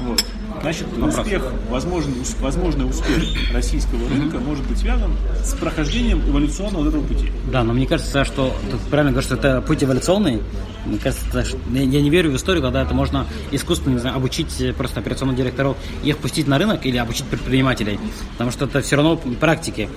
Вот. 0.00 0.24
Значит, 0.64 0.86
Вопрос. 0.96 1.18
успех, 1.18 1.42
возможный, 1.68 2.14
возможный 2.40 2.88
успех 2.88 3.52
российского 3.52 4.08
рынка 4.08 4.38
mm-hmm. 4.38 4.46
может 4.46 4.66
быть 4.66 4.78
связан 4.78 5.12
с 5.42 5.52
прохождением 5.52 6.22
эволюционного 6.26 6.88
этого 6.88 7.02
пути. 7.02 7.30
Да, 7.52 7.62
но 7.64 7.74
мне 7.74 7.86
кажется, 7.86 8.24
что 8.24 8.50
ты 8.70 8.78
правильно 8.88 9.12
говоришь, 9.12 9.26
что 9.26 9.34
это 9.34 9.60
путь 9.60 9.84
эволюционный. 9.84 10.40
Мне 10.86 10.98
кажется, 10.98 11.44
что 11.44 11.58
я 11.70 12.00
не 12.00 12.08
верю 12.08 12.30
в 12.30 12.36
историю, 12.36 12.62
когда 12.62 12.80
это 12.80 12.94
можно 12.94 13.26
искусственно 13.52 13.92
не 13.92 14.00
знаю, 14.00 14.16
обучить 14.16 14.74
просто 14.74 15.00
операционных 15.00 15.36
директоров, 15.36 15.76
их 16.02 16.16
пустить 16.16 16.48
на 16.48 16.56
рынок 16.56 16.86
или 16.86 16.96
обучить 16.96 17.26
предпринимателей. 17.26 18.00
Потому 18.32 18.50
что 18.50 18.64
это 18.64 18.80
все 18.80 18.96
равно 18.96 19.18
практики. 19.38 19.90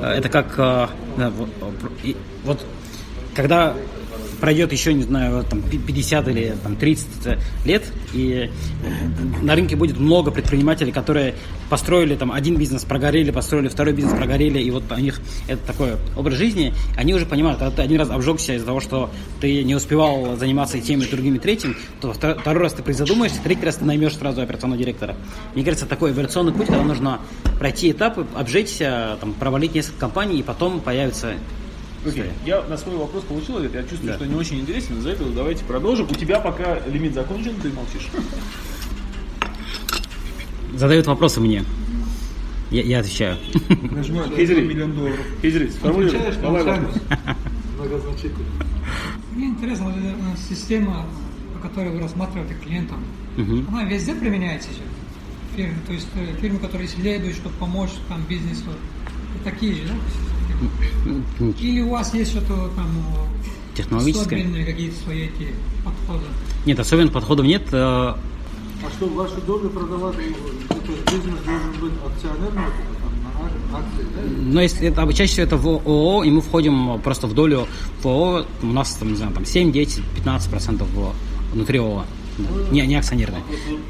Это 0.00 0.30
как 0.30 0.54
э, 0.56 1.30
вот 2.44 2.64
когда 3.34 3.74
пройдет 4.40 4.72
еще, 4.72 4.92
не 4.92 5.02
знаю, 5.02 5.44
там, 5.44 5.62
50 5.62 6.28
или 6.28 6.54
там, 6.62 6.76
30 6.76 7.38
лет, 7.64 7.84
и 8.12 8.50
на 9.42 9.54
рынке 9.54 9.76
будет 9.76 9.98
много 9.98 10.30
предпринимателей, 10.30 10.92
которые 10.92 11.34
построили 11.68 12.14
там 12.14 12.30
один 12.32 12.56
бизнес, 12.56 12.84
прогорели, 12.84 13.30
построили 13.30 13.68
второй 13.68 13.94
бизнес, 13.94 14.14
прогорели, 14.16 14.60
и 14.60 14.70
вот 14.70 14.84
у 14.90 15.00
них 15.00 15.20
это 15.48 15.66
такой 15.66 15.92
образ 16.16 16.34
жизни, 16.34 16.74
они 16.96 17.14
уже 17.14 17.26
понимают, 17.26 17.58
когда 17.58 17.74
ты 17.74 17.82
один 17.82 17.98
раз 17.98 18.10
обжегся 18.10 18.54
из-за 18.54 18.66
того, 18.66 18.80
что 18.80 19.10
ты 19.40 19.64
не 19.64 19.74
успевал 19.74 20.36
заниматься 20.36 20.78
и 20.78 20.80
тем, 20.80 21.00
и 21.00 21.06
другим, 21.06 21.34
и 21.36 21.38
третьим, 21.38 21.76
то 22.00 22.12
второй 22.12 22.62
раз 22.62 22.74
ты 22.74 22.82
призадумаешься, 22.82 23.38
третий 23.42 23.64
раз 23.64 23.76
ты 23.76 23.84
наймешь 23.84 24.16
сразу 24.16 24.42
операционного 24.42 24.78
директора. 24.78 25.16
Мне 25.54 25.64
кажется, 25.64 25.86
такой 25.86 26.12
эволюционный 26.12 26.52
путь, 26.52 26.66
когда 26.66 26.82
нужно 26.82 27.20
пройти 27.58 27.90
этапы, 27.90 28.26
обжечься, 28.34 29.16
там, 29.20 29.32
провалить 29.32 29.74
несколько 29.74 30.00
компаний, 30.00 30.40
и 30.40 30.42
потом 30.42 30.80
появится 30.80 31.34
Окей, 32.06 32.30
я 32.44 32.62
на 32.62 32.76
свой 32.76 32.96
вопрос 32.96 33.24
получил 33.24 33.56
ответ, 33.56 33.74
я 33.74 33.82
чувствую, 33.82 34.12
да. 34.12 34.16
что 34.16 34.26
не 34.26 34.34
очень 34.34 34.60
интересен, 34.60 35.00
за 35.00 35.10
это 35.10 35.24
давайте 35.24 35.64
продолжим. 35.64 36.06
У 36.10 36.14
тебя 36.14 36.38
пока 36.38 36.80
лимит 36.86 37.14
закончен, 37.14 37.54
ты 37.60 37.70
молчишь. 37.72 38.08
Задают 40.74 41.06
вопросы 41.06 41.40
мне. 41.40 41.64
Я, 42.70 42.82
я 42.82 42.98
отвечаю. 43.00 43.38
Хизри, 44.36 44.62
миллион 44.62 44.94
долларов. 44.94 45.24
Хизри, 45.40 45.70
сформулируй. 45.70 46.20
Давай 46.42 46.64
вопрос. 46.64 46.94
Мне 49.32 49.46
интересна 49.46 49.94
э, 49.96 50.14
система, 50.48 51.06
по 51.54 51.68
которой 51.68 51.90
вы 51.90 52.00
рассматриваете 52.00 52.54
клиентам. 52.54 53.04
Угу. 53.36 53.64
Она 53.68 53.84
везде 53.84 54.14
применяется 54.14 54.68
сейчас? 54.68 54.86
Фирмы, 55.56 55.74
то 55.86 55.92
есть 55.92 56.08
э, 56.14 56.40
фирмы, 56.40 56.58
которые 56.58 56.86
исследуют, 56.88 57.36
чтобы 57.36 57.54
помочь 57.56 57.90
там 58.08 58.22
бизнесу. 58.28 58.70
Такие 59.44 59.74
же, 59.74 59.82
да? 59.88 59.94
Или 61.60 61.80
у 61.80 61.90
вас 61.90 62.14
есть 62.14 62.30
что-то 62.30 62.70
там 62.76 62.88
технологическое? 63.74 64.40
Особенные 64.40 64.64
какие-то 64.64 64.96
свои 65.02 65.22
эти 65.24 65.54
подходы? 65.84 66.24
Нет, 66.66 66.78
особенных 66.78 67.12
подходов 67.12 67.46
нет. 67.46 67.62
Э, 67.72 67.76
а 68.84 68.90
что, 68.96 69.06
вашу 69.08 69.40
долю 69.46 69.70
продавать, 69.70 70.16
бизнес 70.16 71.40
должен 71.46 71.72
быть 71.80 71.92
акционерным? 72.06 72.64
Но 74.52 74.60
если 74.60 74.88
это, 74.88 75.12
чаще 75.12 75.32
всего 75.32 75.46
это 75.46 75.56
в 75.56 75.66
ООО, 75.66 76.24
и 76.24 76.30
мы 76.30 76.40
входим 76.40 77.00
просто 77.00 77.26
в 77.26 77.34
долю 77.34 77.66
в 78.02 78.06
ООО, 78.06 78.46
у 78.62 78.66
нас 78.66 78.94
там, 78.94 79.10
не 79.10 79.16
знаю, 79.16 79.32
там 79.32 79.44
7, 79.44 79.72
10, 79.72 80.02
15 80.16 80.50
процентов 80.50 80.88
внутри 81.52 81.78
ООО. 81.78 82.04
Не, 82.70 82.86
не 82.86 82.96
акционерные. 82.96 83.42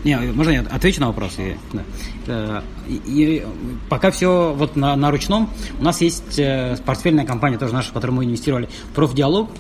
Не, 0.05 0.19
можно 0.19 0.51
я 0.51 0.61
отвечу 0.61 1.01
на 1.01 1.09
вопрос? 1.09 1.39
И, 1.39 1.57
да. 1.73 1.83
Э, 2.27 2.63
и, 2.89 3.01
и 3.07 3.47
пока 3.89 4.11
все 4.11 4.55
вот 4.57 4.77
на, 4.77 4.97
на 4.97 5.11
ручном. 5.11 5.49
У 5.79 5.83
нас 5.83 6.01
есть 6.01 6.39
э, 6.39 6.77
портфельная 6.85 7.25
компания, 7.25 7.59
тоже 7.59 7.73
наша, 7.73 7.91
в 7.91 7.93
которой 7.93 8.11
мы 8.11 8.25
инвестировали, 8.25 8.69
Профдиалог. 8.95 9.51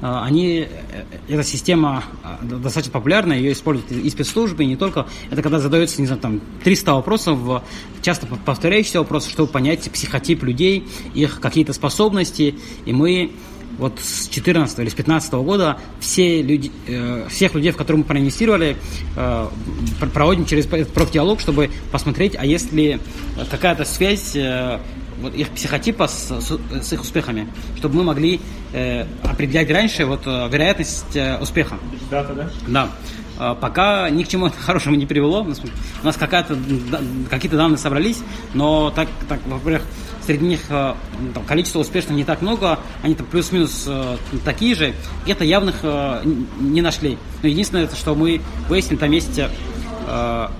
Э, 0.00 0.20
они, 0.22 0.66
эта 1.28 1.42
система 1.42 2.04
достаточно 2.42 2.92
популярна, 2.92 3.34
ее 3.34 3.52
используют 3.52 3.92
и 3.92 4.08
спецслужбы, 4.08 4.64
и 4.64 4.66
не 4.66 4.76
только. 4.76 5.06
Это 5.30 5.42
когда 5.42 5.58
задается, 5.58 6.00
не 6.00 6.06
знаю, 6.06 6.22
там 6.22 6.40
300 6.64 6.94
вопросов, 6.94 7.62
часто 8.00 8.26
повторяющиеся 8.26 9.00
вопросы, 9.00 9.30
чтобы 9.30 9.50
понять 9.50 9.90
психотип 9.90 10.42
людей, 10.44 10.88
их 11.14 11.40
какие-то 11.40 11.74
способности, 11.74 12.54
и 12.86 12.92
мы 12.92 13.32
вот 13.80 13.98
с 13.98 14.28
14 14.28 14.78
или 14.78 14.88
с 14.88 14.94
15 14.94 15.32
года 15.32 15.78
все 16.00 16.42
люди, 16.42 16.70
э, 16.86 17.26
всех 17.30 17.54
людей, 17.54 17.72
в 17.72 17.76
которых 17.76 18.00
мы 18.00 18.04
проинвестировали, 18.04 18.76
э, 19.16 19.48
проводим 20.12 20.44
через 20.44 20.66
профдиалог, 20.66 21.40
чтобы 21.40 21.70
посмотреть, 21.90 22.36
а 22.38 22.44
есть 22.44 22.72
ли 22.72 23.00
какая-то 23.50 23.84
связь 23.86 24.36
э, 24.36 24.78
вот 25.20 25.34
их 25.34 25.48
психотипа 25.50 26.06
с, 26.06 26.30
с, 26.30 26.58
с 26.82 26.92
их 26.92 27.00
успехами, 27.00 27.48
чтобы 27.76 27.96
мы 27.96 28.04
могли 28.04 28.40
э, 28.72 29.06
определять 29.22 29.70
раньше 29.70 30.04
вот 30.04 30.26
вероятность 30.26 31.16
э, 31.16 31.38
успеха. 31.38 31.78
Дата, 32.10 32.34
да? 32.34 32.50
Да. 32.68 33.54
Пока 33.54 34.10
ни 34.10 34.22
к 34.22 34.28
чему 34.28 34.50
хорошему 34.60 34.96
не 34.96 35.06
привело. 35.06 35.46
У 36.02 36.06
нас 36.06 36.16
какая-то, 36.18 36.58
какие-то 37.30 37.56
данные 37.56 37.78
собрались, 37.78 38.18
но 38.52 38.90
так, 38.90 39.08
так 39.26 39.40
во-первых, 39.46 39.86
среди 40.24 40.46
них 40.46 40.60
э, 40.68 40.94
там, 41.34 41.44
количество 41.44 41.80
успешных 41.80 42.16
не 42.16 42.24
так 42.24 42.42
много, 42.42 42.78
они 43.02 43.14
там 43.14 43.26
плюс-минус 43.26 43.84
э, 43.86 44.16
такие 44.44 44.74
же, 44.74 44.94
где-то 45.24 45.44
явных 45.44 45.76
э, 45.82 46.22
не 46.60 46.82
нашли. 46.82 47.18
Но 47.42 47.48
единственное, 47.48 47.88
что 47.88 48.14
мы 48.14 48.40
выясним, 48.68 48.98
там 48.98 49.10
есть 49.10 49.40
про, 50.06 50.50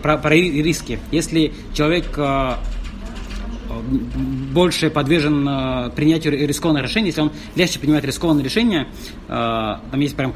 про, 0.00 0.18
про 0.18 0.30
риски. 0.30 0.98
Если 1.10 1.52
человек 1.74 2.18
больше 4.52 4.88
подвержен 4.88 5.90
принятию 5.92 6.46
рискованных 6.46 6.84
решений, 6.84 7.08
если 7.08 7.20
он 7.20 7.32
легче 7.54 7.78
принимает 7.78 8.04
рискованные 8.04 8.44
решения, 8.44 8.88
там 9.26 10.00
есть 10.00 10.16
прям 10.16 10.34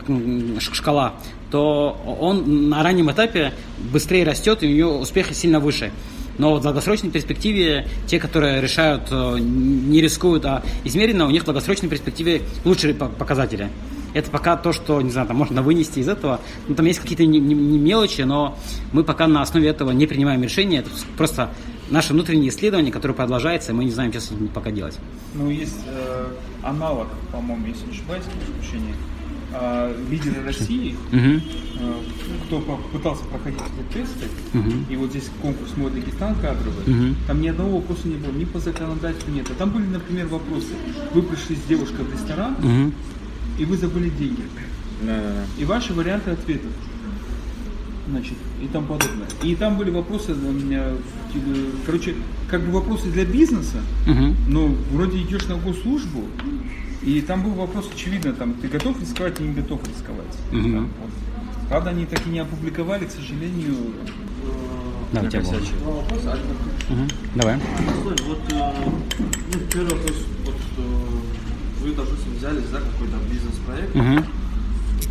шкала, 0.60 1.14
то 1.50 1.98
он 2.20 2.68
на 2.68 2.82
раннем 2.82 3.10
этапе 3.10 3.54
быстрее 3.92 4.24
растет, 4.24 4.62
и 4.62 4.66
у 4.66 4.70
него 4.70 4.98
успехи 4.98 5.32
сильно 5.32 5.60
выше. 5.60 5.92
Но 6.42 6.56
в 6.56 6.60
долгосрочной 6.60 7.08
перспективе 7.08 7.86
те, 8.08 8.18
которые 8.18 8.60
решают, 8.60 9.02
э, 9.12 9.38
не 9.38 10.00
рискуют, 10.00 10.44
а 10.44 10.64
измеренно, 10.82 11.24
у 11.24 11.30
них 11.30 11.42
в 11.42 11.44
долгосрочной 11.44 11.88
перспективе 11.88 12.42
лучшие 12.64 12.94
показатели. 12.94 13.70
Это 14.12 14.28
пока 14.28 14.56
то, 14.56 14.72
что, 14.72 15.00
не 15.02 15.12
знаю, 15.12 15.28
там 15.28 15.36
можно 15.36 15.62
вынести 15.62 16.00
из 16.00 16.08
этого. 16.08 16.40
Ну, 16.66 16.74
там 16.74 16.84
есть 16.86 16.98
какие-то 16.98 17.24
не, 17.24 17.38
не, 17.38 17.54
не 17.54 17.78
мелочи, 17.78 18.22
но 18.22 18.58
мы 18.92 19.04
пока 19.04 19.28
на 19.28 19.42
основе 19.42 19.68
этого 19.68 19.92
не 19.92 20.08
принимаем 20.08 20.42
решения. 20.42 20.78
Это 20.78 20.90
просто 21.16 21.50
наше 21.90 22.12
внутреннее 22.12 22.48
исследование, 22.48 22.90
которое 22.90 23.14
продолжается, 23.14 23.70
и 23.70 23.74
мы 23.76 23.84
не 23.84 23.92
знаем, 23.92 24.10
что 24.10 24.20
с 24.20 24.30
ним 24.32 24.48
пока 24.48 24.72
делать. 24.72 24.98
Ну, 25.34 25.48
есть 25.48 25.78
э, 25.86 26.26
аналог, 26.64 27.06
по-моему, 27.30 27.68
если 27.68 27.86
не 27.86 27.92
ошибаюсь, 27.92 28.24
исключение 28.24 28.96
э, 29.52 30.04
лидеры 30.10 30.44
России, 30.44 30.96
э, 31.12 31.40
кто 32.46 32.60
пытался 32.92 33.24
проходить 33.24 33.60
эти 33.60 33.98
тесты, 33.98 34.26
и 34.90 34.96
вот 34.96 35.10
здесь 35.10 35.30
конкурс 35.40 35.70
«Мой 35.76 35.90
Дагестан» 35.90 36.34
кадровый, 36.36 37.14
там 37.26 37.40
ни 37.40 37.48
одного 37.48 37.76
вопроса 37.78 38.08
не 38.08 38.16
было, 38.16 38.32
ни 38.32 38.44
по 38.44 38.58
законодательству 38.58 39.32
нет. 39.32 39.46
А 39.50 39.54
там 39.54 39.70
были, 39.70 39.86
например, 39.86 40.26
вопросы. 40.28 40.74
Вы 41.14 41.22
пришли 41.22 41.56
с 41.56 41.62
девушкой 41.68 42.04
в 42.04 42.12
ресторан, 42.12 42.56
и 43.58 43.64
вы 43.64 43.76
забыли 43.76 44.10
деньги. 44.10 44.42
И 45.58 45.64
ваши 45.64 45.92
варианты 45.92 46.30
ответов. 46.30 46.70
Значит, 48.08 48.34
и 48.60 48.66
там 48.66 48.86
подобное. 48.86 49.28
И 49.44 49.54
там 49.54 49.76
были 49.78 49.90
вопросы, 49.90 50.34
э, 50.34 50.96
короче, 51.86 52.14
как 52.50 52.60
бы 52.62 52.72
вопросы 52.72 53.08
для 53.10 53.24
бизнеса, 53.24 53.80
но 54.48 54.66
вроде 54.92 55.18
идешь 55.22 55.46
на 55.46 55.54
госслужбу, 55.56 56.24
и 57.02 57.20
там 57.20 57.42
был 57.42 57.52
вопрос 57.54 57.90
очевидно, 57.92 58.32
там, 58.32 58.54
ты 58.54 58.68
готов 58.68 59.00
рисковать 59.00 59.40
или 59.40 59.48
не 59.48 59.54
готов 59.54 59.80
рисковать. 59.88 60.34
Угу. 60.52 60.62
Там, 60.62 60.90
вот. 61.00 61.10
Правда, 61.68 61.90
они 61.90 62.06
так 62.06 62.24
и 62.26 62.30
не 62.30 62.38
опубликовали, 62.38 63.06
к 63.06 63.10
сожалению. 63.10 63.76
Да, 65.12 65.20
у 65.22 65.26
тебя 65.26 65.40
был. 65.42 65.50
Угу. 65.50 67.08
Давай. 67.34 67.58
Вот, 68.04 68.52
э, 68.52 68.72
ну, 69.52 69.60
первый 69.72 69.94
вопрос, 69.94 70.16
вот, 70.44 70.54
э, 70.54 71.82
вы, 71.82 71.94
допустим, 71.94 72.34
взялись 72.36 72.66
за 72.66 72.78
какой-то 72.78 73.16
бизнес-проект, 73.30 73.96
угу. 73.96 74.24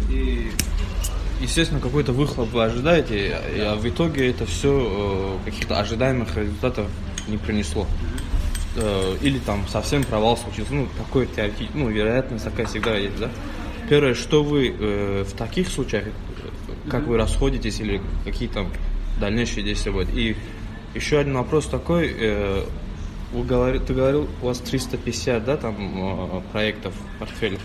и 0.10 0.52
естественно, 1.42 1.80
какой-то 1.80 2.14
выхлоп 2.14 2.52
вы 2.52 2.64
ожидаете, 2.64 3.38
а 3.60 3.76
в 3.76 3.88
итоге 3.88 4.30
это 4.30 4.46
все 4.46 5.38
э, 5.44 5.50
каких-то 5.50 5.80
ожидаемых 5.80 6.36
результатов 6.38 6.88
не 7.28 7.38
принесло. 7.38 7.86
Э, 8.76 9.18
или 9.22 9.40
там 9.40 9.68
совсем 9.68 10.04
провал 10.04 10.38
случился. 10.38 10.74
Ну, 10.74 10.88
такой 10.98 11.28
теоретический, 11.28 11.70
ну, 11.74 11.90
вероятность 11.90 12.46
такая 12.46 12.66
всегда 12.66 12.96
есть, 12.96 13.20
да. 13.20 13.30
Первое, 13.90 14.14
что 14.14 14.44
вы 14.44 14.74
э, 14.78 15.26
в 15.28 15.34
таких 15.34 15.68
случаях, 15.68 16.06
как 16.90 17.06
вы 17.08 17.18
расходитесь 17.18 17.80
или 17.82 18.02
какие 18.24 18.48
там 18.48 18.72
дальнейшие 19.20 19.64
действия 19.64 19.92
будут. 19.92 20.14
И 20.16 20.38
еще 20.94 21.20
один 21.20 21.36
вопрос 21.36 21.66
такой, 21.68 22.14
э, 22.18 22.64
вы 23.34 23.44
говори, 23.44 23.80
ты 23.80 23.94
говорил, 23.94 24.30
у 24.42 24.46
вас 24.46 24.60
350, 24.60 25.44
да, 25.44 25.58
там 25.58 25.76
э, 25.78 26.42
проектов 26.52 26.94
в 26.94 27.20
портфеле. 27.20 27.60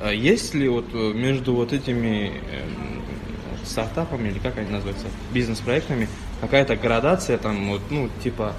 А 0.00 0.12
есть 0.12 0.54
ли 0.54 0.68
вот 0.68 0.86
э, 0.92 1.12
между 1.14 1.54
вот 1.54 1.72
этими 1.72 2.32
э, 2.34 3.64
стартапами, 3.64 4.28
или 4.28 4.38
как 4.38 4.58
они 4.58 4.70
называются, 4.70 5.06
бизнес-проектами, 5.32 6.08
какая-то 6.40 6.76
градация, 6.76 7.38
там, 7.38 7.70
вот, 7.70 7.82
ну, 7.90 8.08
типа, 8.22 8.54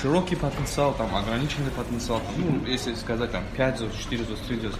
широкий 0.00 0.36
потенциал, 0.36 0.94
там, 0.94 1.14
ограниченный 1.14 1.70
потенциал, 1.70 2.20
ну, 2.36 2.64
если 2.66 2.94
сказать, 2.94 3.30
там, 3.30 3.44
5 3.56 3.78
звезд, 3.78 3.98
4 3.98 4.24
звезд, 4.24 4.46
3 4.46 4.60
звезд. 4.60 4.78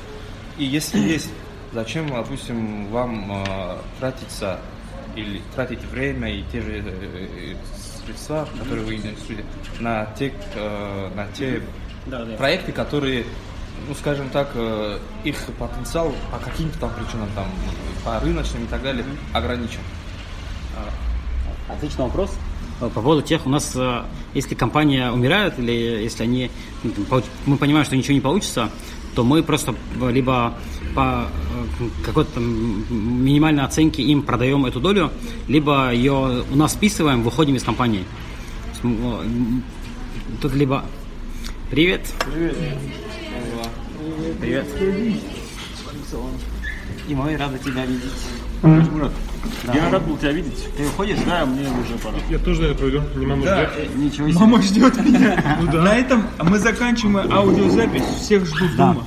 И 0.59 0.64
если 0.64 0.99
есть, 1.14 1.30
зачем, 1.72 2.09
допустим, 2.09 2.89
вам 2.89 3.45
э, 3.47 3.76
тратиться 4.01 4.61
или 5.14 5.43
тратить 5.55 5.85
время 5.85 6.35
и 6.35 6.45
те 6.51 6.61
же 6.61 6.83
э, 6.85 7.55
средства, 8.05 8.49
которые 8.59 8.87
вы 8.87 8.97
инвестируете, 8.97 9.49
на 9.80 10.07
те, 10.18 10.33
э, 10.55 11.11
на 11.14 11.26
те 11.28 11.62
да, 12.07 12.24
да. 12.24 12.37
проекты, 12.37 12.72
которые 12.72 13.24
ну, 13.89 13.95
скажем 13.95 14.28
так, 14.30 14.51
э, 14.55 14.99
их 15.24 15.37
потенциал 15.59 16.12
по 16.30 16.39
каким-то 16.39 16.78
там 16.78 16.93
причинам, 16.95 17.28
там, 17.35 17.47
по 18.05 18.20
рыночным 18.20 18.64
и 18.64 18.66
так 18.66 18.83
далее, 18.83 19.05
ограничен. 19.33 19.80
А, 20.76 21.72
отличный 21.72 22.05
вопрос. 22.05 22.37
По 22.83 23.01
поводу 23.01 23.22
тех, 23.22 23.47
у 23.47 23.49
нас, 23.49 23.72
э, 23.76 24.03
если 24.35 24.57
компания 24.57 25.12
умирает, 25.12 25.57
или 25.57 25.70
если 25.70 26.24
они, 26.24 26.51
ну, 26.83 26.93
мы 27.47 27.57
понимаем, 27.57 27.85
что 27.85 27.97
ничего 27.97 28.14
не 28.14 28.20
получится, 28.20 28.70
то 29.14 29.22
мы 29.22 29.45
просто 29.45 29.76
либо 30.11 30.59
по 30.95 31.28
э, 31.80 32.05
какой-то 32.05 32.41
минимальной 32.41 33.62
оценке 33.62 34.03
им 34.03 34.22
продаем 34.22 34.66
эту 34.66 34.80
долю, 34.80 35.12
либо 35.47 35.93
ее 35.93 36.45
у 36.51 36.57
нас 36.57 36.72
списываем, 36.72 37.22
выходим 37.22 37.55
из 37.55 37.62
компании. 37.62 38.05
Тут 40.41 40.53
либо... 40.55 40.85
Привет. 41.70 42.12
Привет. 42.33 42.57
Привет. 44.41 44.66
И 47.09 47.14
мы 47.14 47.37
рады 47.37 47.59
тебя 47.59 47.87
видеть. 47.87 48.11
Мурат, 48.62 49.12
да. 49.64 49.74
я 49.74 49.90
рад 49.90 50.06
был 50.06 50.16
тебя 50.16 50.32
видеть. 50.32 50.68
Ты 50.76 50.86
уходишь? 50.86 51.18
Да, 51.26 51.44
мне 51.44 51.62
уже 51.62 51.98
пора. 52.02 52.16
Я 52.30 52.38
тоже 52.38 52.62
наверное, 52.62 52.80
пойду. 52.80 53.02
Мне 53.16 53.26
мама 53.26 53.44
да. 53.44 53.70
ждет. 53.70 53.96
Ничего 53.96 54.28
себе. 54.28 54.38
Мама 54.38 54.62
ждет 54.62 55.04
меня. 55.04 55.58
ну, 55.60 55.72
да. 55.72 55.82
На 55.82 55.96
этом 55.96 56.26
мы 56.42 56.58
заканчиваем 56.58 57.32
аудиозапись. 57.32 58.04
Всех 58.20 58.46
жду 58.46 58.64
да. 58.76 58.86
дома. 58.88 59.04